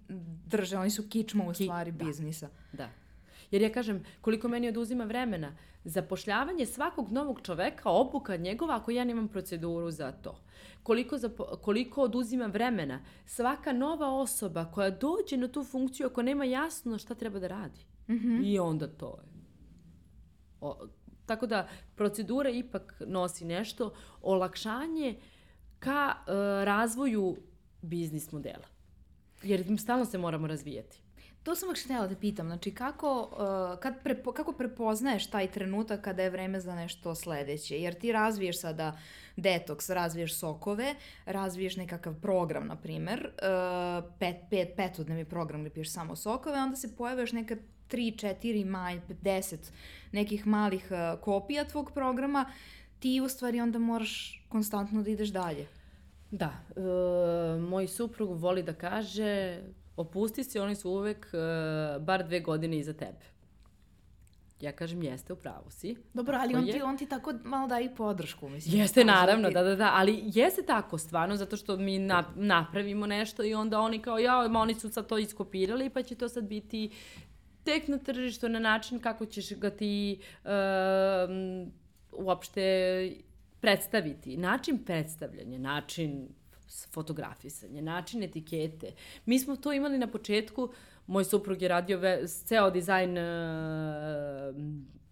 drže, 0.46 0.78
oni 0.78 0.90
su 0.90 1.08
kičma 1.08 1.44
u 1.44 1.54
stvari 1.54 1.92
Ki, 1.92 1.98
da. 1.98 2.04
biznisa. 2.04 2.48
Da. 2.72 2.88
Jer 3.50 3.62
ja 3.62 3.72
kažem, 3.72 4.04
koliko 4.20 4.48
meni 4.48 4.68
oduzima 4.68 5.04
vremena, 5.04 5.56
zapošljavanje 5.84 6.66
svakog 6.66 7.12
novog 7.12 7.40
čoveka, 7.42 7.90
obuka 7.90 8.36
njegova 8.36 8.76
ako 8.76 8.90
ja 8.90 9.04
nemam 9.04 9.28
proceduru 9.28 9.90
za 9.90 10.12
to. 10.12 10.40
Koliko, 10.82 11.18
za, 11.18 11.30
koliko 11.62 12.02
oduzima 12.02 12.46
vremena 12.46 13.00
svaka 13.26 13.72
nova 13.72 14.14
osoba 14.14 14.64
koja 14.64 14.90
dođe 14.90 15.36
na 15.36 15.48
tu 15.48 15.64
funkciju 15.64 16.06
ako 16.06 16.22
nema 16.22 16.44
jasno 16.44 16.98
šta 16.98 17.14
treba 17.14 17.38
da 17.38 17.46
radi. 17.46 17.80
Mm 18.08 18.14
-hmm. 18.14 18.44
I 18.44 18.58
onda 18.58 18.86
to 18.86 19.18
je. 19.22 19.28
O, 20.60 20.86
tako 21.26 21.46
da 21.46 21.68
procedura 21.94 22.50
ipak 22.50 23.02
nosi 23.06 23.44
nešto, 23.44 23.94
olakšanje 24.22 25.16
ka 25.78 26.14
uh, 26.18 26.34
razvoju 26.64 27.36
biznis 27.82 28.32
modela. 28.32 28.66
Jer 29.42 29.78
stalno 29.78 30.04
se 30.04 30.18
moramo 30.18 30.46
razvijati. 30.46 31.02
To 31.42 31.54
sam 31.54 31.68
još 31.68 31.84
htjela 31.84 32.06
da 32.06 32.16
pitam, 32.16 32.46
znači 32.46 32.70
kako, 32.74 33.20
uh, 33.20 33.80
kad 33.80 34.02
prepo, 34.02 34.32
kako 34.32 34.52
prepoznaješ 34.52 35.26
taj 35.26 35.50
trenutak 35.50 36.00
kada 36.00 36.22
je 36.22 36.30
vreme 36.30 36.60
za 36.60 36.74
nešto 36.74 37.14
sledeće? 37.14 37.80
Jer 37.80 37.94
ti 37.94 38.12
razviješ 38.12 38.60
sada 38.60 38.98
detoks, 39.36 39.90
razviješ 39.90 40.38
sokove, 40.38 40.94
razviješ 41.26 41.76
nekakav 41.76 42.14
program, 42.14 42.66
na 42.66 42.76
primer, 42.76 43.30
uh, 43.32 44.10
pet, 44.18 44.36
pet, 44.50 44.68
petodnevni 44.76 45.24
program 45.24 45.60
gde 45.60 45.70
piješ 45.70 45.92
samo 45.92 46.16
sokove, 46.16 46.58
onda 46.58 46.76
se 46.76 46.96
pojaviš 46.96 47.32
neka 47.32 47.56
3, 47.90 48.36
4, 48.42 48.64
maj, 48.64 49.00
10 49.08 49.56
nekih 50.12 50.46
malih 50.46 50.88
uh, 50.90 51.20
kopija 51.20 51.64
tvog 51.64 51.90
programa, 51.94 52.52
ti 52.98 53.20
u 53.20 53.28
stvari 53.28 53.60
onda 53.60 53.78
moraš 53.78 54.44
konstantno 54.48 55.02
da 55.02 55.10
ideš 55.10 55.28
dalje. 55.28 55.66
Da, 56.30 56.52
e, 56.76 57.60
moj 57.60 57.88
suprug 57.88 58.40
voli 58.40 58.62
da 58.62 58.72
kaže 58.72 59.60
opusti 59.98 60.44
se, 60.44 60.60
oni 60.60 60.74
su 60.74 60.90
uvek 60.90 61.26
uh, 61.32 62.02
bar 62.02 62.26
dve 62.26 62.40
godine 62.40 62.78
iza 62.78 62.92
tebe. 62.92 63.38
Ja 64.60 64.72
kažem, 64.72 65.02
jeste, 65.02 65.32
u 65.32 65.36
pravu 65.36 65.70
si. 65.70 65.96
Dobro, 66.14 66.38
ali 66.40 66.54
on 66.54 66.66
ti, 66.66 66.82
on 66.82 66.96
ti 66.96 67.06
tako 67.06 67.32
malo 67.44 67.68
daje 67.68 67.84
i 67.84 67.94
podršku, 67.94 68.48
mislim. 68.48 68.80
Jeste, 68.80 69.04
naravno, 69.04 69.50
da, 69.50 69.62
da, 69.62 69.76
da, 69.76 69.90
ali 69.94 70.22
jeste 70.24 70.62
tako 70.62 70.98
stvarno, 70.98 71.36
zato 71.36 71.56
što 71.56 71.76
mi 71.76 71.98
na, 71.98 72.24
napravimo 72.36 73.06
nešto 73.06 73.44
i 73.44 73.54
onda 73.54 73.80
oni 73.80 74.02
kao, 74.02 74.18
ja, 74.18 74.38
oni 74.38 74.74
su 74.74 74.90
sad 74.90 75.06
to 75.06 75.18
iskopirali, 75.18 75.90
pa 75.90 76.02
će 76.02 76.14
to 76.14 76.28
sad 76.28 76.44
biti 76.44 76.90
tek 77.64 77.88
na 77.88 77.98
tržištu 77.98 78.48
na 78.48 78.58
način 78.58 78.98
kako 78.98 79.26
ćeš 79.26 79.54
ga 79.54 79.70
ti 79.70 80.20
uh, 80.44 80.50
uopšte 82.12 82.62
predstaviti. 83.60 84.36
Način 84.36 84.84
predstavljanja, 84.84 85.58
način 85.58 86.28
fotografisanje, 86.90 87.82
način 87.82 88.22
etikete. 88.22 88.92
Mi 89.26 89.38
smo 89.38 89.56
to 89.56 89.72
imali 89.72 89.98
na 89.98 90.06
početku, 90.06 90.72
moj 91.06 91.24
suprug 91.24 91.62
je 91.62 91.68
radio 91.68 91.98
ve, 91.98 92.26
ceo 92.26 92.70
dizajn 92.70 93.18
uh, 93.18 93.24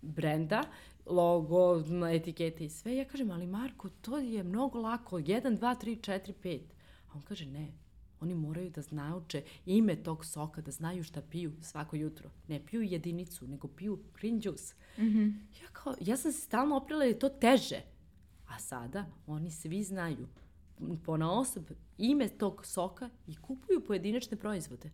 brenda, 0.03 0.63
logo, 1.07 1.85
etikete 2.13 2.65
i 2.65 2.69
sve. 2.69 2.97
Ja 2.97 3.05
kažem, 3.05 3.31
ali 3.31 3.47
Marko, 3.47 3.89
to 3.89 4.19
je 4.19 4.43
mnogo 4.43 4.81
lako, 4.81 5.19
1, 5.19 5.59
2, 5.59 5.85
3, 5.85 6.01
4, 6.01 6.33
5. 6.43 6.61
A 7.09 7.13
on 7.15 7.23
kaže, 7.23 7.47
ne, 7.47 7.73
oni 8.21 8.35
moraju 8.35 8.71
da 8.71 8.83
znauče 8.83 9.43
ime 9.67 9.97
tog 9.97 10.25
soka, 10.25 10.61
da 10.61 10.71
znaju 10.71 11.05
šta 11.05 11.23
piju 11.23 11.53
svako 11.63 11.97
jutro. 11.97 12.31
Ne 12.49 12.67
piju 12.67 12.83
jedinicu, 12.83 13.49
nego 13.49 13.69
piju 13.69 13.99
green 14.15 14.41
juice. 14.45 14.75
Mm 14.99 15.03
-hmm. 15.03 15.33
ja, 15.63 15.69
kao, 15.73 15.95
ja 16.01 16.17
sam 16.17 16.33
se 16.33 16.41
stalno 16.41 16.77
oprila 16.77 16.99
da 16.99 17.05
je 17.05 17.19
to 17.19 17.29
teže. 17.29 17.81
A 18.49 18.59
sada 18.59 19.07
oni 19.27 19.51
svi 19.51 19.83
znaju 19.83 20.29
pona 21.05 21.33
osob 21.33 21.65
ime 21.99 22.29
tog 22.29 22.67
soka 22.67 23.11
i 23.27 23.37
kupuju 23.37 23.85
pojedinačne 23.85 24.37
proizvode. 24.37 24.91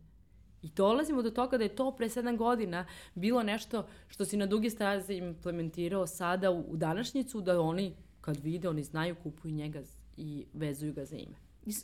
I 0.63 0.69
dolazimo 0.69 1.23
do 1.23 1.31
toga 1.31 1.59
da 1.59 1.65
je 1.65 1.77
to 1.77 1.91
pre 1.97 2.09
7 2.09 2.37
godina 2.37 2.87
bilo 3.15 3.43
nešto 3.43 3.87
što 4.09 4.25
si 4.25 4.37
na 4.37 4.47
duge 4.47 4.71
staze 4.71 5.15
implementirao 5.15 6.07
sada 6.07 6.51
u, 6.51 6.65
u 6.69 6.77
današnjicu, 6.77 7.41
da 7.41 7.61
oni 7.61 7.95
kad 8.21 8.37
vide, 8.37 8.69
oni 8.69 8.85
znaju, 8.85 9.17
kupuju 9.23 9.55
njega 9.55 9.83
i 10.17 10.47
vezuju 10.53 10.93
ga 10.93 11.05
za 11.05 11.17
ime. 11.17 11.37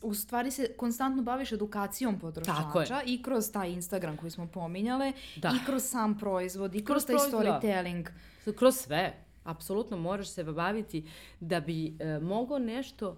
U 0.03 0.15
stvari 0.15 0.51
se 0.51 0.73
konstantno 0.77 1.23
baviš 1.23 1.53
edukacijom 1.53 2.19
potrošača 2.19 3.03
i 3.07 3.23
kroz 3.23 3.53
taj 3.53 3.71
Instagram 3.71 4.17
koji 4.17 4.31
smo 4.31 4.47
pominjale, 4.47 5.13
da. 5.37 5.49
i 5.49 5.67
kroz 5.67 5.83
sam 5.83 6.19
proizvod, 6.19 6.75
i 6.75 6.85
kroz, 6.85 7.07
kroz 7.07 7.21
taj 7.21 7.31
storytelling. 7.31 8.09
Kroz 8.57 8.77
sve. 8.77 9.25
Apsolutno 9.45 9.97
moraš 9.97 10.29
se 10.29 10.45
baviti 10.45 11.09
da 11.41 11.61
bi 11.61 11.97
e, 11.99 12.19
mogao 12.19 12.59
nešto 12.59 13.17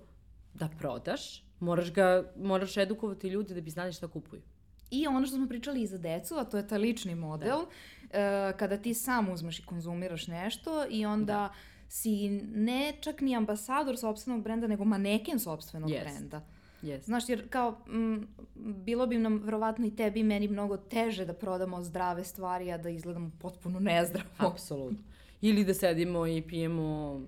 da 0.55 0.68
prodaš, 0.78 1.44
moraš, 1.61 1.92
ga, 1.92 2.32
moraš 2.36 2.76
edukovati 2.76 3.28
ljudi 3.28 3.55
da 3.55 3.61
bi 3.61 3.70
znali 3.70 3.92
šta 3.92 4.09
kupuju. 4.09 4.42
I 4.90 5.07
ono 5.07 5.26
što 5.26 5.36
smo 5.36 5.48
pričali 5.48 5.82
i 5.82 5.86
za 5.86 5.98
decu, 5.98 6.34
a 6.34 6.44
to 6.44 6.57
je 6.57 6.68
taj 6.68 6.78
lični 6.78 7.14
model, 7.14 7.59
da. 7.59 8.51
uh, 8.51 8.59
kada 8.59 8.76
ti 8.76 8.94
sam 8.94 9.28
uzmeš 9.28 9.59
i 9.59 9.66
konzumiraš 9.66 10.26
nešto 10.26 10.86
i 10.90 11.07
onda 11.07 11.32
da. 11.32 11.53
si 11.88 12.30
ne 12.40 12.92
čak 13.01 13.20
ni 13.20 13.36
ambasador 13.36 13.98
sobstvenog 13.98 14.42
brenda, 14.42 14.66
nego 14.66 14.84
maneken 14.84 15.38
sobstvenog 15.38 15.90
yes. 15.90 16.01
brenda. 16.01 16.40
Yes. 16.82 17.05
Znaš, 17.05 17.28
jer 17.28 17.48
kao, 17.48 17.80
m, 17.88 18.28
bilo 18.55 19.07
bi 19.07 19.18
nam 19.18 19.38
verovatno 19.38 19.86
i 19.86 19.96
tebi 19.96 20.20
i 20.20 20.24
meni 20.24 20.48
mnogo 20.48 20.76
teže 20.76 21.24
da 21.24 21.32
prodamo 21.32 21.82
zdrave 21.82 22.24
stvari, 22.24 22.72
a 22.72 22.78
da 22.78 22.88
izgledamo 22.88 23.30
potpuno 23.38 23.80
nezdravo. 23.80 24.26
Apsolutno. 24.38 24.98
Ili 25.40 25.64
da 25.64 25.74
sedimo 25.74 26.26
i 26.26 26.42
pijemo 26.42 27.20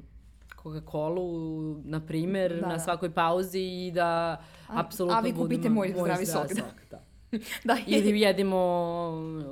Coca-Colu, 0.62 1.82
na 1.84 2.00
primer, 2.06 2.60
da, 2.60 2.66
na 2.66 2.74
da. 2.74 2.78
svakoj 2.78 3.14
pauzi 3.14 3.60
i 3.60 3.90
da 3.94 4.42
apsolutno 4.66 5.22
budemo... 5.22 5.42
A 5.42 5.48
vi 5.48 5.54
kupite 5.54 5.68
moj, 5.68 5.88
moj 5.88 6.00
zdravi 6.00 6.26
sok. 6.26 6.52
Da. 6.52 6.62
da. 6.90 7.02
da 7.64 7.72
je... 7.72 7.98
Ili 7.98 8.20
jedimo 8.20 8.58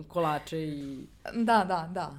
kolače 0.09 0.63
i... 0.63 1.07
Da, 1.35 1.65
da, 1.65 1.89
da. 1.93 2.15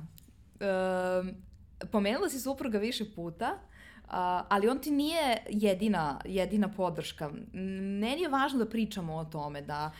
E, 0.60 1.88
pomenula 1.92 2.30
si 2.30 2.40
supruga 2.40 2.78
više 2.78 3.06
puta, 3.16 3.58
a, 4.08 4.44
ali 4.50 4.70
on 4.70 4.80
ti 4.80 4.92
nije 4.92 5.38
jedina, 5.50 6.20
jedina 6.26 6.68
podrška. 6.68 7.30
Meni 8.00 8.22
je 8.22 8.30
važno 8.30 8.60
da 8.60 8.70
pričamo 8.70 9.16
o 9.16 9.26
tome, 9.26 9.62
da 9.62 9.86
Uh, 9.86 9.98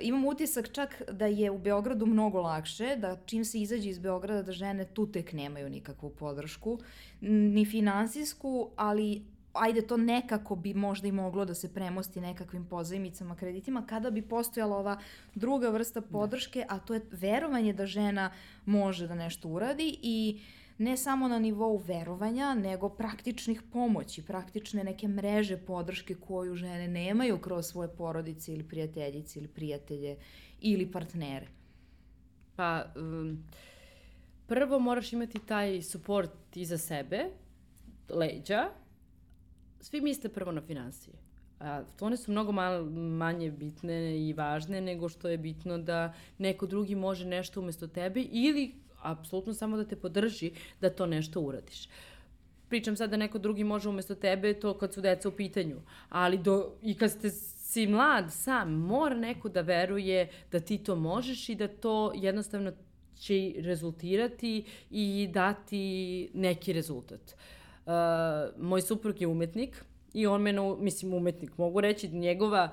imam 0.00 0.24
utisak 0.24 0.72
čak 0.72 1.02
da 1.12 1.26
je 1.26 1.50
u 1.50 1.58
Beogradu 1.58 2.06
mnogo 2.06 2.40
lakše, 2.40 2.96
da 2.96 3.16
čim 3.26 3.44
se 3.44 3.60
izađe 3.60 3.90
iz 3.90 3.98
Beograda 3.98 4.42
da 4.42 4.52
žene 4.52 4.84
tu 4.84 5.06
tek 5.06 5.32
nemaju 5.32 5.70
nikakvu 5.70 6.10
podršku, 6.10 6.78
ni 7.20 7.64
finansijsku, 7.64 8.70
ali 8.76 9.22
ajde 9.52 9.86
to 9.86 9.96
nekako 9.96 10.56
bi 10.56 10.74
možda 10.74 11.08
i 11.08 11.12
moglo 11.12 11.44
da 11.44 11.54
se 11.54 11.74
premosti 11.74 12.20
nekakvim 12.20 12.64
pozajmicama, 12.64 13.36
kreditima, 13.36 13.86
kada 13.86 14.10
bi 14.10 14.22
postojala 14.22 14.76
ova 14.76 14.98
druga 15.34 15.68
vrsta 15.68 16.00
da. 16.00 16.06
podrške, 16.06 16.64
da. 16.68 16.74
a 16.74 16.78
to 16.78 16.94
je 16.94 17.00
verovanje 17.10 17.72
da 17.72 17.86
žena 17.86 18.32
može 18.64 19.06
da 19.06 19.14
nešto 19.14 19.48
uradi 19.48 19.98
i 20.02 20.40
uh, 20.40 20.63
ne 20.78 20.96
samo 20.96 21.28
na 21.28 21.38
nivou 21.38 21.76
verovanja, 21.76 22.54
nego 22.54 22.88
praktičnih 22.88 23.62
pomoći, 23.72 24.22
praktične 24.22 24.84
neke 24.84 25.08
mreže 25.08 25.56
podrške 25.56 26.14
koju 26.14 26.54
žene 26.54 26.88
nemaju 26.88 27.38
kroz 27.38 27.66
svoje 27.66 27.88
porodice 27.88 28.52
ili 28.52 28.68
prijateljice 28.68 29.38
ili 29.38 29.48
prijatelje 29.48 30.16
ili 30.60 30.92
partnere. 30.92 31.46
Pa, 32.56 32.84
um, 32.96 33.44
prvo 34.46 34.78
moraš 34.78 35.12
imati 35.12 35.38
taj 35.46 35.82
suport 35.82 36.56
iza 36.56 36.78
sebe, 36.78 37.24
leđa. 38.08 38.70
Svi 39.80 40.00
misle 40.00 40.30
prvo 40.30 40.52
na 40.52 40.60
finansije. 40.60 41.14
A 41.60 41.82
one 42.00 42.16
su 42.16 42.32
mnogo 42.32 42.52
mal, 42.52 42.84
manje 42.90 43.50
bitne 43.50 44.28
i 44.28 44.32
važne 44.32 44.80
nego 44.80 45.08
što 45.08 45.28
je 45.28 45.38
bitno 45.38 45.78
da 45.78 46.14
neko 46.38 46.66
drugi 46.66 46.94
može 46.94 47.26
nešto 47.26 47.60
umesto 47.60 47.86
tebe 47.86 48.20
ili 48.20 48.83
apsolutno 49.04 49.54
samo 49.54 49.76
da 49.76 49.84
te 49.84 49.96
podrži 49.96 50.50
da 50.80 50.90
to 50.90 51.06
nešto 51.06 51.40
uradiš. 51.40 51.88
Pričam 52.68 52.96
sad 52.96 53.10
da 53.10 53.16
neko 53.16 53.38
drugi 53.38 53.64
može 53.64 53.88
umesto 53.88 54.14
tebe, 54.14 54.54
to 54.54 54.78
kad 54.78 54.94
su 54.94 55.00
deca 55.00 55.28
u 55.28 55.32
pitanju. 55.32 55.80
Ali 56.08 56.38
do, 56.38 56.72
i 56.82 56.94
kad 56.94 57.10
ste 57.10 57.30
si 57.30 57.86
mlad 57.86 58.32
sam, 58.32 58.72
mora 58.72 59.14
neko 59.14 59.48
da 59.48 59.60
veruje 59.60 60.28
da 60.52 60.60
ti 60.60 60.78
to 60.78 60.96
možeš 60.96 61.48
i 61.48 61.54
da 61.54 61.68
to 61.68 62.12
jednostavno 62.14 62.72
će 63.18 63.52
rezultirati 63.58 64.64
i 64.90 65.28
dati 65.32 66.30
neki 66.34 66.72
rezultat. 66.72 67.34
Uh, 67.86 67.92
moj 68.58 68.82
suprug 68.82 69.20
je 69.20 69.26
umetnik 69.26 69.84
i 70.14 70.26
on 70.26 70.42
mene, 70.42 70.60
mislim 70.78 71.14
umetnik, 71.14 71.58
mogu 71.58 71.80
reći 71.80 72.08
njegova 72.08 72.72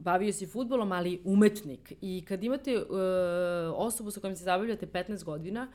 bavio 0.00 0.32
se 0.32 0.46
futbolom, 0.46 0.92
ali 0.92 1.20
umetnik. 1.24 1.92
I 2.00 2.24
kad 2.28 2.44
imate 2.44 2.76
uh, 2.76 2.86
osobu 3.74 4.10
sa 4.10 4.20
kojom 4.20 4.36
se 4.36 4.44
zabavljate 4.44 4.86
15 4.86 5.24
godina, 5.24 5.68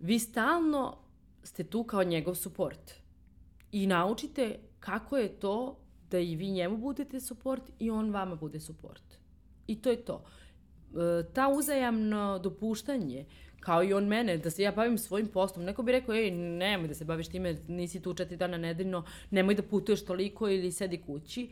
vi 0.00 0.18
stalno 0.18 0.98
ste 1.42 1.64
tu 1.64 1.84
kao 1.84 2.04
njegov 2.04 2.34
suport. 2.34 2.94
I 3.72 3.86
naučite 3.86 4.58
kako 4.80 5.16
je 5.16 5.28
to 5.28 5.76
da 6.10 6.18
i 6.18 6.36
vi 6.36 6.50
njemu 6.50 6.76
budete 6.76 7.20
suport 7.20 7.62
i 7.78 7.90
on 7.90 8.10
vama 8.10 8.34
bude 8.34 8.60
suport. 8.60 9.02
I 9.66 9.82
to 9.82 9.90
je 9.90 10.04
to. 10.04 10.24
E, 10.24 11.32
ta 11.32 11.48
uzajamno 11.48 12.38
dopuštanje, 12.38 13.24
kao 13.60 13.84
i 13.84 13.92
on 13.92 14.04
mene, 14.06 14.38
da 14.38 14.50
se 14.50 14.62
ja 14.62 14.72
bavim 14.72 14.98
svojim 14.98 15.26
poslom. 15.26 15.64
Neko 15.64 15.82
bi 15.82 15.92
rekao, 15.92 16.14
ej, 16.14 16.30
nemoj 16.30 16.88
da 16.88 16.94
se 16.94 17.04
baviš 17.04 17.28
time, 17.28 17.56
nisi 17.68 18.02
tu 18.02 18.14
četiri 18.14 18.36
dana 18.36 18.58
nedeljno, 18.58 19.04
nemoj 19.30 19.54
da 19.54 19.62
putuješ 19.62 20.04
toliko 20.04 20.48
ili 20.48 20.72
sedi 20.72 21.02
kući. 21.02 21.48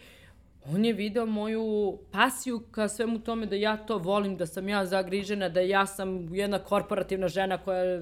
On 0.73 0.85
je 0.85 0.93
video 0.93 1.27
moju 1.27 1.99
pasiju 2.13 2.61
ka 2.71 2.89
svemu 2.89 3.19
tome 3.19 3.47
da 3.47 3.57
ja 3.57 3.77
to 3.77 3.99
volim, 3.99 4.37
da 4.37 4.47
sam 4.47 4.69
ja 4.69 4.87
zagrižena, 4.87 5.49
da 5.49 5.61
ja 5.61 5.87
sam 5.87 6.35
jedna 6.35 6.59
korporativna 6.59 7.29
žena 7.29 7.59
koja, 7.59 8.01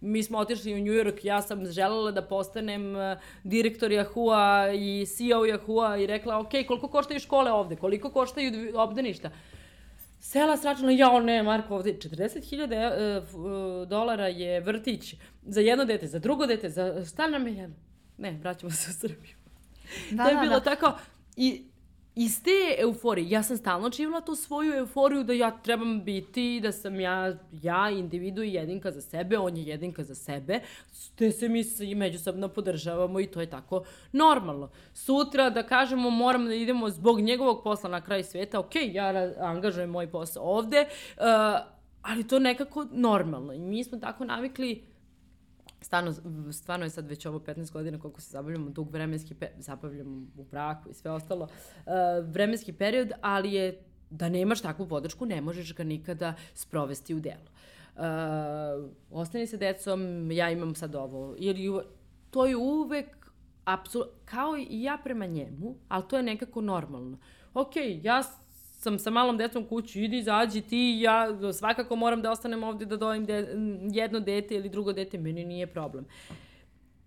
mi 0.00 0.22
smo 0.22 0.38
otišli 0.38 0.74
u 0.74 0.78
New 0.78 0.94
York, 0.94 1.20
ja 1.22 1.42
sam 1.42 1.66
želela 1.66 2.10
da 2.10 2.22
postanem 2.22 2.96
eh, 2.96 3.18
direktor 3.44 3.90
Yahoo-a 3.90 4.72
i 4.72 5.06
CEO 5.06 5.40
Yahoo-a 5.40 5.96
i 5.96 6.06
rekla, 6.06 6.38
ok, 6.38 6.50
koliko 6.66 6.88
koštaju 6.88 7.20
škole 7.20 7.52
ovde, 7.52 7.76
koliko 7.76 8.10
koštaju 8.10 8.72
obdaništa? 8.74 9.30
Sela 10.20 10.56
sračuna, 10.56 10.92
jao 10.92 11.20
ne, 11.20 11.42
Marko, 11.42 11.74
ovde 11.74 11.92
40.000 11.92 12.72
e, 12.72 12.76
e, 12.76 13.86
dolara 13.86 14.28
je 14.28 14.60
vrtić 14.60 15.14
za 15.42 15.60
jedno 15.60 15.84
dete, 15.84 16.06
za 16.06 16.18
drugo 16.18 16.46
dete, 16.46 16.70
za 16.70 17.04
šta 17.04 17.26
nam 17.26 17.46
je 17.46 17.54
jedno? 17.54 17.76
Ne, 18.18 18.38
vraćamo 18.42 18.70
se 18.72 18.90
u 18.90 18.92
Srbiju. 18.92 19.34
Da, 20.10 20.24
to 20.24 20.28
je 20.28 20.34
da, 20.34 20.40
bilo 20.40 20.54
da. 20.54 20.60
tako, 20.60 20.92
i 21.36 21.64
iz 22.16 22.42
te 22.42 22.76
euforije, 22.78 23.30
ja 23.30 23.42
sam 23.42 23.56
stalno 23.56 23.90
čivila 23.90 24.20
tu 24.20 24.34
svoju 24.34 24.74
euforiju 24.74 25.24
da 25.24 25.32
ja 25.32 25.50
trebam 25.62 26.04
biti, 26.04 26.60
da 26.62 26.72
sam 26.72 27.00
ja, 27.00 27.36
ja 27.52 27.90
individu 27.90 28.42
i 28.42 28.52
jedinka 28.52 28.90
za 28.90 29.00
sebe, 29.00 29.38
on 29.38 29.56
je 29.56 29.64
jedinka 29.64 30.04
za 30.04 30.14
sebe, 30.14 30.60
te 31.14 31.32
se 31.32 31.48
mi 31.48 31.64
i 31.80 31.94
međusobno 31.94 32.48
podržavamo 32.48 33.20
i 33.20 33.26
to 33.26 33.40
je 33.40 33.50
tako 33.50 33.84
normalno. 34.12 34.70
Sutra 34.92 35.50
da 35.50 35.62
kažemo 35.62 36.10
moram 36.10 36.46
da 36.46 36.54
idemo 36.54 36.90
zbog 36.90 37.20
njegovog 37.20 37.62
posla 37.64 37.90
na 37.90 38.00
kraj 38.00 38.24
sveta, 38.24 38.60
ok, 38.60 38.74
ja 38.92 39.32
angažujem 39.38 39.90
moj 39.90 40.10
posao 40.10 40.44
ovde, 40.44 40.86
uh, 41.16 41.24
ali 42.02 42.28
to 42.28 42.38
nekako 42.38 42.86
normalno 42.92 43.52
i 43.52 43.58
mi 43.58 43.84
smo 43.84 43.98
tako 43.98 44.24
navikli 44.24 44.93
stvarno, 45.84 46.14
stvarno 46.52 46.86
je 46.86 46.90
sad 46.90 47.06
već 47.08 47.26
ovo 47.26 47.38
15 47.38 47.72
godina 47.72 47.98
koliko 47.98 48.20
se 48.20 48.30
zabavljamo, 48.30 48.70
dug 48.70 48.90
vremenski, 48.90 49.34
pe, 49.34 49.48
zabavljamo 49.58 50.26
u 50.36 50.44
braku 50.44 50.90
i 50.90 50.94
sve 50.94 51.10
ostalo, 51.10 51.44
uh, 51.44 51.92
vremenski 52.26 52.72
period, 52.72 53.12
ali 53.20 53.52
je 53.52 53.78
da 54.10 54.28
nemaš 54.28 54.60
takvu 54.60 54.88
podršku, 54.88 55.26
ne 55.26 55.40
možeš 55.40 55.74
ga 55.74 55.84
nikada 55.84 56.34
sprovesti 56.54 57.14
u 57.14 57.20
delu. 57.20 57.50
Uh, 57.96 58.90
ostani 59.10 59.46
sa 59.46 59.56
decom, 59.56 60.30
ja 60.30 60.50
imam 60.50 60.74
sad 60.74 60.94
ovo, 60.94 61.34
jer 61.38 61.56
to 62.30 62.46
je 62.46 62.56
uvek 62.56 63.24
kao 64.24 64.56
i 64.56 64.82
ja 64.82 64.98
prema 65.04 65.26
njemu, 65.26 65.76
ali 65.88 66.04
to 66.08 66.16
je 66.16 66.22
nekako 66.22 66.60
normalno. 66.60 67.18
Ok, 67.54 67.72
ja 68.02 68.22
sam 68.84 68.98
sa 68.98 69.10
malom 69.10 69.36
decom 69.36 69.64
kući, 69.64 70.04
idi, 70.04 70.18
izađi 70.18 70.60
ti, 70.60 70.98
ja 71.00 71.52
svakako 71.52 71.96
moram 71.96 72.22
da 72.22 72.30
ostanem 72.30 72.64
ovde 72.64 72.86
da 72.86 72.96
dojim 72.96 73.24
de, 73.24 73.48
jedno 73.92 74.20
dete 74.20 74.54
ili 74.54 74.68
drugo 74.68 74.92
dete, 74.92 75.18
meni 75.18 75.44
nije 75.44 75.66
problem. 75.66 76.06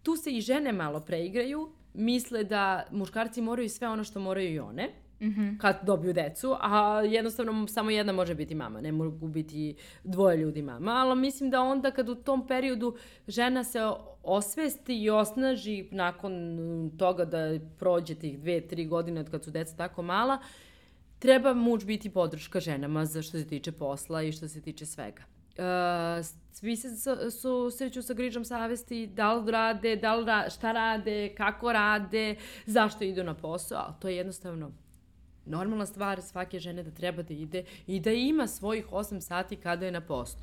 Tu 0.03 0.15
se 0.15 0.31
i 0.31 0.41
žene 0.41 0.71
malo 0.71 0.99
preigraju, 0.99 1.69
misle 1.93 2.43
da 2.43 2.87
muškarci 2.91 3.41
moraju 3.41 3.69
sve 3.69 3.87
ono 3.87 4.03
što 4.03 4.19
moraju 4.19 4.53
i 4.53 4.59
one, 4.59 4.89
Mm 5.19 5.27
-hmm. 5.29 5.57
kad 5.57 5.79
dobiju 5.83 6.13
decu, 6.13 6.55
a 6.59 7.01
jednostavno 7.01 7.67
samo 7.67 7.89
jedna 7.89 8.13
može 8.13 8.35
biti 8.35 8.55
mama, 8.55 8.81
ne 8.81 8.91
mogu 8.91 9.27
biti 9.27 9.75
dvoje 10.03 10.37
ljudi 10.37 10.61
mama, 10.61 10.91
ali 10.91 11.15
mislim 11.15 11.49
da 11.49 11.61
onda 11.61 11.91
kad 11.91 12.09
u 12.09 12.15
tom 12.15 12.47
periodu 12.47 12.95
žena 13.27 13.63
se 13.63 13.79
osvesti 14.23 15.01
i 15.03 15.09
osnaži 15.09 15.87
nakon 15.91 16.33
toga 16.97 17.25
da 17.25 17.59
prođe 17.79 18.15
tih 18.15 18.39
dve, 18.39 18.61
tri 18.61 18.85
godine 18.85 19.21
od 19.21 19.31
kad 19.31 19.43
su 19.43 19.51
deca 19.51 19.75
tako 19.75 20.01
mala, 20.01 20.33
uh, 20.35 20.66
treba 21.19 21.53
muž 21.53 21.85
biti 21.85 22.09
podrška 22.09 22.59
ženama 22.59 23.05
za 23.05 23.21
što 23.21 23.37
se 23.37 23.47
tiče 23.47 23.71
posla 23.71 24.23
i 24.23 24.31
što 24.31 24.47
se 24.47 24.61
tiče 24.61 24.85
svega. 24.85 25.23
Uh, 25.57 26.25
svi 26.51 26.75
se 26.75 26.89
su 27.31 27.71
sreću 27.71 28.01
sa 28.01 28.13
grižom 28.13 28.45
savesti, 28.45 29.07
da 29.07 29.33
li 29.33 29.51
rade, 29.51 29.95
da 29.95 30.15
li 30.15 30.25
ra, 30.25 30.49
šta 30.49 30.71
rade, 30.71 31.33
kako 31.37 31.73
rade, 31.73 32.35
zašto 32.65 33.03
idu 33.03 33.23
na 33.23 33.33
posao, 33.33 33.83
ali 33.85 33.93
to 33.99 34.07
je 34.07 34.15
jednostavno 34.15 34.71
normalna 35.45 35.85
stvar 35.85 36.21
svake 36.21 36.59
žene 36.59 36.83
da 36.83 36.91
treba 36.91 37.23
da 37.23 37.33
ide 37.33 37.63
i 37.87 37.99
da 37.99 38.11
ima 38.11 38.47
svojih 38.47 38.87
8 38.87 39.19
sati 39.19 39.55
kada 39.55 39.85
je 39.85 39.91
na 39.91 40.01
poslu. 40.01 40.41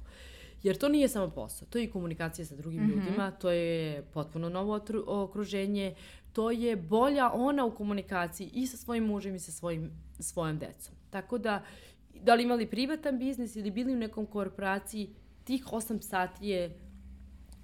Jer 0.62 0.76
to 0.76 0.88
nije 0.88 1.08
samo 1.08 1.30
posao, 1.30 1.68
to 1.70 1.78
je 1.78 1.84
i 1.84 1.90
komunikacija 1.90 2.44
sa 2.44 2.56
drugim 2.56 2.82
mm 2.82 2.86
-hmm. 2.86 3.04
ljudima, 3.04 3.30
to 3.30 3.50
je 3.50 4.02
potpuno 4.02 4.48
novo 4.48 4.80
okruženje, 5.06 5.94
to 6.34 6.50
je 6.50 6.76
bolja 6.76 7.30
ona 7.32 7.64
u 7.64 7.74
komunikaciji 7.74 8.50
i 8.54 8.66
sa 8.66 8.76
svojim 8.76 9.04
mužem 9.04 9.34
i 9.34 9.38
sa 9.38 9.52
svojim, 9.52 9.90
svojom 10.18 10.58
decom. 10.58 10.94
Tako 11.10 11.38
da, 11.38 11.62
da 12.14 12.34
li 12.34 12.42
imali 12.42 12.66
privatan 12.66 13.18
biznis 13.18 13.56
ili 13.56 13.70
bili 13.70 13.92
u 13.92 13.98
nekom 13.98 14.26
korporaciji, 14.26 15.10
tih 15.44 15.64
8 15.66 16.00
sati 16.02 16.48
je 16.48 16.78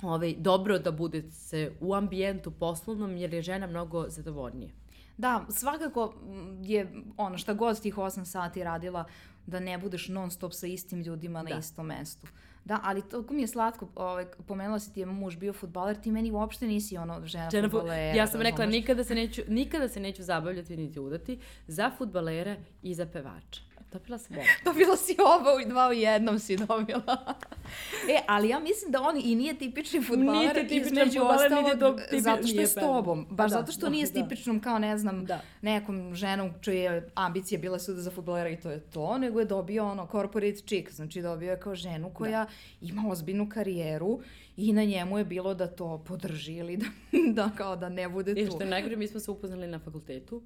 ovaj, 0.02 0.34
dobro 0.38 0.78
da 0.78 0.90
bude 0.90 1.30
se 1.30 1.72
u 1.80 1.94
ambijentu 1.94 2.50
poslovnom 2.50 3.16
jer 3.16 3.34
je 3.34 3.42
žena 3.42 3.66
mnogo 3.66 4.04
zadovoljnija. 4.08 4.70
Da, 5.16 5.46
svakako 5.48 6.14
je 6.62 6.92
ono 7.16 7.38
šta 7.38 7.54
god 7.54 7.80
tih 7.80 7.96
8 7.96 8.24
sati 8.24 8.64
radila 8.64 9.04
da 9.46 9.60
ne 9.60 9.78
budeš 9.78 10.08
non 10.08 10.30
stop 10.30 10.52
sa 10.52 10.66
istim 10.66 11.00
ljudima 11.00 11.42
na 11.42 11.50
da. 11.50 11.58
istom 11.58 11.86
mestu. 11.86 12.26
Da, 12.64 12.80
ali 12.82 13.02
to 13.02 13.24
mi 13.30 13.42
je 13.42 13.48
slatko, 13.48 13.88
ovaj, 13.94 14.26
pomenula 14.46 14.78
si 14.78 14.92
ti 14.92 15.00
je 15.00 15.06
muž 15.06 15.36
bio 15.36 15.52
futbaler, 15.52 15.96
ti 16.00 16.10
meni 16.10 16.30
uopšte 16.30 16.66
nisi 16.66 16.96
ono 16.96 17.26
žena, 17.26 17.50
žena 17.50 17.68
futbalera. 17.68 18.16
Ja 18.16 18.26
sam 18.26 18.40
rekla, 18.40 18.66
nikada 18.66 19.04
se, 19.04 19.14
neću, 19.14 19.42
nikada 19.48 19.88
se 19.88 20.00
neću 20.00 20.22
zabavljati 20.22 20.76
niti 20.76 21.00
udati 21.00 21.38
za 21.66 21.90
futbalera 21.98 22.56
i 22.82 22.94
za 22.94 23.06
pevača. 23.06 23.69
Dobila 23.92 24.18
sam 24.18 24.36
oba. 24.36 24.44
dobila 24.64 24.96
si 24.96 25.16
oba 25.18 25.62
i 25.62 25.68
dva 25.68 25.88
u 25.88 25.92
jednom 25.92 26.38
si 26.38 26.56
dobila. 26.56 27.34
e, 28.14 28.20
ali 28.26 28.48
ja 28.48 28.60
mislim 28.60 28.92
da 28.92 29.02
on 29.02 29.16
i 29.24 29.34
nije 29.34 29.58
tipični 29.58 30.02
futbaler. 30.02 30.54
Nije 30.54 30.68
tipičan 30.68 31.10
futbaler, 31.12 31.52
nije 31.52 31.74
do, 31.74 31.92
tipi, 31.92 32.20
zato 32.20 32.46
što 32.46 32.60
je 32.60 32.66
s 32.66 32.74
tobom. 32.74 33.26
Baš 33.30 33.50
da, 33.50 33.58
zato 33.58 33.72
što 33.72 33.86
da, 33.86 33.90
nije 33.90 34.06
s 34.06 34.12
da. 34.12 34.22
tipičnom 34.22 34.60
kao, 34.60 34.78
ne 34.78 34.98
znam, 34.98 35.26
da. 35.26 35.40
nekom 35.62 36.14
ženom 36.14 36.50
čije 36.60 37.10
ambicije 37.14 37.58
bila 37.58 37.78
su 37.78 37.94
da 37.94 38.00
za 38.00 38.10
futbalera 38.10 38.48
i 38.48 38.56
to 38.56 38.70
je 38.70 38.80
to, 38.80 39.18
nego 39.18 39.40
je 39.40 39.46
dobio 39.46 39.84
ono 39.84 40.08
corporate 40.12 40.60
chick, 40.66 40.90
znači 40.90 41.22
dobio 41.22 41.50
je 41.50 41.60
kao 41.60 41.74
ženu 41.74 42.10
koja 42.14 42.44
da. 42.44 42.50
ima 42.80 43.04
ozbiljnu 43.08 43.48
karijeru 43.48 44.20
i 44.56 44.72
na 44.72 44.84
njemu 44.84 45.18
je 45.18 45.24
bilo 45.24 45.54
da 45.54 45.66
to 45.66 46.04
podrži 46.06 46.54
ili 46.54 46.76
da, 46.76 46.86
da 47.42 47.50
kao 47.56 47.76
da 47.76 47.88
ne 47.88 48.08
bude 48.08 48.34
tu. 48.34 48.40
I 48.40 48.46
što 48.46 48.60
je 48.60 48.70
najgore, 48.70 48.96
mi 48.96 49.08
smo 49.08 49.20
se 49.20 49.30
upoznali 49.30 49.66
na 49.66 49.78
fakultetu 49.78 50.42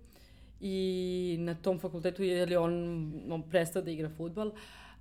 i 0.67 1.37
na 1.39 1.55
tom 1.55 1.79
fakultetu, 1.79 2.23
jer 2.23 2.51
je 2.51 2.59
on, 2.59 2.75
on 3.31 3.43
prestao 3.43 3.83
da 3.83 3.91
igra 3.91 4.09
futbal, 4.09 4.53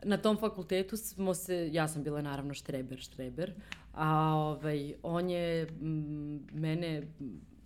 na 0.04 0.18
tom 0.18 0.38
fakultetu 0.38 0.98
smo 0.98 1.34
se, 1.34 1.70
ja 1.72 1.88
sam 1.88 2.04
bila 2.04 2.22
naravno 2.22 2.54
štreber, 2.54 3.00
štreber, 3.00 3.54
a 3.94 4.34
ovaj, 4.36 4.94
on 5.04 5.30
je 5.30 5.62
m, 5.62 6.48
mene 6.54 7.04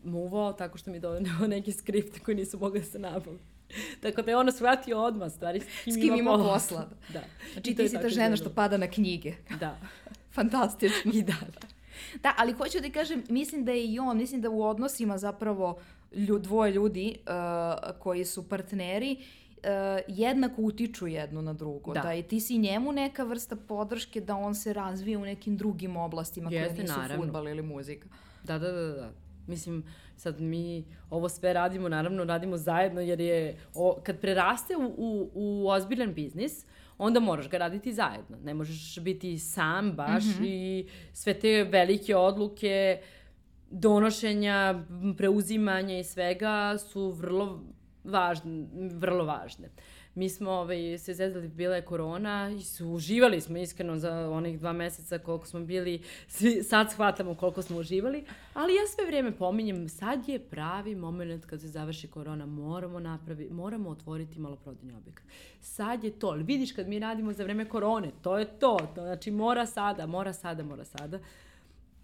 muvao 0.03 0.53
tako 0.53 0.77
što 0.77 0.91
mi 0.91 0.99
doneo 0.99 1.47
neke 1.47 1.71
skripte 1.71 2.19
koje 2.19 2.35
nisu 2.35 2.59
mogli 2.59 2.79
da 2.79 2.85
se 2.85 2.99
nabaviti. 2.99 3.43
Tako 4.01 4.21
da 4.21 4.31
je 4.31 4.37
ona 4.37 4.51
shvatio 4.51 4.99
odmah 4.99 5.31
stvari 5.31 5.59
s 5.59 5.83
kim, 5.83 5.93
s 5.93 5.95
kim 5.95 6.05
ima, 6.05 6.17
ima 6.17 6.37
posla. 6.37 6.89
Da. 7.13 7.23
Znači 7.53 7.75
ti 7.75 7.89
si 7.89 8.01
ta 8.01 8.09
žena 8.09 8.35
što 8.35 8.49
pada 8.49 8.77
na 8.77 8.87
knjige. 8.87 9.33
Da. 9.59 9.79
Fantastično. 10.31 11.11
I 11.13 11.21
da, 11.21 11.35
da. 11.53 11.67
Da, 12.23 12.33
ali 12.37 12.53
hoću 12.53 12.79
da 12.79 12.89
kažem, 12.89 13.23
mislim 13.29 13.65
da 13.65 13.71
je 13.71 13.85
i 13.85 13.99
on, 13.99 14.17
mislim 14.17 14.41
da 14.41 14.49
u 14.49 14.63
odnosima 14.63 15.17
zapravo 15.17 15.79
ljud, 16.15 16.41
dvoje 16.41 16.71
ljudi 16.71 17.15
uh, 17.19 17.99
koji 17.99 18.25
su 18.25 18.49
partneri 18.49 19.17
uh, 19.57 19.63
jednako 20.07 20.61
utiču 20.61 21.07
jedno 21.07 21.41
na 21.41 21.53
drugo. 21.53 21.93
Da. 21.93 22.01
da 22.01 22.13
i 22.13 22.23
ti 22.23 22.39
si 22.39 22.57
njemu 22.57 22.91
neka 22.91 23.23
vrsta 23.23 23.55
podrške 23.55 24.21
da 24.21 24.35
on 24.35 24.55
se 24.55 24.73
razvije 24.73 25.17
u 25.17 25.25
nekim 25.25 25.57
drugim 25.57 25.97
oblastima 25.97 26.49
Jeste, 26.51 26.75
koje 26.75 26.81
nisu 26.81 26.99
naravno. 26.99 27.23
futbal 27.23 27.47
ili 27.47 27.61
muzika. 27.61 28.07
Da, 28.43 28.59
da, 28.59 28.71
da, 28.71 28.87
da. 28.87 29.11
Mislim, 29.47 29.83
sad 30.17 30.41
mi 30.41 30.85
ovo 31.09 31.29
sve 31.29 31.53
radimo, 31.53 31.89
naravno 31.89 32.23
radimo 32.23 32.57
zajedno 32.57 33.01
jer 33.01 33.19
je, 33.19 33.57
o, 33.73 33.99
kad 34.03 34.19
preraste 34.19 34.77
u, 34.77 34.93
u, 34.97 35.29
u 35.33 35.69
ozbiljan 35.69 36.13
biznis, 36.13 36.65
onda 36.97 37.19
moraš 37.19 37.49
ga 37.49 37.57
raditi 37.57 37.93
zajedno. 37.93 38.37
Ne 38.43 38.53
možeš 38.53 38.99
biti 38.99 39.39
sam 39.39 39.91
baš 39.91 40.23
mm 40.23 40.27
-hmm. 40.27 40.47
i 40.47 40.87
sve 41.13 41.33
te 41.33 41.63
velike 41.63 42.15
odluke 42.15 42.99
uh, 43.01 43.16
donošenja, 43.69 44.83
preuzimanja 45.17 45.99
i 45.99 46.03
svega 46.03 46.77
su 46.77 47.11
vrlo 47.11 47.63
važne, 48.03 48.67
vrlo 48.93 49.25
važne. 49.25 49.69
Mi 50.15 50.29
smo 50.29 50.51
ovaj, 50.51 50.97
se 50.97 51.13
zezali, 51.13 51.47
bila 51.47 51.75
je 51.75 51.85
korona 51.85 52.51
i 52.59 52.61
su, 52.61 52.87
uživali 52.87 53.41
smo 53.41 53.57
iskreno 53.57 53.97
za 53.97 54.29
onih 54.29 54.59
dva 54.59 54.73
meseca 54.73 55.19
koliko 55.19 55.47
smo 55.47 55.59
bili, 55.59 56.01
svi, 56.27 56.63
sad 56.63 56.91
shvatamo 56.91 57.35
koliko 57.35 57.61
smo 57.61 57.77
uživali, 57.77 58.25
ali 58.53 58.75
ja 58.75 58.87
sve 58.87 59.05
vrijeme 59.05 59.31
pominjem, 59.31 59.89
sad 59.89 60.29
je 60.29 60.39
pravi 60.39 60.95
moment 60.95 61.45
kad 61.45 61.61
se 61.61 61.67
završi 61.67 62.07
korona, 62.07 62.45
moramo 62.45 62.99
napravi, 62.99 63.49
moramo 63.51 63.89
otvoriti 63.89 64.39
maloprodajni 64.39 64.93
objekat. 64.93 65.25
Sad 65.61 66.03
je 66.03 66.11
to, 66.11 66.27
ali 66.27 66.43
vidiš 66.43 66.71
kad 66.71 66.87
mi 66.87 66.99
radimo 66.99 67.33
za 67.33 67.43
vreme 67.43 67.65
korone, 67.65 68.11
to 68.21 68.37
je 68.37 68.45
to, 68.45 68.77
to 68.95 69.01
znači 69.01 69.31
mora 69.31 69.65
sada, 69.65 70.05
mora 70.05 70.33
sada, 70.33 70.63
mora 70.63 70.85
sada. 70.85 71.19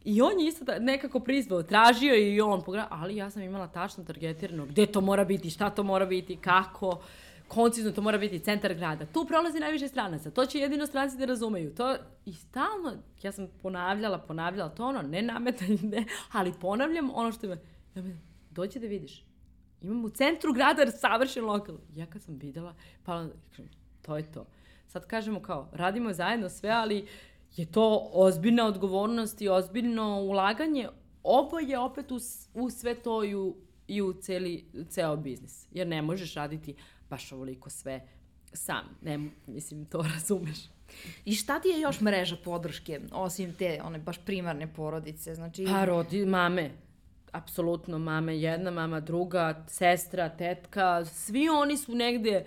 I 0.05 0.21
on 0.21 0.39
je 0.39 0.47
isto 0.47 0.65
nekako 0.79 1.19
prizvao, 1.19 1.63
tražio 1.63 2.13
je 2.13 2.35
i 2.35 2.41
on, 2.41 2.61
pogleda, 2.61 2.87
ali 2.91 3.15
ja 3.15 3.29
sam 3.29 3.41
imala 3.41 3.67
tačno 3.67 4.03
targetirano 4.03 4.65
gde 4.65 4.85
to 4.85 5.01
mora 5.01 5.25
biti, 5.25 5.49
šta 5.49 5.69
to 5.69 5.83
mora 5.83 6.05
biti, 6.05 6.35
kako, 6.35 7.01
koncizno 7.47 7.91
to 7.91 8.01
mora 8.01 8.17
biti 8.17 8.39
centar 8.39 8.73
grada. 8.73 9.05
Tu 9.05 9.25
prolazi 9.25 9.59
najviše 9.59 9.87
stranaca, 9.87 10.31
to 10.31 10.45
će 10.45 10.59
jedino 10.59 10.85
stranci 10.85 11.17
da 11.17 11.25
razumeju. 11.25 11.75
To, 11.75 11.95
I 12.25 12.33
stalno, 12.33 12.93
ja 13.23 13.31
sam 13.31 13.47
ponavljala, 13.61 14.17
ponavljala, 14.17 14.69
to 14.69 14.85
ono, 14.85 15.01
ne 15.01 15.21
nametanje, 15.21 15.77
ne, 15.81 16.05
ali 16.31 16.53
ponavljam 16.61 17.09
ono 17.13 17.31
što 17.31 17.45
ima, 17.45 17.57
ja 17.95 18.01
me, 18.01 18.17
dođi 18.49 18.79
da 18.79 18.87
vidiš, 18.87 19.23
imam 19.81 20.05
u 20.05 20.09
centru 20.09 20.53
grada 20.53 20.91
savršen 20.91 21.45
lokal. 21.45 21.75
Ja 21.95 22.05
kad 22.05 22.21
sam 22.21 22.35
videla, 22.35 22.75
pa 23.03 23.25
to 24.01 24.17
je 24.17 24.31
to. 24.31 24.45
Sad 24.87 25.07
kažemo 25.07 25.39
kao, 25.39 25.69
radimo 25.71 26.13
zajedno 26.13 26.49
sve, 26.49 26.69
ali 26.69 27.07
je 27.55 27.65
to 27.65 28.09
ozbiljna 28.13 28.65
odgovornost 28.65 29.41
i 29.41 29.49
ozbiljno 29.49 30.21
ulaganje. 30.21 30.87
Oboje 31.23 31.79
opet 31.79 32.11
u, 32.11 32.19
u 32.53 32.69
sve 32.69 32.95
to 32.95 33.23
i 33.23 33.35
u, 33.35 33.55
i 33.87 34.01
u 34.01 34.13
celi, 34.13 34.65
ceo 34.89 35.15
biznis. 35.15 35.67
Jer 35.71 35.87
ne 35.87 36.01
možeš 36.01 36.33
raditi 36.33 36.75
baš 37.09 37.31
ovoliko 37.31 37.69
sve 37.69 38.07
sam. 38.53 38.97
Ne, 39.01 39.29
mislim, 39.47 39.85
to 39.85 40.01
razumeš. 40.13 40.57
I 41.25 41.35
šta 41.35 41.59
ti 41.59 41.67
je 41.67 41.79
još 41.79 42.01
mreža 42.01 42.35
podrške, 42.43 42.99
osim 43.11 43.53
te 43.53 43.81
one 43.83 43.99
baš 43.99 44.17
primarne 44.25 44.73
porodice? 44.73 45.35
Znači... 45.35 45.65
Pa 45.65 45.85
rodi, 45.85 46.25
mame. 46.25 46.71
Apsolutno, 47.31 47.99
mame 47.99 48.37
jedna, 48.37 48.71
mama 48.71 48.99
druga, 48.99 49.65
sestra, 49.67 50.29
tetka, 50.29 51.05
svi 51.05 51.49
oni 51.49 51.77
su 51.77 51.95
negde 51.95 52.45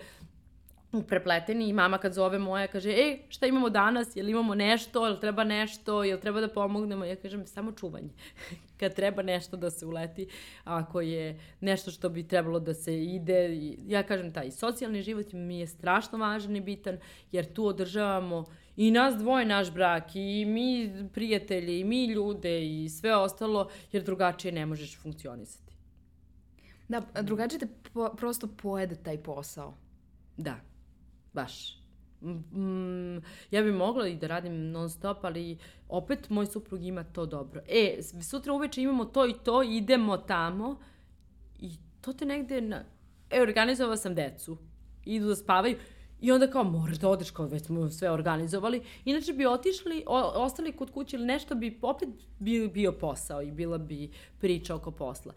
prepleteni 1.03 1.69
i 1.69 1.73
mama 1.73 1.99
kad 1.99 2.15
zove 2.15 2.39
moja 2.39 2.67
kaže, 2.67 2.91
ej, 2.91 3.19
šta 3.29 3.47
imamo 3.47 3.71
danas, 3.71 4.17
jel 4.17 4.29
imamo 4.29 4.55
nešto, 4.55 5.07
jel 5.07 5.21
treba 5.21 5.45
nešto, 5.45 6.05
jel 6.05 6.19
treba 6.19 6.41
da 6.41 6.49
pomognemo, 6.49 7.05
ja 7.05 7.17
kažem, 7.17 7.47
samo 7.47 7.73
čuvanje. 7.73 8.09
kad 8.81 8.95
treba 8.95 9.23
nešto 9.23 9.57
da 9.57 9.71
se 9.71 9.87
uleti, 9.87 10.29
ako 10.65 11.01
je 11.01 11.41
nešto 11.61 11.91
što 11.91 12.09
bi 12.09 12.29
trebalo 12.29 12.61
da 12.61 12.75
se 12.75 13.05
ide, 13.05 13.51
ja 13.87 14.03
kažem, 14.03 14.33
taj 14.33 14.51
socijalni 14.51 15.03
život 15.03 15.33
mi 15.33 15.59
je 15.59 15.67
strašno 15.67 16.19
važan 16.19 16.57
i 16.57 16.61
bitan, 16.61 16.99
jer 17.33 17.53
tu 17.53 17.67
održavamo 17.67 18.45
i 18.77 18.91
nas 18.91 19.15
dvoje 19.15 19.47
naš 19.47 19.73
brak, 19.73 20.17
i 20.17 20.45
mi 20.45 20.93
prijatelji, 21.15 21.81
i 21.81 21.85
mi 21.85 22.07
ljude, 22.07 22.67
i 22.67 22.89
sve 22.89 23.17
ostalo, 23.17 23.71
jer 23.93 24.03
drugačije 24.03 24.53
ne 24.53 24.67
možeš 24.67 24.99
funkcionisati. 24.99 25.73
Da, 26.89 27.03
drugačije 27.23 27.61
te 27.61 27.67
po, 27.93 28.15
prosto 28.17 28.49
pojede 28.63 28.95
taj 28.95 29.23
posao. 29.23 29.75
Da 30.37 30.76
baš. 31.37 31.77
Mm, 32.23 33.17
ja 33.51 33.63
bih 33.63 33.75
mogla 33.75 34.09
i 34.09 34.17
da 34.17 34.27
radim 34.27 34.71
non 34.71 34.91
stop, 34.91 35.25
ali 35.25 35.59
opet 35.89 36.31
moj 36.31 36.47
suprug 36.47 36.85
ima 36.85 37.05
to 37.05 37.27
dobro. 37.27 37.61
E, 37.69 37.99
sutra 38.23 38.53
uveče 38.53 38.83
imamo 38.83 39.05
to 39.05 39.27
i 39.27 39.35
to, 39.45 39.63
idemo 39.63 40.17
tamo 40.17 40.79
i 41.59 41.71
to 42.01 42.13
te 42.13 42.25
negde 42.25 42.61
na... 42.61 42.85
E, 43.31 43.43
organizovao 43.43 43.97
sam 43.97 44.15
decu. 44.15 44.57
Idu 45.05 45.27
da 45.27 45.37
spavaju. 45.37 45.77
I 46.21 46.33
onda 46.33 46.51
kao, 46.51 46.65
moraš 46.65 46.99
da 46.99 47.09
odeš, 47.09 47.31
kao 47.31 47.47
već 47.47 47.65
smo 47.65 47.91
sve 47.91 48.11
organizovali. 48.11 48.83
Inače 49.05 49.33
bi 49.33 49.47
otišli, 49.47 50.05
o, 50.07 50.19
ostali 50.45 50.73
kod 50.73 50.91
kuće 50.91 51.17
ili 51.17 51.27
nešto 51.27 51.55
bi 51.55 51.79
opet 51.83 52.09
bio, 52.39 52.69
bio 52.69 52.93
posao 52.93 53.43
i 53.43 53.51
bila 53.51 53.79
bi 53.79 54.11
priča 54.41 54.75
oko 54.75 54.91
posla. 54.91 55.35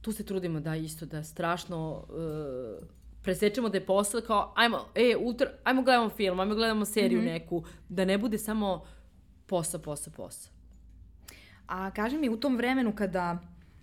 Tu 0.00 0.12
se 0.12 0.24
trudimo 0.24 0.60
da 0.60 0.76
isto 0.76 1.06
da 1.06 1.22
strašno 1.22 2.04
uh, 2.08 2.88
presečemo 3.24 3.68
da 3.68 3.76
je 3.76 3.86
posao 3.86 4.20
kao, 4.20 4.52
ajmo, 4.56 4.84
e, 4.94 5.16
utro, 5.20 5.46
ajmo 5.64 5.82
gledamo 5.82 6.10
film, 6.10 6.40
ajmo 6.40 6.54
gledamo 6.54 6.84
seriju 6.84 7.20
mm 7.20 7.24
-hmm. 7.24 7.32
neku, 7.32 7.64
da 7.88 8.04
ne 8.04 8.18
bude 8.18 8.38
samo 8.38 8.84
posao, 9.46 9.80
posao, 9.82 10.12
posao. 10.12 10.52
A 11.66 11.90
kaži 11.90 12.18
mi, 12.18 12.28
u 12.28 12.36
tom 12.36 12.56
vremenu 12.56 12.92
kada, 12.94 13.38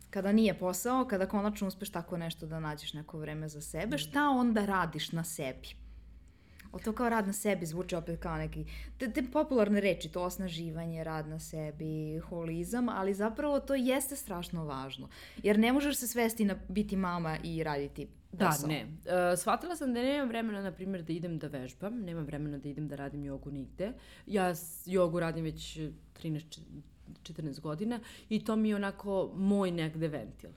kada 0.10 0.32
nije 0.32 0.60
posao, 0.60 1.06
kada 1.06 1.26
konačno 1.26 1.68
uspeš 1.68 1.90
tako 1.90 2.18
nešto 2.18 2.46
da 2.46 2.60
nađeš 2.60 2.94
neko 2.94 3.18
vreme 3.18 3.50
za 3.50 3.62
sebe, 3.62 3.98
šta 3.98 4.30
onda 4.30 4.66
radiš 4.66 5.12
na 5.12 5.24
sebi? 5.24 5.68
O 6.72 6.80
to 6.80 6.94
kao 6.94 7.10
rad 7.10 7.28
na 7.28 7.34
sebi 7.34 7.66
zvuči 7.66 7.96
opet 7.96 8.20
kao 8.20 8.38
neki, 8.38 8.66
te, 8.98 9.12
te 9.12 9.24
popularne 9.34 9.82
reči, 9.82 10.10
to 10.10 10.24
osnaživanje, 10.24 11.04
rad 11.04 11.28
na 11.28 11.40
sebi, 11.40 12.20
holizam, 12.20 12.90
ali 12.90 13.14
zapravo 13.14 13.60
to 13.60 13.76
jeste 13.76 14.16
strašno 14.16 14.66
važno. 14.66 15.10
Jer 15.44 15.60
ne 15.60 15.74
možeš 15.74 15.98
se 15.98 16.08
svesti 16.08 16.46
na 16.46 16.56
biti 16.70 16.96
mama 16.96 17.38
i 17.44 17.64
raditi 17.64 18.08
Da, 18.32 18.46
posao. 18.46 18.68
ne. 18.68 18.84
Uh, 18.84 19.40
shvatila 19.40 19.76
sam 19.76 19.94
da 19.94 20.02
nemam 20.02 20.28
vremena, 20.28 20.62
na 20.62 20.72
primjer, 20.72 21.04
da 21.04 21.14
idem 21.14 21.40
da 21.40 21.48
vežbam, 21.48 22.02
nemam 22.02 22.26
vremena 22.26 22.58
da 22.58 22.70
idem 22.70 22.88
da 22.88 22.96
radim 22.96 23.24
jogu 23.24 23.52
nigde. 23.52 23.94
Ja 24.28 24.54
jogu 24.86 25.20
radim 25.20 25.44
već 25.44 25.80
13, 26.24 26.60
14 27.24 27.60
godina 27.60 28.00
i 28.30 28.46
to 28.46 28.56
mi 28.56 28.70
je 28.70 28.76
onako 28.76 29.32
moj 29.36 29.72
negde 29.72 30.08
ventil. 30.08 30.50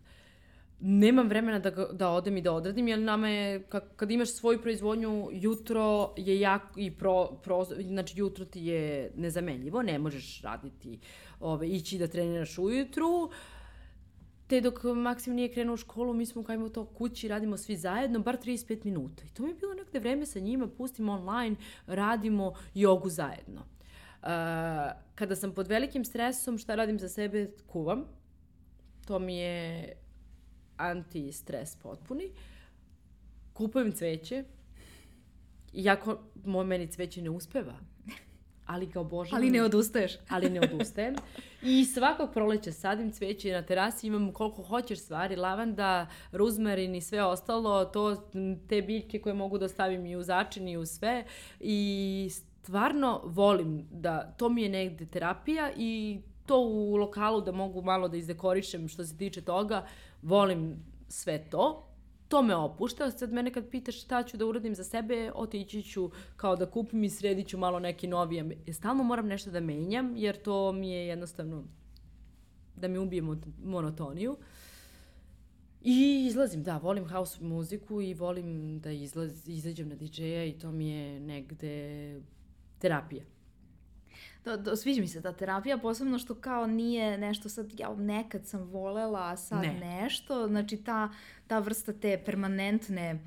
Nemam 0.81 1.29
vremena 1.29 1.59
da, 1.59 1.71
da 1.71 2.09
odem 2.11 2.37
i 2.37 2.43
da 2.43 2.53
odradim, 2.53 2.89
jer 2.89 2.99
nama 2.99 3.29
je, 3.29 3.63
kad 3.97 4.11
imaš 4.11 4.33
svoju 4.33 4.63
proizvodnju, 4.63 5.29
jutro 5.33 6.15
je 6.17 6.41
jako, 6.41 6.81
i 6.81 6.91
pro, 6.91 7.27
pro, 7.43 7.65
znači 7.65 8.19
jutro 8.19 8.45
ti 8.45 8.61
je 8.61 9.11
nezamenljivo, 9.17 9.83
ne 9.83 9.99
možeš 9.99 10.43
raditi, 10.43 10.99
ove, 11.41 11.69
ići 11.69 11.99
da 11.99 12.07
treniraš 12.07 12.59
ujutru, 12.59 13.09
uh, 13.09 13.35
Te 14.55 14.61
dok 14.61 14.85
Maksim 14.85 15.35
nije 15.35 15.53
krenuo 15.53 15.75
u 15.75 15.77
školu, 15.77 16.13
mi 16.15 16.27
smo 16.27 16.43
kajmo 16.45 16.69
to 16.69 16.85
kući, 16.85 17.29
radimo 17.29 17.57
svi 17.57 17.77
zajedno, 17.77 18.19
bar 18.19 18.39
35 18.39 18.85
minuta. 18.85 19.23
I 19.25 19.29
to 19.29 19.43
mi 19.43 19.49
je 19.49 19.55
bilo 19.55 19.75
nekde 19.75 19.99
vreme 19.99 20.27
sa 20.27 20.41
njima, 20.41 20.69
pustimo 20.69 21.13
online, 21.13 21.57
radimo 21.87 22.55
jogu 22.75 23.11
zajedno. 23.11 23.61
Uh, 23.61 24.29
kada 25.15 25.37
sam 25.37 25.55
pod 25.55 25.69
velikim 25.69 26.05
stresom, 26.05 26.59
šta 26.59 26.75
radim 26.75 26.99
za 26.99 27.09
sebe? 27.09 27.51
Kuvam. 27.67 28.05
To 29.07 29.19
mi 29.19 29.37
je 29.37 29.93
anti-stres 30.77 31.77
potpuni. 31.83 32.31
Kupujem 33.53 33.93
cveće. 33.93 34.45
Iako 35.73 36.19
moj 36.45 36.65
meni 36.65 36.87
cveće 36.87 37.23
ne 37.23 37.31
uspeva, 37.31 37.75
ali 38.67 38.87
ga 38.87 39.01
obožavam. 39.01 39.43
Ali 39.43 39.51
ne 39.51 39.63
odustaješ. 39.63 40.13
ali 40.35 40.51
ne 40.51 40.61
odustajem. 40.61 41.15
I 41.63 41.85
svakog 41.85 42.31
proleća 42.33 42.73
sadim 42.73 43.13
cveće 43.13 43.53
na 43.53 43.63
terasi, 43.63 44.07
imam 44.07 44.33
koliko 44.33 44.63
hoćeš 44.63 44.99
stvari, 44.99 45.37
lavanda, 45.37 46.07
ruzmarin 46.33 46.95
i 46.95 47.01
sve 47.01 47.25
ostalo, 47.25 47.85
to, 47.85 48.31
te 48.69 48.83
biljke 48.83 49.19
koje 49.19 49.35
mogu 49.35 49.59
da 49.59 49.69
stavim 49.69 50.07
i 50.07 50.17
u 50.17 50.23
začin 50.23 50.69
i 50.69 50.77
u 50.77 50.87
sve. 50.87 51.25
I 51.61 52.31
stvarno 52.63 53.21
volim 53.25 53.87
da, 53.91 54.35
to 54.37 54.49
mi 54.49 54.63
je 54.63 54.69
negde 54.69 55.07
terapija 55.07 55.71
i 55.77 56.21
to 56.47 56.61
u 56.61 56.97
lokalu 56.97 57.41
da 57.41 57.53
mogu 57.53 57.83
malo 57.83 58.09
da 58.09 58.17
izdekorišem 58.17 58.89
što 58.89 59.05
se 59.05 59.17
tiče 59.17 59.41
toga, 59.41 59.87
volim 60.23 60.85
sve 61.09 61.51
to 61.51 61.94
to 62.35 62.43
me 62.43 62.57
opušta. 62.57 63.11
Sad 63.11 63.33
mene 63.33 63.53
kad 63.53 63.71
pitaš 63.71 64.03
šta 64.03 64.23
ću 64.23 64.37
da 64.37 64.47
uradim 64.47 64.75
za 64.75 64.85
sebe, 64.85 65.33
otići 65.35 65.83
ću 65.83 66.11
kao 66.37 66.57
da 66.57 66.71
kupim 66.71 67.05
i 67.05 67.11
sredit 67.11 67.49
ću 67.49 67.59
malo 67.59 67.79
neki 67.79 68.07
novi. 68.07 68.59
Stalno 68.73 69.03
moram 69.05 69.27
nešto 69.27 69.51
da 69.51 69.61
menjam, 69.61 70.17
jer 70.17 70.43
to 70.43 70.73
mi 70.73 70.91
je 70.91 71.07
jednostavno 71.07 71.65
da 72.77 72.89
mi 72.89 72.99
ubije 72.99 73.23
monotoniju. 73.65 74.37
I 75.81 76.27
izlazim, 76.29 76.63
da, 76.63 76.77
volim 76.79 77.09
house 77.09 77.45
muziku 77.45 78.03
i 78.03 78.15
volim 78.15 78.81
da 78.81 78.91
izlaz, 78.91 79.49
izađem 79.49 79.89
na 79.89 79.95
DJ-a 79.95 80.45
i 80.45 80.59
to 80.59 80.73
mi 80.73 80.89
je 80.89 81.21
negde 81.21 82.21
terapija. 82.79 83.25
Da, 84.45 84.57
da, 84.57 84.77
sviđa 84.77 85.01
mi 85.01 85.09
se 85.09 85.23
ta 85.23 85.33
terapija, 85.33 85.79
posebno 85.79 86.19
što 86.19 86.35
kao 86.35 86.67
nije 86.67 87.19
nešto 87.19 87.49
sad, 87.49 87.81
ja 87.81 87.95
nekad 87.95 88.47
sam 88.47 88.63
volela, 88.63 89.31
a 89.31 89.37
sad 89.37 89.63
ne. 89.63 89.81
nešto, 89.81 90.49
znači 90.49 90.77
ta, 90.77 91.11
ta 91.47 91.59
vrsta 91.59 91.93
te 91.93 92.17
permanentne, 92.25 93.19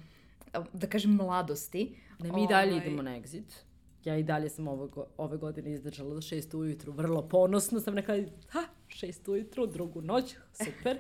da 0.74 0.88
kažem, 0.88 1.16
mladosti. 1.16 1.96
Ne, 2.20 2.32
mi 2.32 2.48
dalje 2.48 2.74
ovaj... 2.74 2.86
idemo 2.86 3.02
na 3.02 3.18
exit. 3.20 3.64
Ja 4.06 4.18
i 4.18 4.24
dalje 4.24 4.50
sam 4.50 4.68
ove, 4.68 4.88
ove 5.18 5.38
godine 5.38 5.74
izdržala 5.74 6.14
do 6.14 6.22
šest 6.22 6.54
ujutru, 6.54 6.92
vrlo 6.92 7.28
ponosno 7.28 7.80
sam 7.80 7.96
rekla, 7.96 8.16
ha, 8.50 8.64
šest 8.88 9.28
ujutru, 9.28 9.68
drugu 9.68 10.02
noć, 10.02 10.36
super. 10.54 10.98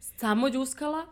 Samo 0.00 0.50
džuskala, 0.50 1.06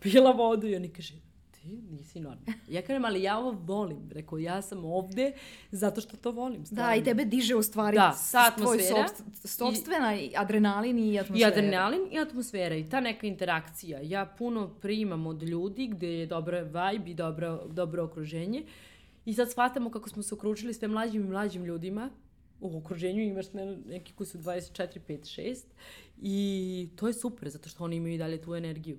pila 0.00 0.30
vodu 0.30 0.66
i 0.66 0.76
oni 0.76 0.88
kaže, 0.88 1.14
ti 1.62 1.82
nisi 1.90 2.20
normalna. 2.20 2.52
Ja 2.68 2.82
kažem, 2.82 3.04
ali 3.04 3.22
ja 3.22 3.38
ovo 3.38 3.50
volim. 3.50 4.10
Rekao, 4.12 4.38
ja 4.38 4.62
sam 4.62 4.84
ovde 4.84 5.32
zato 5.70 6.00
što 6.00 6.16
to 6.16 6.30
volim. 6.30 6.66
Stvarno. 6.66 6.86
Da, 6.86 6.96
i 6.96 7.04
tebe 7.04 7.24
diže 7.24 7.54
u 7.54 7.62
stvari 7.62 7.96
da, 7.96 8.16
ta 8.32 8.50
tvoj 8.50 8.78
sobstvena 9.44 10.16
i, 10.16 10.32
adrenalin 10.36 10.98
i 10.98 11.18
atmosfera. 11.18 11.48
I 11.48 11.52
adrenalin 11.52 12.00
i 12.12 12.18
atmosfera 12.18 12.74
i 12.74 12.88
ta 12.88 13.00
neka 13.00 13.26
interakcija. 13.26 14.00
Ja 14.02 14.26
puno 14.38 14.68
primam 14.68 15.26
od 15.26 15.42
ljudi 15.42 15.86
gde 15.86 16.08
je 16.08 16.26
dobra 16.26 16.60
vibe 16.62 17.10
i 17.10 17.14
dobro, 17.14 17.66
dobro 17.66 18.04
okruženje. 18.04 18.62
I 19.24 19.34
sad 19.34 19.50
shvatamo 19.50 19.90
kako 19.90 20.08
smo 20.08 20.22
se 20.22 20.34
okružili 20.34 20.74
sve 20.74 20.88
mlađim 20.88 21.24
i 21.24 21.28
mlađim 21.28 21.64
ljudima 21.64 22.10
u 22.60 22.78
okruženju 22.78 23.22
imaš 23.22 23.52
ne, 23.52 23.76
neki 23.86 24.12
koji 24.12 24.26
su 24.26 24.38
24, 24.38 24.98
5, 25.08 25.40
6 25.40 25.56
i 26.22 26.88
to 26.96 27.06
je 27.06 27.14
super 27.14 27.48
zato 27.48 27.68
što 27.68 27.84
oni 27.84 27.96
imaju 27.96 28.14
i 28.14 28.18
dalje 28.18 28.42
tu 28.42 28.54
energiju. 28.54 28.98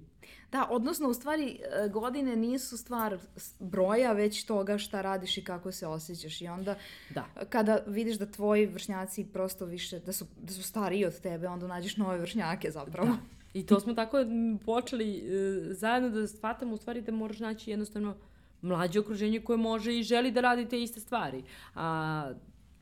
Da, 0.51 0.67
odnosno 0.71 1.09
u 1.09 1.13
stvari 1.13 1.59
e, 1.83 1.89
godine 1.89 2.35
nisu 2.35 2.77
stvar 2.77 3.17
broja, 3.59 4.13
već 4.13 4.45
toga 4.45 4.77
šta 4.77 5.01
radiš 5.01 5.37
i 5.37 5.43
kako 5.43 5.71
se 5.71 5.87
osjećaš 5.87 6.41
i 6.41 6.47
onda 6.47 6.75
da. 7.09 7.25
kada 7.49 7.79
vidiš 7.87 8.17
da 8.17 8.31
tvoji 8.31 8.65
vršnjaci 8.65 9.25
prosto 9.33 9.65
više, 9.65 9.99
da 9.99 10.13
su, 10.13 10.25
da 10.41 10.53
su 10.53 10.63
stariji 10.63 11.05
od 11.05 11.19
tebe, 11.19 11.47
onda 11.47 11.67
nađeš 11.67 11.97
nove 11.97 12.17
vršnjake 12.17 12.71
zapravo. 12.71 13.07
Da. 13.07 13.17
I 13.53 13.65
to 13.65 13.79
smo 13.79 13.93
tako 13.93 14.17
počeli 14.65 15.21
uh, 15.21 15.75
zajedno 15.75 16.09
da 16.09 16.27
shvatamo 16.27 16.73
u 16.73 16.77
stvari 16.77 17.01
da 17.01 17.11
moraš 17.11 17.39
naći 17.39 17.69
jednostavno 17.69 18.15
mlađe 18.61 18.99
okruženje 18.99 19.41
koje 19.41 19.57
može 19.57 19.99
i 19.99 20.03
želi 20.03 20.31
da 20.31 20.41
radi 20.41 20.69
te 20.69 20.81
iste 20.81 20.99
stvari. 20.99 21.43
A, 21.75 22.33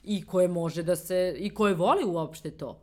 I 0.09 0.21
koje 0.25 0.47
može 0.47 0.83
da 0.83 0.95
se, 0.95 1.35
i 1.37 1.49
koje 1.49 1.75
voli 1.75 2.05
uopšte 2.05 2.51
to. 2.51 2.79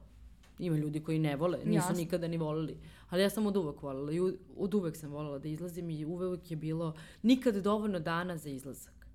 Ima 0.58 0.76
ljudi 0.76 1.00
koji 1.00 1.18
ne 1.18 1.36
vole, 1.36 1.58
nisu 1.58 1.88
Jasne. 1.88 1.96
nikada 1.96 2.28
ni 2.28 2.36
volili. 2.36 2.76
Ali 3.10 3.22
ja 3.22 3.30
sam 3.30 3.46
od 3.46 3.56
uvek 3.56 3.82
volela 3.82 4.12
i 4.12 4.20
od 4.56 4.74
uvek 4.74 4.96
sam 4.96 5.10
volela 5.10 5.38
da 5.38 5.48
izlazim 5.48 5.90
i 5.90 6.04
uvek 6.04 6.50
je 6.50 6.56
bilo 6.56 6.94
nikad 7.22 7.56
dovoljno 7.56 7.98
dana 7.98 8.36
za 8.36 8.50
izlazak. 8.50 9.06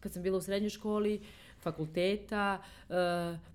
Kad 0.00 0.12
sam 0.12 0.22
bila 0.22 0.38
u 0.38 0.40
srednjoj 0.40 0.70
školi, 0.70 1.20
fakulteta, 1.60 2.62
uh, 2.88 2.94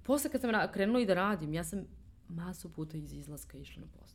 posle 0.03 0.29
kad 0.29 0.41
sam 0.41 0.51
krenula 0.71 0.99
i 0.99 1.05
da 1.05 1.13
radim, 1.13 1.53
ja 1.53 1.63
sam 1.63 1.85
masu 2.27 2.69
puta 2.69 2.97
iz 2.97 3.13
izlaska 3.13 3.57
išla 3.57 3.81
na 3.81 3.87
posao. 3.99 4.06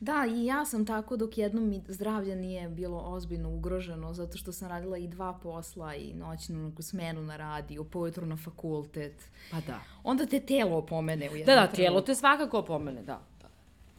Da, 0.00 0.26
i 0.30 0.44
ja 0.44 0.64
sam 0.64 0.86
tako 0.86 1.16
dok 1.16 1.38
jednom 1.38 1.68
mi 1.68 1.82
zdravlje 1.88 2.36
nije 2.36 2.68
bilo 2.68 2.98
ozbiljno 2.98 3.50
ugroženo, 3.50 4.12
zato 4.14 4.38
što 4.38 4.52
sam 4.52 4.68
radila 4.68 4.98
i 4.98 5.08
dva 5.08 5.38
posla 5.42 5.94
i 5.94 6.14
noćnu 6.14 6.68
neku 6.68 6.82
smenu 6.82 7.22
na 7.22 7.36
radiju, 7.36 7.84
pojutru 7.84 8.26
na 8.26 8.36
fakultet. 8.36 9.30
Pa 9.50 9.60
da. 9.60 9.80
Onda 10.02 10.26
te 10.26 10.40
telo 10.40 10.76
opomene 10.76 11.30
u 11.30 11.36
jednom 11.36 11.56
Da, 11.56 11.60
da, 11.60 11.72
telo 11.72 12.00
te 12.00 12.14
svakako 12.14 12.58
opomene, 12.58 13.02
da. 13.02 13.20
da. 13.42 13.48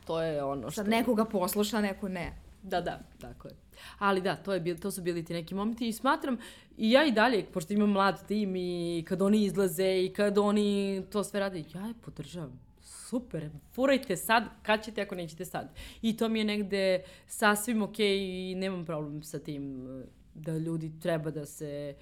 To 0.05 0.21
je 0.21 0.43
ono 0.43 0.71
što... 0.71 0.81
Sad 0.81 0.87
nekoga 0.87 1.25
posluša, 1.25 1.81
neko 1.81 2.09
ne. 2.09 2.33
Da, 2.63 2.81
da, 2.81 2.99
tako 3.21 3.47
je. 3.47 3.53
Ali 3.99 4.21
da, 4.21 4.35
to, 4.35 4.53
je 4.53 4.59
bil, 4.59 4.77
to 4.77 4.91
su 4.91 5.01
bili 5.01 5.25
ti 5.25 5.33
neki 5.33 5.55
momenti 5.55 5.87
i 5.87 5.93
smatram, 5.93 6.37
i 6.77 6.91
ja 6.91 7.05
i 7.05 7.11
dalje, 7.11 7.45
pošto 7.45 7.73
imam 7.73 7.89
mlad 7.89 8.27
tim 8.27 8.55
i 8.55 9.05
kad 9.07 9.21
oni 9.21 9.43
izlaze 9.43 10.03
i 10.03 10.13
kad 10.15 10.37
oni 10.37 11.03
to 11.11 11.23
sve 11.23 11.39
rade, 11.39 11.63
ja 11.73 11.87
je 11.87 11.93
podržavam 12.05 12.68
super, 13.09 13.49
furajte 13.71 14.17
sad, 14.17 14.43
kad 14.63 14.83
ćete 14.83 15.01
ako 15.01 15.15
nećete 15.15 15.45
sad. 15.45 15.73
I 16.01 16.17
to 16.17 16.29
mi 16.29 16.39
je 16.39 16.45
negde 16.45 17.03
sasvim 17.27 17.81
okej 17.81 18.17
okay 18.17 18.51
i 18.51 18.55
nemam 18.55 18.85
problem 18.85 19.23
sa 19.23 19.39
tim 19.39 19.87
da 20.33 20.57
ljudi 20.57 20.99
treba 20.99 21.31
da 21.31 21.45
se 21.45 21.95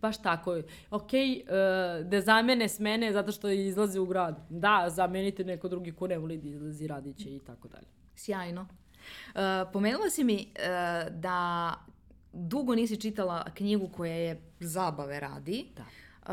baš 0.00 0.22
tako. 0.22 0.62
Ok, 0.90 1.02
uh, 1.12 2.06
da 2.06 2.20
zamene 2.20 2.68
smene 2.68 3.12
zato 3.12 3.32
što 3.32 3.48
izlaze 3.50 4.00
u 4.00 4.06
grad. 4.06 4.46
Da, 4.50 4.86
zamenite 4.88 5.44
neko 5.44 5.68
drugi 5.68 5.92
ko 5.92 6.06
ne 6.06 6.18
voli 6.18 6.38
da 6.38 6.48
izlazi, 6.48 6.86
radit 6.86 7.16
će 7.16 7.36
i 7.36 7.38
tako 7.38 7.68
dalje. 7.68 7.86
Sjajno. 8.14 8.60
Uh, 8.60 9.40
pomenula 9.72 10.10
si 10.10 10.24
mi 10.24 10.34
uh, 10.34 11.12
da 11.14 11.74
dugo 12.32 12.74
nisi 12.74 13.00
čitala 13.00 13.44
knjigu 13.54 13.88
koja 13.88 14.14
je 14.14 14.40
zabave 14.60 15.20
radi. 15.20 15.66
Da. 15.76 15.84
Uh, 16.26 16.32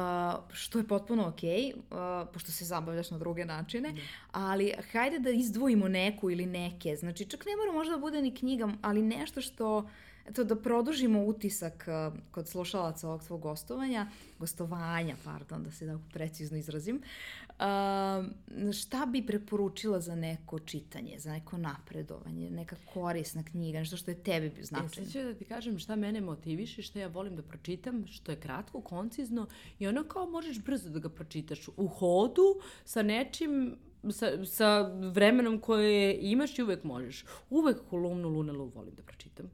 što 0.54 0.80
je 0.80 0.88
potpuno 0.88 1.34
okay, 1.38 1.74
uh, 1.76 2.30
pošto 2.34 2.52
se 2.52 2.66
zabavljaš 2.66 3.12
na 3.12 3.18
druge 3.18 3.46
načine, 3.46 3.92
da. 3.92 4.02
ali 4.32 4.74
hajde 4.92 5.20
da 5.20 5.30
izdvojimo 5.30 5.88
neku 5.88 6.32
ili 6.32 6.46
neke, 6.46 6.96
znači 6.96 7.26
čak 7.26 7.46
ne 7.46 7.52
mora 7.56 7.72
možda 7.72 7.96
da 7.96 8.02
bude 8.02 8.22
ni 8.22 8.36
knjiga, 8.36 8.70
ali 8.82 9.02
nešto 9.02 9.42
što 9.42 9.90
eto, 10.30 10.44
da 10.44 10.56
produžimo 10.56 11.24
utisak 11.24 11.88
uh, 11.88 12.20
kod 12.32 12.48
slušalaca 12.48 13.08
ovog 13.08 13.24
tvog 13.24 13.42
gostovanja, 13.42 14.08
gostovanja, 14.40 15.16
pardon, 15.24 15.64
da 15.64 15.72
se 15.72 15.88
tako 15.88 16.02
precizno 16.14 16.58
izrazim, 16.58 16.96
uh, 16.96 17.53
šta 18.74 19.06
bi 19.06 19.26
preporučila 19.26 20.00
za 20.00 20.16
neko 20.16 20.60
čitanje, 20.60 21.20
za 21.20 21.32
neko 21.32 21.58
napredovanje, 21.58 22.50
neka 22.50 22.76
korisna 22.94 23.44
knjiga, 23.44 23.80
nešto 23.80 23.98
što 23.98 24.12
je 24.12 24.24
tebi 24.24 24.64
značajno? 24.64 24.88
E, 24.88 25.06
sad 25.06 25.12
ću 25.12 25.20
da 25.20 25.34
ti 25.34 25.46
kažem 25.46 25.80
šta 25.80 25.96
mene 25.96 26.22
motiviše, 26.22 26.82
šta 26.82 27.00
ja 27.00 27.08
volim 27.08 27.36
da 27.36 27.42
pročitam, 27.42 28.08
što 28.08 28.32
je 28.32 28.40
kratko, 28.40 28.82
koncizno 28.82 29.48
i 29.80 29.88
ono 29.88 30.04
kao 30.04 30.30
možeš 30.30 30.60
brzo 30.60 30.90
da 30.90 31.00
ga 31.00 31.10
pročitaš 31.10 31.68
u 31.78 31.88
hodu 31.88 32.60
sa 32.86 33.02
nečim 33.04 33.76
sa, 34.12 34.46
sa 34.46 34.82
vremenom 35.14 35.60
koje 35.60 36.18
imaš 36.22 36.60
i 36.60 36.64
uvek 36.64 36.84
možeš. 36.84 37.26
Uvek 37.50 37.78
kolumnu 37.90 38.30
Lunelu 38.30 38.66
volim 38.66 38.96
da 38.96 39.04
pročitam 39.04 39.52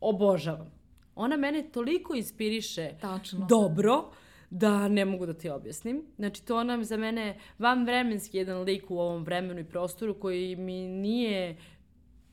obožavam. 0.00 0.70
Ona 1.14 1.36
mene 1.36 1.70
toliko 1.72 2.14
inspiriše 2.14 2.90
Tačno. 3.00 3.46
dobro 3.46 4.10
da 4.50 4.88
ne 4.88 5.04
mogu 5.04 5.26
da 5.26 5.34
ti 5.34 5.50
objasnim. 5.50 6.02
Znači, 6.16 6.44
to 6.44 6.64
nam 6.64 6.84
za 6.84 6.96
mene 6.96 7.38
van 7.58 7.84
vremenski 7.84 8.38
jedan 8.38 8.62
lik 8.62 8.90
u 8.90 8.98
ovom 8.98 9.24
vremenu 9.24 9.60
i 9.60 9.64
prostoru 9.64 10.14
koji 10.14 10.56
mi 10.56 10.88
nije 10.88 11.56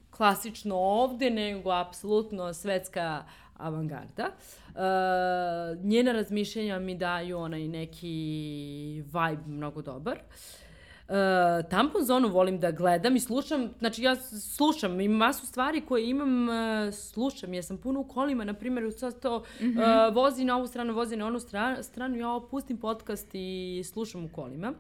klasično 0.10 0.76
ovde, 0.76 1.30
nego 1.30 1.72
apsolutno 1.72 2.54
svetska 2.54 3.26
avangarda. 3.58 4.30
Uh, 4.68 5.84
njena 5.84 6.12
razmišljenja 6.12 6.80
mi 6.80 6.96
daju 6.96 7.38
onaj 7.38 7.68
neki 7.68 9.04
vibe 9.06 9.48
mnogo 9.48 9.82
dobar. 9.82 10.18
Uh, 10.18 10.63
Uh, 11.08 11.70
tampon 11.70 12.06
zonu 12.06 12.28
volim 12.28 12.60
da 12.60 12.72
gledam 12.72 13.16
i 13.16 13.20
slušam, 13.20 13.70
znači 13.80 14.04
ja 14.04 14.16
slušam, 14.56 15.02
imam 15.02 15.18
masu 15.18 15.48
stvari 15.48 15.82
koje 15.82 16.10
imam, 16.10 16.50
uh, 16.50 16.94
slušam, 16.94 17.54
ja 17.54 17.64
sam 17.64 17.78
puno 17.78 18.00
u 18.00 18.08
kolima, 18.08 18.44
na 18.44 18.54
primjer, 18.54 18.94
sad 18.98 19.20
to 19.20 19.40
mm 19.40 19.64
-hmm. 19.64 20.08
uh, 20.10 20.16
vozi 20.16 20.46
na 20.46 20.58
ovu 20.58 20.68
stranu, 20.68 20.94
vozi 20.94 21.16
na 21.16 21.28
onu 21.28 21.40
stranu, 21.40 21.84
stranu, 21.84 22.18
ja 22.18 22.30
opustim 22.30 22.78
podcast 22.78 23.30
i 23.34 23.84
slušam 23.86 24.26
u 24.26 24.30
kolima. 24.30 24.74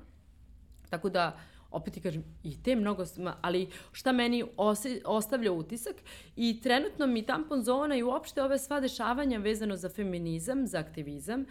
Tako 0.90 1.10
da, 1.10 1.38
opet 1.72 1.94
ti 1.94 2.02
kažem, 2.02 2.24
i 2.44 2.64
te 2.64 2.76
mnogo, 2.76 3.04
ali 3.42 3.70
šta 3.92 4.12
meni 4.12 4.44
ose, 4.58 5.02
ostavlja 5.06 5.52
utisak 5.52 5.96
i 6.36 6.60
trenutno 6.64 7.08
mi 7.08 7.26
tampon 7.26 7.64
zona 7.64 7.96
i 7.96 8.04
uopšte 8.04 8.44
ove 8.44 8.60
sva 8.60 8.80
dešavanja 8.80 9.40
vezano 9.40 9.76
za 9.76 9.90
feminizam, 9.90 10.68
za 10.68 10.80
aktivizam, 10.80 11.42
uh, 11.42 11.48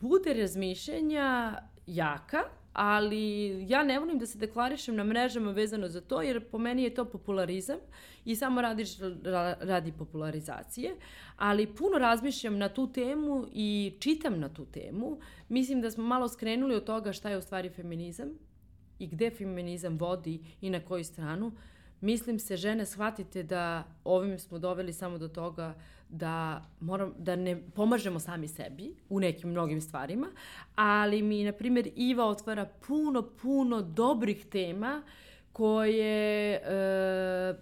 bude 0.00 0.34
razmišljenja 0.34 1.58
jaka, 1.86 2.42
ali 2.74 3.48
ja 3.68 3.82
ne 3.82 3.98
volim 3.98 4.18
da 4.18 4.26
se 4.26 4.38
deklarišem 4.38 4.96
na 4.96 5.04
mrežama 5.04 5.50
vezano 5.50 5.88
za 5.88 6.00
to, 6.00 6.22
jer 6.22 6.40
po 6.50 6.58
meni 6.58 6.82
je 6.82 6.94
to 6.94 7.04
popularizam 7.04 7.76
i 8.24 8.36
samo 8.36 8.62
radiš 8.62 8.88
radi 9.60 9.92
popularizacije, 9.92 10.94
ali 11.36 11.66
puno 11.66 11.98
razmišljam 11.98 12.58
na 12.58 12.68
tu 12.68 12.92
temu 12.92 13.46
i 13.52 13.92
čitam 13.98 14.40
na 14.40 14.48
tu 14.48 14.64
temu. 14.66 15.18
Mislim 15.48 15.80
da 15.80 15.90
smo 15.90 16.04
malo 16.04 16.28
skrenuli 16.28 16.74
od 16.74 16.84
toga 16.84 17.12
šta 17.12 17.30
je 17.30 17.38
u 17.38 17.42
stvari 17.42 17.70
feminizam 17.70 18.28
i 18.98 19.06
gde 19.06 19.30
feminizam 19.30 19.98
vodi 19.98 20.40
i 20.60 20.70
na 20.70 20.80
koju 20.80 21.04
stranu. 21.04 21.52
Mislim 22.00 22.38
se, 22.38 22.56
žene, 22.56 22.86
shvatite 22.86 23.42
da 23.42 23.84
ovim 24.04 24.38
smo 24.38 24.58
doveli 24.58 24.92
samo 24.92 25.18
do 25.18 25.28
toga 25.28 25.74
da, 26.08 26.64
moram, 26.80 27.14
da 27.18 27.36
ne 27.36 27.62
pomažemo 27.74 28.20
sami 28.20 28.48
sebi 28.48 28.94
u 29.08 29.20
nekim 29.20 29.50
mnogim 29.50 29.80
stvarima, 29.80 30.26
ali 30.74 31.22
mi, 31.22 31.44
na 31.44 31.52
primjer, 31.52 31.90
Iva 31.96 32.26
otvara 32.26 32.64
puno, 32.86 33.22
puno 33.42 33.82
dobrih 33.82 34.46
tema 34.46 35.02
koje 35.52 36.54
e, 36.54 37.54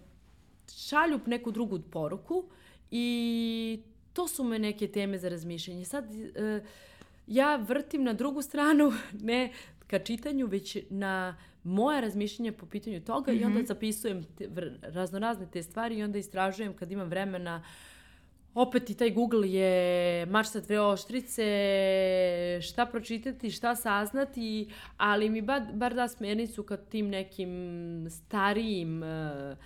šalju 0.76 1.20
neku 1.26 1.50
drugu 1.50 1.80
poruku 1.80 2.44
i 2.90 3.80
to 4.12 4.28
su 4.28 4.44
me 4.44 4.58
neke 4.58 4.88
teme 4.88 5.18
za 5.18 5.28
razmišljanje. 5.28 5.84
Sad, 5.84 6.14
e, 6.14 6.60
ja 7.26 7.56
vrtim 7.56 8.04
na 8.04 8.12
drugu 8.12 8.42
stranu, 8.42 8.92
ne 9.20 9.52
ka 9.86 9.98
čitanju, 9.98 10.46
već 10.46 10.76
na 10.90 11.36
moja 11.64 12.00
razmišljanja 12.00 12.52
po 12.52 12.66
pitanju 12.66 13.00
toga 13.00 13.32
mm 13.32 13.34
-hmm. 13.34 13.40
i 13.40 13.44
onda 13.44 13.58
mhm. 13.58 13.66
zapisujem 13.66 14.24
te, 14.38 14.48
raznorazne 14.82 15.46
te 15.52 15.62
stvari 15.62 15.98
i 15.98 16.02
onda 16.02 16.18
istražujem 16.18 16.74
kad 16.74 16.92
imam 16.92 17.08
vremena 17.08 17.62
uh, 17.64 17.91
opet 18.54 18.90
i 18.90 18.94
taj 18.94 19.10
Google 19.10 19.50
je 19.52 20.26
mač 20.26 20.46
sa 20.46 20.60
dve 20.60 20.80
oštrice, 20.80 21.44
šta 22.62 22.86
pročitati, 22.86 23.50
šta 23.50 23.76
saznati, 23.76 24.68
ali 24.96 25.30
mi 25.30 25.42
bar, 25.42 25.62
bar 25.74 25.94
da 25.94 26.08
smernicu 26.08 26.62
kad 26.62 26.88
tim 26.88 27.08
nekim 27.08 28.06
starijim 28.10 29.02
uh, 29.02 29.56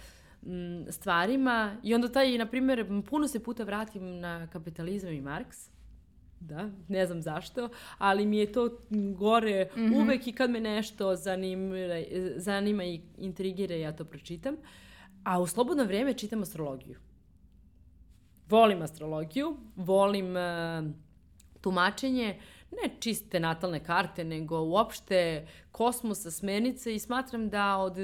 stvarima 0.91 1.77
i 1.83 1.95
onda 1.95 2.09
taj, 2.09 2.39
na 2.39 2.47
primjer, 2.47 3.03
puno 3.11 3.29
se 3.29 3.43
puta 3.43 3.65
vratim 3.65 4.21
na 4.21 4.47
kapitalizam 4.47 5.13
i 5.13 5.21
Marks. 5.21 5.71
Da, 6.41 6.71
ne 6.89 7.07
znam 7.07 7.23
zašto, 7.23 7.69
ali 7.99 8.27
mi 8.27 8.39
je 8.39 8.53
to 8.53 8.79
gore 9.17 9.69
mm 9.77 9.81
-hmm. 9.81 10.03
uvek 10.03 10.27
i 10.27 10.33
kad 10.33 10.51
me 10.51 10.61
nešto 10.61 11.17
zanima, 11.17 11.77
zanima 12.37 12.85
i 12.85 13.01
intrigira, 13.19 13.75
ja 13.75 13.97
to 13.97 14.05
pročitam. 14.05 14.57
A 15.25 15.41
u 15.41 15.47
slobodno 15.47 15.85
vrijeme 15.85 16.15
čitam 16.15 16.43
astrologiju. 16.43 16.99
Volim 18.49 18.83
astrologiju, 18.83 19.57
volim 19.77 20.37
uh, 20.37 20.91
tumačenje, 21.61 22.41
ne 22.71 22.91
čiste 23.01 23.41
natalne 23.41 23.81
karte, 23.85 24.25
nego 24.25 24.61
uopšte 24.61 25.47
kosmosa, 25.73 26.31
smernice 26.31 26.95
i 26.95 26.99
smatram 26.99 27.49
da, 27.49 27.77
od, 27.77 27.97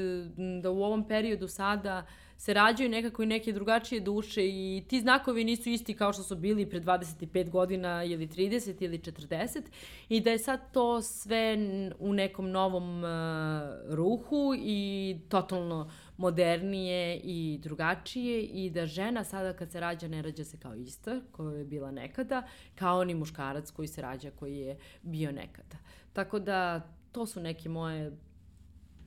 da 0.62 0.70
u 0.70 0.82
ovom 0.82 1.08
periodu 1.08 1.48
sada 1.48 2.06
se 2.42 2.54
rađaju 2.54 2.88
nekako 2.90 3.22
i 3.22 3.26
neke 3.26 3.52
drugačije 3.52 4.00
duše 4.00 4.46
i 4.46 4.84
ti 4.88 5.00
znakovi 5.00 5.44
nisu 5.44 5.68
isti 5.70 5.94
kao 5.94 6.12
što 6.12 6.22
su 6.22 6.36
bili 6.36 6.70
pre 6.70 6.80
25 6.80 7.50
godina 7.50 8.04
ili 8.04 8.28
30 8.28 8.82
ili 8.84 8.98
40 8.98 9.60
i 10.08 10.20
da 10.20 10.30
je 10.30 10.38
sad 10.38 10.72
to 10.72 11.02
sve 11.02 11.58
u 11.98 12.12
nekom 12.12 12.50
novom 12.50 13.04
uh, 13.04 13.10
ruhu 13.88 14.54
i 14.58 15.16
totalno 15.28 15.90
modernije 16.22 17.20
i 17.24 17.58
drugačije 17.62 18.42
i 18.42 18.70
da 18.70 18.86
žena 18.86 19.24
sada 19.24 19.52
kad 19.52 19.72
se 19.72 19.80
rađa 19.80 20.08
ne 20.08 20.22
rađa 20.22 20.44
se 20.44 20.56
kao 20.56 20.74
ista 20.74 21.20
koja 21.32 21.58
je 21.58 21.64
bila 21.64 21.90
nekada, 21.90 22.42
kao 22.74 23.04
ni 23.04 23.14
muškarac 23.14 23.70
koji 23.70 23.88
se 23.88 24.02
rađa 24.02 24.30
koji 24.30 24.56
je 24.56 24.76
bio 25.02 25.32
nekada. 25.32 25.76
Tako 26.12 26.38
da 26.38 26.80
to 27.12 27.26
su 27.26 27.40
neke 27.40 27.68
moje 27.68 28.12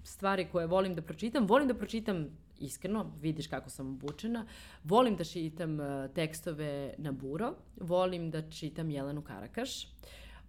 stvari 0.03 0.47
koje 0.51 0.68
volim 0.68 0.95
da 0.95 1.01
pročitam. 1.01 1.47
Volim 1.47 1.68
da 1.68 1.74
pročitam 1.74 2.28
iskreno, 2.59 3.11
vidiš 3.22 3.47
kako 3.47 3.70
sam 3.70 3.89
obučena. 3.89 4.45
Volim 4.84 5.16
da 5.16 5.24
čitam 5.24 5.80
uh, 5.80 6.11
tekstove 6.16 6.93
na 6.97 7.11
buro, 7.11 7.53
volim 7.78 8.32
da 8.32 8.49
čitam 8.49 8.91
Jelenu 8.91 9.22
Karakaš. 9.22 9.88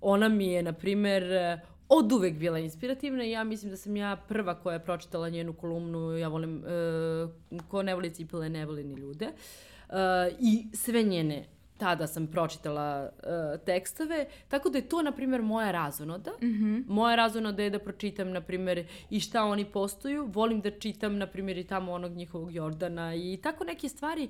Ona 0.00 0.28
mi 0.28 0.46
je, 0.46 0.62
na 0.62 0.72
primer, 0.72 1.24
od 1.88 2.12
uvek 2.12 2.34
bila 2.34 2.58
inspirativna 2.58 3.24
i 3.24 3.30
ja 3.30 3.44
mislim 3.44 3.70
da 3.70 3.76
sam 3.76 3.96
ja 3.96 4.16
prva 4.28 4.54
koja 4.54 4.74
je 4.74 4.84
pročitala 4.84 5.28
njenu 5.28 5.52
kolumnu 5.52 6.18
Ja 6.18 6.28
volim, 6.28 6.64
uh, 7.52 7.64
ko 7.68 7.82
ne 7.82 7.94
voli 7.94 8.10
cipele, 8.10 8.48
ne 8.48 8.66
voli 8.66 8.84
ni 8.84 8.94
ljude. 8.94 9.26
Uh, 9.88 9.94
I 10.40 10.66
sve 10.72 11.02
njene 11.02 11.44
tada 11.78 12.06
sam 12.06 12.26
pročitala 12.26 13.10
uh, 13.12 13.60
tekstove, 13.64 14.26
tako 14.48 14.70
da 14.70 14.78
je 14.78 14.88
to, 14.88 15.02
na 15.02 15.12
primjer, 15.12 15.42
moja 15.42 15.70
razonoda. 15.70 16.30
Mm 16.42 16.46
-hmm. 16.46 16.84
Moja 16.88 17.16
razonoda 17.16 17.62
je 17.62 17.70
da 17.70 17.78
pročitam, 17.78 18.30
na 18.30 18.40
primjer, 18.40 18.86
i 19.10 19.20
šta 19.20 19.44
oni 19.44 19.64
postoju. 19.64 20.30
Volim 20.32 20.60
da 20.60 20.70
čitam, 20.70 21.18
na 21.18 21.26
primjer, 21.26 21.58
i 21.58 21.64
tamo 21.64 21.92
onog 21.92 22.12
njihovog 22.12 22.54
Jordana 22.54 23.14
i 23.14 23.38
tako 23.42 23.64
neke 23.64 23.88
stvari 23.88 24.28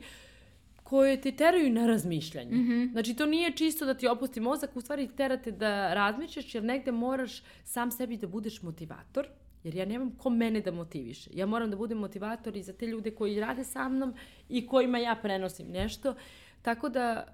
koje 0.89 1.21
te 1.21 1.33
teraju 1.33 1.73
na 1.73 1.87
razmišljanje. 1.87 2.57
Mm 2.57 2.69
-hmm. 2.69 2.93
Znači, 2.93 3.15
to 3.15 3.27
nije 3.27 3.53
čisto 3.53 3.87
da 3.87 3.95
ti 3.95 4.09
opusti 4.09 4.41
mozak, 4.41 4.77
u 4.77 4.81
stvari 4.81 5.09
terate 5.17 5.51
da 5.51 5.95
razmišljaš, 5.95 6.55
jer 6.55 6.65
negde 6.65 6.93
moraš 6.93 7.43
sam 7.65 7.91
sebi 7.91 8.17
da 8.17 8.27
budeš 8.27 8.63
motivator, 8.63 9.27
jer 9.65 9.75
ja 9.75 9.85
nemam 9.85 10.11
ko 10.19 10.31
mene 10.31 10.61
da 10.61 10.71
motiviše. 10.71 11.31
Ja 11.35 11.47
moram 11.47 11.71
da 11.71 11.77
budem 11.77 11.99
motivator 11.99 12.57
i 12.57 12.63
za 12.63 12.73
te 12.73 12.87
ljude 12.87 13.11
koji 13.11 13.41
rade 13.41 13.65
sa 13.65 13.89
mnom 13.89 14.15
i 14.49 14.67
kojima 14.67 14.99
ja 14.99 15.17
prenosim 15.23 15.67
nešto. 15.69 16.15
Tako 16.63 16.89
da 16.89 17.27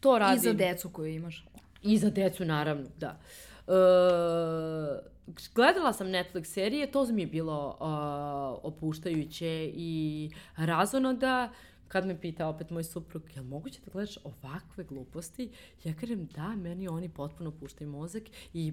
to 0.00 0.18
radim. 0.18 0.38
I 0.38 0.40
za 0.40 0.52
decu 0.52 0.88
koju 0.88 1.14
imaš. 1.14 1.46
I 1.82 1.98
za 1.98 2.10
decu, 2.10 2.44
naravno, 2.44 2.86
da. 2.98 3.18
Uh, 3.66 3.74
gledala 5.54 5.92
sam 5.92 6.06
Netflix 6.06 6.44
serije, 6.44 6.90
to 6.90 7.06
mi 7.06 7.22
je 7.22 7.26
bilo 7.26 7.68
uh, 7.68 8.72
opuštajuće 8.72 9.70
i 9.74 10.30
razonoda. 10.56 11.50
Kad 11.88 12.06
me 12.06 12.20
pita 12.20 12.48
opet 12.48 12.70
moj 12.70 12.84
suprug, 12.84 13.22
je 13.34 13.40
li 13.40 13.46
moguće 13.48 13.80
da 13.84 13.90
gledaš 13.92 14.18
ovakve 14.24 14.84
gluposti? 14.84 15.50
Ja 15.84 15.94
kažem 15.94 16.26
da, 16.26 16.48
meni 16.56 16.88
oni 16.88 17.08
potpuno 17.08 17.50
puštaju 17.50 17.90
mozak 17.90 18.22
i 18.54 18.72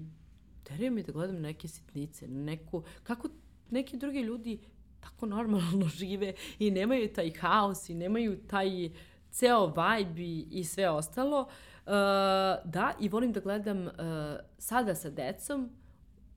teraju 0.62 0.92
mi 0.92 1.02
da 1.02 1.12
gledam 1.12 1.40
neke 1.40 1.68
sitnice, 1.68 2.28
neku, 2.28 2.82
kako 3.02 3.28
neki 3.70 3.96
drugi 3.96 4.20
ljudi 4.20 4.58
tako 5.00 5.26
normalno 5.26 5.88
žive 5.98 6.34
i 6.58 6.70
nemaju 6.70 7.12
taj 7.12 7.32
haos 7.40 7.88
i 7.88 7.94
nemaju 7.94 8.38
taj 8.46 8.90
ceo 9.30 9.66
vibe 9.66 10.22
i, 10.22 10.46
i 10.50 10.64
sve 10.64 10.90
ostalo. 10.90 11.40
Uh, 11.40 11.92
da, 12.64 12.94
i 13.00 13.08
volim 13.08 13.32
da 13.32 13.40
gledam 13.40 13.86
uh, 13.86 13.92
sada 14.58 14.94
sa 14.94 15.10
decom, 15.10 15.70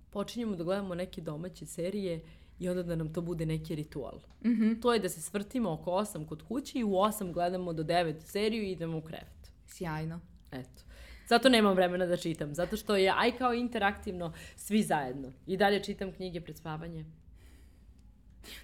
počinjemo 0.09 0.55
da 0.55 0.63
gledamo 0.63 0.95
neke 0.95 1.21
domaće 1.21 1.65
serije 1.65 2.21
i 2.59 2.69
onda 2.69 2.83
da 2.83 2.95
nam 2.95 3.13
to 3.13 3.21
bude 3.21 3.45
neki 3.45 3.75
ritual. 3.75 4.19
Mm 4.45 4.49
-hmm. 4.49 4.81
To 4.81 4.93
je 4.93 4.99
da 4.99 5.09
se 5.09 5.21
svrtimo 5.21 5.71
oko 5.71 5.91
8 5.91 6.25
kod 6.25 6.43
kuće 6.43 6.79
i 6.79 6.83
u 6.83 6.89
8 6.89 7.33
gledamo 7.33 7.73
do 7.73 7.83
9 7.83 8.19
seriju 8.19 8.63
i 8.63 8.71
idemo 8.71 8.97
u 8.97 9.01
krevet. 9.01 9.51
Sjajno. 9.67 10.19
Eto. 10.51 10.83
Zato 11.27 11.49
nemam 11.49 11.75
vremena 11.75 12.05
da 12.05 12.17
čitam, 12.17 12.55
zato 12.55 12.77
što 12.77 12.95
je 12.95 13.13
aj 13.17 13.31
kao 13.31 13.53
interaktivno 13.53 14.33
svi 14.55 14.83
zajedno. 14.83 15.31
I 15.47 15.57
dalje 15.57 15.83
čitam 15.83 16.11
knjige 16.11 16.41
pred 16.41 16.57
spavanje. 16.57 17.05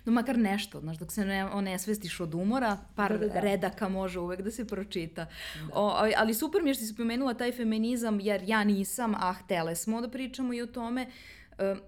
No 0.06 0.12
makar 0.12 0.38
nešto, 0.38 0.80
znaš, 0.80 0.98
dok 0.98 1.12
se 1.12 1.26
ne 1.26 1.46
onesvestiš 1.46 2.20
od 2.20 2.34
umora, 2.34 2.78
par 2.96 3.12
da, 3.12 3.18
da, 3.18 3.34
da. 3.34 3.40
redaka 3.40 3.90
može 3.90 4.20
uvek 4.20 4.42
da 4.42 4.52
se 4.52 4.68
pročita. 4.68 5.26
Da. 5.56 5.80
O, 5.80 6.12
ali 6.18 6.34
super 6.34 6.62
mi 6.62 6.70
je 6.70 6.74
što 6.74 6.86
si 6.86 6.94
spomenula 6.94 7.34
taj 7.34 7.52
feminizam, 7.52 8.20
jer 8.20 8.44
ja 8.46 8.64
nisam, 8.64 9.16
a 9.16 9.34
htele 9.34 9.76
smo 9.76 10.02
da 10.02 10.10
pričamo 10.10 10.54
i 10.54 10.62
o 10.62 10.68
tome. 10.68 11.02
Uh, 11.02 11.14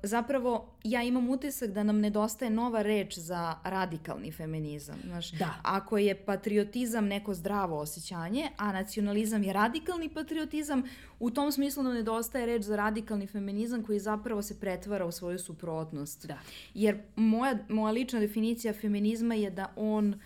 zapravo 0.03 0.75
ja 0.83 1.03
imam 1.03 1.29
utisak 1.29 1.69
da 1.69 1.83
nam 1.83 1.99
nedostaje 1.99 2.51
nova 2.51 2.81
reč 2.81 3.17
za 3.17 3.55
radikalni 3.63 4.31
feminizam. 4.31 4.95
Znaš, 5.03 5.31
da. 5.31 5.55
Ako 5.63 5.97
je 5.97 6.15
patriotizam 6.15 7.05
neko 7.05 7.33
zdravo 7.33 7.79
osjećanje, 7.79 8.49
a 8.57 8.71
nacionalizam 8.71 9.43
je 9.43 9.53
radikalni 9.53 10.09
patriotizam, 10.09 10.83
u 11.19 11.29
tom 11.29 11.51
smislu 11.51 11.83
nam 11.83 11.93
nedostaje 11.93 12.45
reč 12.45 12.63
za 12.63 12.75
radikalni 12.75 13.27
feminizam 13.27 13.83
koji 13.83 13.99
zapravo 13.99 14.41
se 14.41 14.59
pretvara 14.59 15.05
u 15.05 15.11
svoju 15.11 15.39
suprotnost. 15.39 16.25
Da. 16.25 16.37
Jer 16.73 16.97
moja, 17.15 17.57
moja 17.69 17.91
lična 17.91 18.19
definicija 18.19 18.73
feminizma 18.73 19.35
je 19.35 19.49
da 19.49 19.73
on 19.75 20.19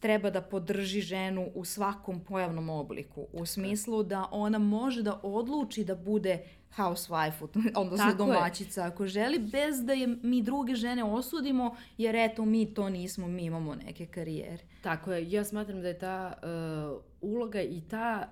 treba 0.00 0.30
da 0.30 0.40
podrži 0.40 1.00
ženu 1.00 1.48
u 1.54 1.64
svakom 1.64 2.20
pojavnom 2.20 2.68
obliku. 2.70 3.26
U 3.32 3.46
smislu 3.46 4.02
da 4.02 4.28
ona 4.30 4.58
može 4.58 5.02
da 5.02 5.20
odluči 5.22 5.84
da 5.84 5.94
bude 5.94 6.44
housewife, 6.76 7.42
odnosno 7.82 8.06
Tako 8.06 8.16
domaćica 8.16 8.80
je. 8.80 8.86
ako 8.86 9.06
želi, 9.06 9.38
bez 9.38 9.84
da 9.84 9.92
je 9.92 10.06
mi 10.22 10.42
druge 10.42 10.74
žene 10.74 11.04
osudimo, 11.04 11.76
jer 11.98 12.16
eto 12.16 12.44
mi 12.44 12.74
to 12.74 12.88
nismo, 12.88 13.28
mi 13.28 13.44
imamo 13.44 13.74
neke 13.74 14.06
karijere. 14.06 14.64
Tako 14.82 15.12
je, 15.12 15.30
ja 15.30 15.44
smatram 15.44 15.80
da 15.80 15.88
je 15.88 15.98
ta 15.98 16.32
uh, 16.42 17.02
uloga 17.20 17.62
i 17.62 17.80
ta 17.80 18.28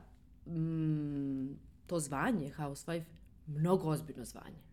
mm, 0.47 1.49
to 1.87 2.01
zvanje 2.01 2.53
housewife 2.59 3.05
mnogo 3.47 3.89
ozbiljno 3.89 4.25
zvanje. 4.25 4.65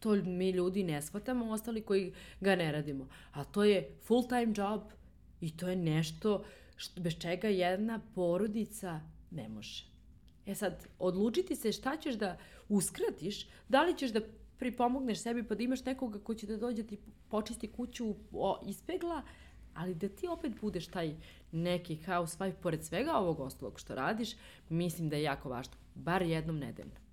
To 0.00 0.14
mi 0.14 0.50
ljudi 0.50 0.82
ne 0.82 1.02
shvatamo, 1.02 1.50
ostali 1.50 1.80
koji 1.80 2.12
ga 2.40 2.56
ne 2.56 2.72
radimo. 2.72 3.08
A 3.32 3.44
to 3.44 3.64
je 3.64 3.90
full 4.02 4.28
time 4.28 4.52
job 4.56 4.80
i 5.40 5.56
to 5.56 5.68
je 5.68 5.76
nešto 5.76 6.44
što, 6.76 7.00
bez 7.00 7.18
čega 7.18 7.48
jedna 7.48 8.00
porodica 8.14 9.00
ne 9.30 9.48
može. 9.48 9.84
E 10.46 10.54
sad, 10.54 10.86
odlučiti 10.98 11.56
se 11.56 11.72
šta 11.72 11.96
ćeš 11.96 12.14
da 12.14 12.38
uskratiš, 12.68 13.46
da 13.68 13.82
li 13.82 13.96
ćeš 13.96 14.10
da 14.10 14.20
pripomogneš 14.58 15.18
sebi 15.22 15.42
pa 15.42 15.54
da 15.54 15.62
imaš 15.62 15.84
nekoga 15.84 16.18
ko 16.18 16.34
će 16.34 16.46
da 16.46 16.56
dođe 16.56 16.82
da 16.82 16.88
ti 16.88 16.98
počisti 17.28 17.68
kuću, 17.68 18.14
o, 18.32 18.60
ispegla, 18.66 19.22
ali 19.74 19.94
da 19.94 20.08
ti 20.08 20.28
opet 20.28 20.52
budeš 20.60 20.86
taj 20.86 21.14
neki 21.52 21.98
housewife 22.06 22.54
pored 22.62 22.84
svega 22.84 23.12
ovog 23.12 23.40
ostalog 23.40 23.80
što 23.80 23.94
radiš, 23.94 24.36
mislim 24.68 25.08
da 25.08 25.16
je 25.16 25.22
jako 25.22 25.48
važno. 25.48 25.74
Bar 25.94 26.22
jednom 26.22 26.58
nedeljno. 26.58 27.04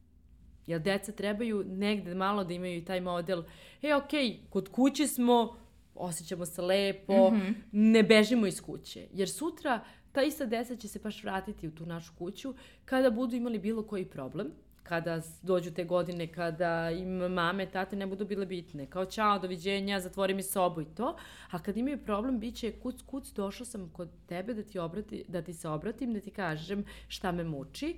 Jer 0.68 0.82
deca 0.82 1.12
trebaju 1.12 1.64
negde 1.68 2.16
malo 2.16 2.44
da 2.44 2.54
imaju 2.54 2.86
taj 2.86 3.02
model, 3.02 3.44
e, 3.82 3.96
okej, 3.96 4.26
okay, 4.26 4.38
kod 4.50 4.70
kuće 4.70 5.08
smo, 5.08 5.56
osjećamo 5.96 6.46
se 6.46 6.62
lepo, 6.62 7.32
mm 7.32 7.36
-hmm. 7.36 7.54
ne 7.72 8.04
bežimo 8.04 8.48
iz 8.48 8.62
kuće. 8.62 9.08
Jer 9.14 9.30
sutra 9.30 9.84
ta 10.12 10.24
ista 10.24 10.46
deca 10.46 10.76
će 10.76 10.88
se 10.88 11.00
baš 11.00 11.24
vratiti 11.24 11.68
u 11.68 11.76
tu 11.76 11.86
našu 11.86 12.14
kuću 12.18 12.54
kada 12.86 13.10
budu 13.10 13.36
imali 13.36 13.60
bilo 13.60 13.84
koji 13.84 14.06
problem, 14.06 14.52
kada 14.92 15.22
dođu 15.42 15.72
te 15.72 15.84
godine, 15.84 16.28
kada 16.28 16.92
im 16.92 17.12
mame, 17.32 17.66
tate 17.72 17.96
ne 17.96 18.06
budu 18.08 18.26
bile 18.26 18.46
bitne. 18.46 18.86
Kao 18.86 19.06
čao, 19.06 19.40
doviđenja, 19.40 20.00
zatvori 20.00 20.34
mi 20.34 20.44
sobu 20.44 20.82
i 20.82 20.86
to. 20.86 21.16
A 21.52 21.60
kad 21.60 21.78
imaju 21.78 22.02
problem, 22.04 22.40
bit 22.40 22.56
će 22.56 22.72
kuc, 22.72 23.02
kuc, 23.02 23.30
došla 23.32 23.66
sam 23.66 23.90
kod 23.90 24.10
tebe 24.28 24.54
da 24.54 24.64
ti, 24.64 24.80
obrati, 24.80 25.24
da 25.28 25.42
ti 25.42 25.54
se 25.54 25.70
obratim, 25.70 26.14
da 26.14 26.20
ti 26.20 26.32
kažem 26.32 26.84
šta 27.08 27.32
me 27.32 27.44
muči, 27.44 27.94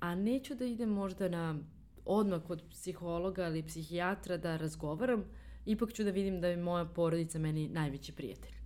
a 0.00 0.14
neću 0.14 0.54
da 0.54 0.64
idem 0.64 0.88
možda 0.88 1.28
na 1.28 1.54
odmah 2.04 2.42
kod 2.46 2.62
psihologa 2.70 3.46
ili 3.46 3.62
psihijatra 3.62 4.36
da 4.36 4.56
razgovaram, 4.56 5.24
ipak 5.66 5.92
ću 5.92 6.04
da 6.04 6.10
vidim 6.10 6.40
da 6.40 6.48
je 6.48 6.56
moja 6.56 6.84
porodica 6.84 7.38
meni 7.38 7.68
najveći 7.68 8.12
prijatelj. 8.12 8.61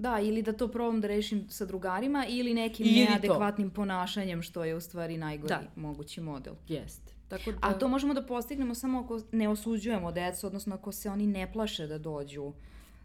Da, 0.00 0.20
ili 0.20 0.42
da 0.42 0.52
to 0.52 0.68
probam 0.68 1.00
da 1.00 1.08
rešim 1.08 1.46
sa 1.50 1.66
drugarima 1.66 2.26
ili 2.28 2.54
nekim 2.54 2.86
ili 2.86 3.04
neadekvatnim 3.04 3.70
to. 3.70 3.74
ponašanjem, 3.74 4.42
što 4.42 4.64
je 4.64 4.74
u 4.74 4.80
stvari 4.80 5.18
najgori 5.18 5.48
da. 5.48 5.62
mogući 5.76 6.20
model. 6.20 6.54
Jeste. 6.68 7.12
Tako 7.28 7.52
da... 7.52 7.58
A 7.60 7.78
to 7.78 7.88
možemo 7.88 8.14
da 8.14 8.26
postignemo 8.26 8.74
samo 8.74 9.00
ako 9.00 9.20
ne 9.32 9.48
osuđujemo 9.48 10.12
decu, 10.12 10.46
odnosno 10.46 10.74
ako 10.74 10.92
se 10.92 11.10
oni 11.10 11.26
ne 11.26 11.52
plaše 11.52 11.86
da 11.86 11.98
dođu 11.98 12.52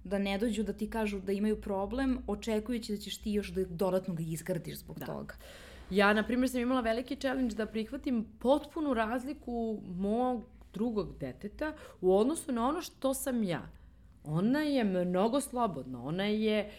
da 0.04 0.18
ne 0.18 0.38
dođu 0.38 0.64
da 0.64 0.74
ti 0.74 0.90
kažu 0.90 1.20
da 1.20 1.32
imaju 1.32 1.62
problem, 1.62 2.18
očekujući 2.28 2.96
da 2.96 3.02
ćeš 3.02 3.18
ti 3.18 3.32
još 3.32 3.50
da 3.50 3.66
dodatno 3.66 4.14
ga 4.14 4.24
izgradiš 4.24 4.78
zbog 4.78 5.00
da. 5.00 5.06
toga. 5.06 5.36
Ja, 5.90 6.14
na 6.14 6.24
primjer, 6.24 6.50
sam 6.50 6.62
imala 6.62 6.82
veliki 6.82 7.16
challenge 7.16 7.56
da 7.56 7.66
prihvatim 7.66 8.26
potpunu 8.40 8.94
razliku 8.94 9.82
mog 9.88 10.44
drugog 10.74 11.18
deteta 11.20 11.74
u 12.02 12.18
odnosu 12.18 12.52
na 12.52 12.68
ono 12.68 12.82
što 12.82 13.14
sam 13.14 13.44
ja. 13.44 13.70
Ona 14.28 14.62
je 14.62 14.84
mnogo 14.84 15.42
slobodna, 15.42 16.04
ona 16.04 16.24
je 16.26 16.72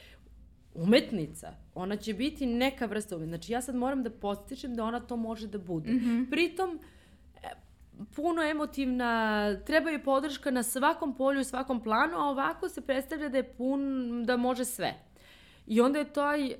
umetnica, 0.74 1.52
ona 1.74 1.96
će 1.96 2.14
biti 2.14 2.46
neka 2.46 2.86
vrsta 2.86 3.16
umetnica. 3.16 3.36
Znači 3.36 3.52
ja 3.52 3.62
sad 3.62 3.74
moram 3.74 4.02
da 4.02 4.10
postičem 4.10 4.74
da 4.74 4.84
ona 4.84 5.00
to 5.00 5.16
može 5.16 5.46
da 5.46 5.58
bude. 5.58 5.90
Mm 5.90 6.00
-hmm. 6.00 6.30
Pritom, 6.30 6.80
e, 7.42 7.48
puno 8.16 8.42
emotivna, 8.42 9.54
treba 9.66 9.90
je 9.90 10.04
podrška 10.04 10.50
na 10.50 10.62
svakom 10.62 11.16
polju, 11.16 11.44
svakom 11.44 11.82
planu, 11.82 12.16
a 12.16 12.24
ovako 12.24 12.68
se 12.68 12.80
predstavlja 12.80 13.28
da 13.28 13.36
je 13.36 13.52
pun, 13.52 13.80
da 14.26 14.36
može 14.36 14.64
sve. 14.64 14.94
I 15.66 15.80
onda 15.80 15.98
je 15.98 16.12
taj 16.12 16.54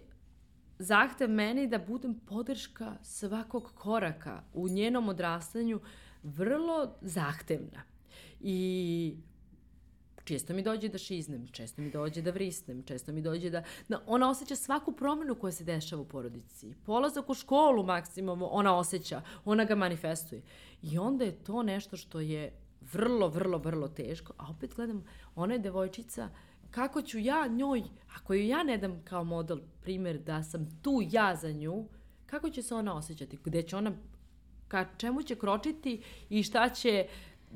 zahtev 0.79 1.31
meni 1.31 1.67
da 1.67 1.79
budem 1.79 2.15
podrška 2.15 2.97
svakog 3.03 3.73
koraka 3.75 4.43
u 4.55 4.69
njenom 4.69 5.09
odrastanju 5.09 5.81
vrlo 6.23 6.95
zahtevna. 7.01 7.83
I 8.41 9.17
često 10.27 10.55
mi 10.55 10.63
dođe 10.63 10.89
da 10.89 10.99
šiznem, 10.99 11.47
često 11.53 11.83
mi 11.83 11.91
dođe 11.91 12.23
da 12.23 12.31
vrisnem, 12.31 12.83
često 12.83 13.13
mi 13.13 13.23
dođe 13.23 13.51
da... 13.51 13.63
da 13.89 14.03
ona 14.07 14.31
osjeća 14.31 14.57
svaku 14.57 14.93
promenu 14.93 15.35
koja 15.35 15.53
se 15.53 15.65
dešava 15.65 16.03
u 16.03 16.09
porodici. 16.09 16.75
Polazak 16.85 17.31
u 17.31 17.35
školu 17.35 17.83
maksimum 17.83 18.43
ona 18.43 18.77
osjeća, 18.77 19.23
ona 19.45 19.65
ga 19.65 19.75
manifestuje. 19.75 20.43
I 20.83 20.99
onda 20.99 21.25
je 21.25 21.45
to 21.45 21.63
nešto 21.63 21.97
što 21.97 22.21
je 22.21 22.53
vrlo, 22.93 23.29
vrlo, 23.29 23.59
vrlo 23.59 23.89
teško. 23.89 24.33
A 24.37 24.51
opet 24.51 24.75
gledam, 24.75 25.05
ona 25.35 25.55
je 25.55 25.59
devojčica, 25.59 26.29
kako 26.71 27.03
ću 27.03 27.19
ja 27.19 27.47
njoj, 27.47 27.83
ako 28.17 28.35
ju 28.35 28.47
ja 28.47 28.63
ne 28.63 28.79
dam 28.79 29.03
kao 29.05 29.25
model, 29.25 29.59
primjer 29.83 30.19
da 30.19 30.43
sam 30.43 30.81
tu 30.83 31.01
ja 31.11 31.37
za 31.37 31.53
nju, 31.53 31.89
kako 32.27 32.51
će 32.51 32.63
se 32.63 32.75
ona 32.75 32.97
osjećati? 32.97 33.39
Gde 33.45 33.63
će 33.63 33.77
ona, 33.77 33.93
ka 34.69 34.87
čemu 34.97 35.23
će 35.23 35.35
kročiti 35.35 36.03
i 36.29 36.43
šta 36.43 36.69
će 36.69 37.07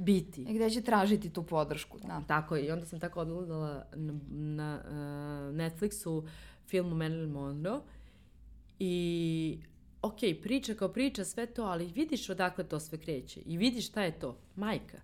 biti. 0.00 0.42
I 0.48 0.54
gde 0.54 0.70
će 0.70 0.80
tražiti 0.80 1.30
tu 1.30 1.42
podršku. 1.42 1.98
Da. 1.98 2.22
Tako 2.26 2.56
je. 2.56 2.66
I 2.66 2.70
onda 2.70 2.86
sam 2.86 3.00
tako 3.00 3.20
odgledala 3.20 3.86
na, 3.94 4.12
na 4.28 4.80
uh, 4.84 5.56
Netflixu 5.56 6.28
film 6.66 6.90
Marilyn 6.90 7.32
Monroe 7.32 7.80
i 8.78 9.58
ok, 10.02 10.18
priča 10.42 10.74
kao 10.74 10.88
priča, 10.88 11.24
sve 11.24 11.46
to, 11.46 11.62
ali 11.62 11.86
vidiš 11.86 12.30
odakle 12.30 12.64
to 12.64 12.80
sve 12.80 12.98
kreće 12.98 13.40
i 13.40 13.56
vidiš 13.56 13.88
šta 13.88 14.02
je 14.02 14.18
to. 14.18 14.38
Majka. 14.56 15.00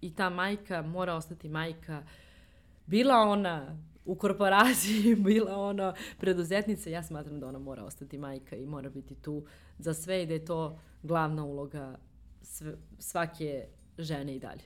I 0.00 0.14
ta 0.14 0.30
majka 0.30 0.82
mora 0.82 1.14
ostati 1.14 1.48
majka. 1.48 2.02
Bila 2.86 3.14
ona 3.14 3.78
u 4.04 4.14
korporaciji, 4.14 5.14
bila 5.28 5.56
ona 5.56 5.94
preduzetnica, 6.18 6.90
ja 6.90 7.02
smatram 7.02 7.40
da 7.40 7.46
ona 7.46 7.58
mora 7.58 7.84
ostati 7.84 8.18
majka 8.18 8.56
i 8.56 8.66
mora 8.66 8.90
biti 8.90 9.14
tu 9.14 9.44
za 9.78 9.94
sve 9.94 10.22
i 10.22 10.26
da 10.26 10.34
je 10.34 10.44
to 10.44 10.78
glavna 11.02 11.44
uloga 11.44 11.98
sve, 12.42 12.74
svake 12.98 13.68
žene 13.98 14.36
i 14.36 14.38
dalje. 14.38 14.62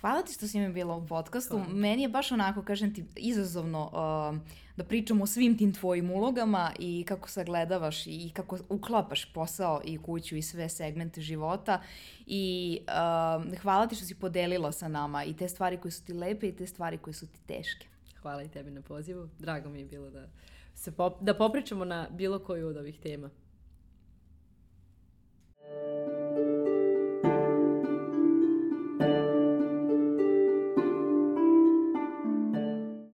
Hvala 0.00 0.22
ti 0.22 0.32
što 0.32 0.48
si 0.48 0.58
mi 0.58 0.72
bila 0.72 0.96
u 0.96 1.06
podcastu. 1.06 1.56
Hvala. 1.56 1.72
Meni 1.72 2.02
je 2.02 2.08
baš 2.08 2.32
onako, 2.32 2.62
kažem 2.62 2.94
ti, 2.94 3.04
izazovno 3.16 3.84
uh, 3.86 4.38
da 4.76 4.84
pričamo 4.84 5.24
o 5.24 5.26
svim 5.26 5.58
tim 5.58 5.72
tvojim 5.72 6.10
ulogama 6.10 6.72
i 6.78 7.04
kako 7.08 7.28
sagledavaš 7.28 8.06
i 8.06 8.30
kako 8.34 8.58
uklapaš 8.68 9.32
posao 9.32 9.80
i 9.84 9.98
kuću 9.98 10.36
i 10.36 10.42
sve 10.42 10.68
segmente 10.68 11.20
života. 11.20 11.82
I 12.26 12.78
uh, 12.80 13.58
hvala 13.58 13.86
ti 13.86 13.94
što 13.94 14.04
si 14.04 14.14
podelila 14.14 14.72
sa 14.72 14.88
nama 14.88 15.24
i 15.24 15.36
te 15.36 15.48
stvari 15.48 15.76
koje 15.76 15.92
su 15.92 16.04
ti 16.04 16.12
lepe 16.12 16.48
i 16.48 16.56
te 16.56 16.66
stvari 16.66 16.98
koje 16.98 17.14
su 17.14 17.26
ti 17.26 17.38
teške. 17.46 17.86
Hvala 18.22 18.42
i 18.42 18.48
tebi 18.48 18.70
na 18.70 18.82
pozivu. 18.82 19.28
Drago 19.38 19.68
mi 19.68 19.78
je 19.78 19.84
bilo 19.84 20.10
da, 20.10 20.26
se 20.74 20.92
pop 20.92 21.22
da 21.22 21.34
popričamo 21.34 21.84
na 21.84 22.08
bilo 22.10 22.38
koju 22.38 22.68
od 22.68 22.76
ovih 22.76 22.98
tema. 23.00 23.30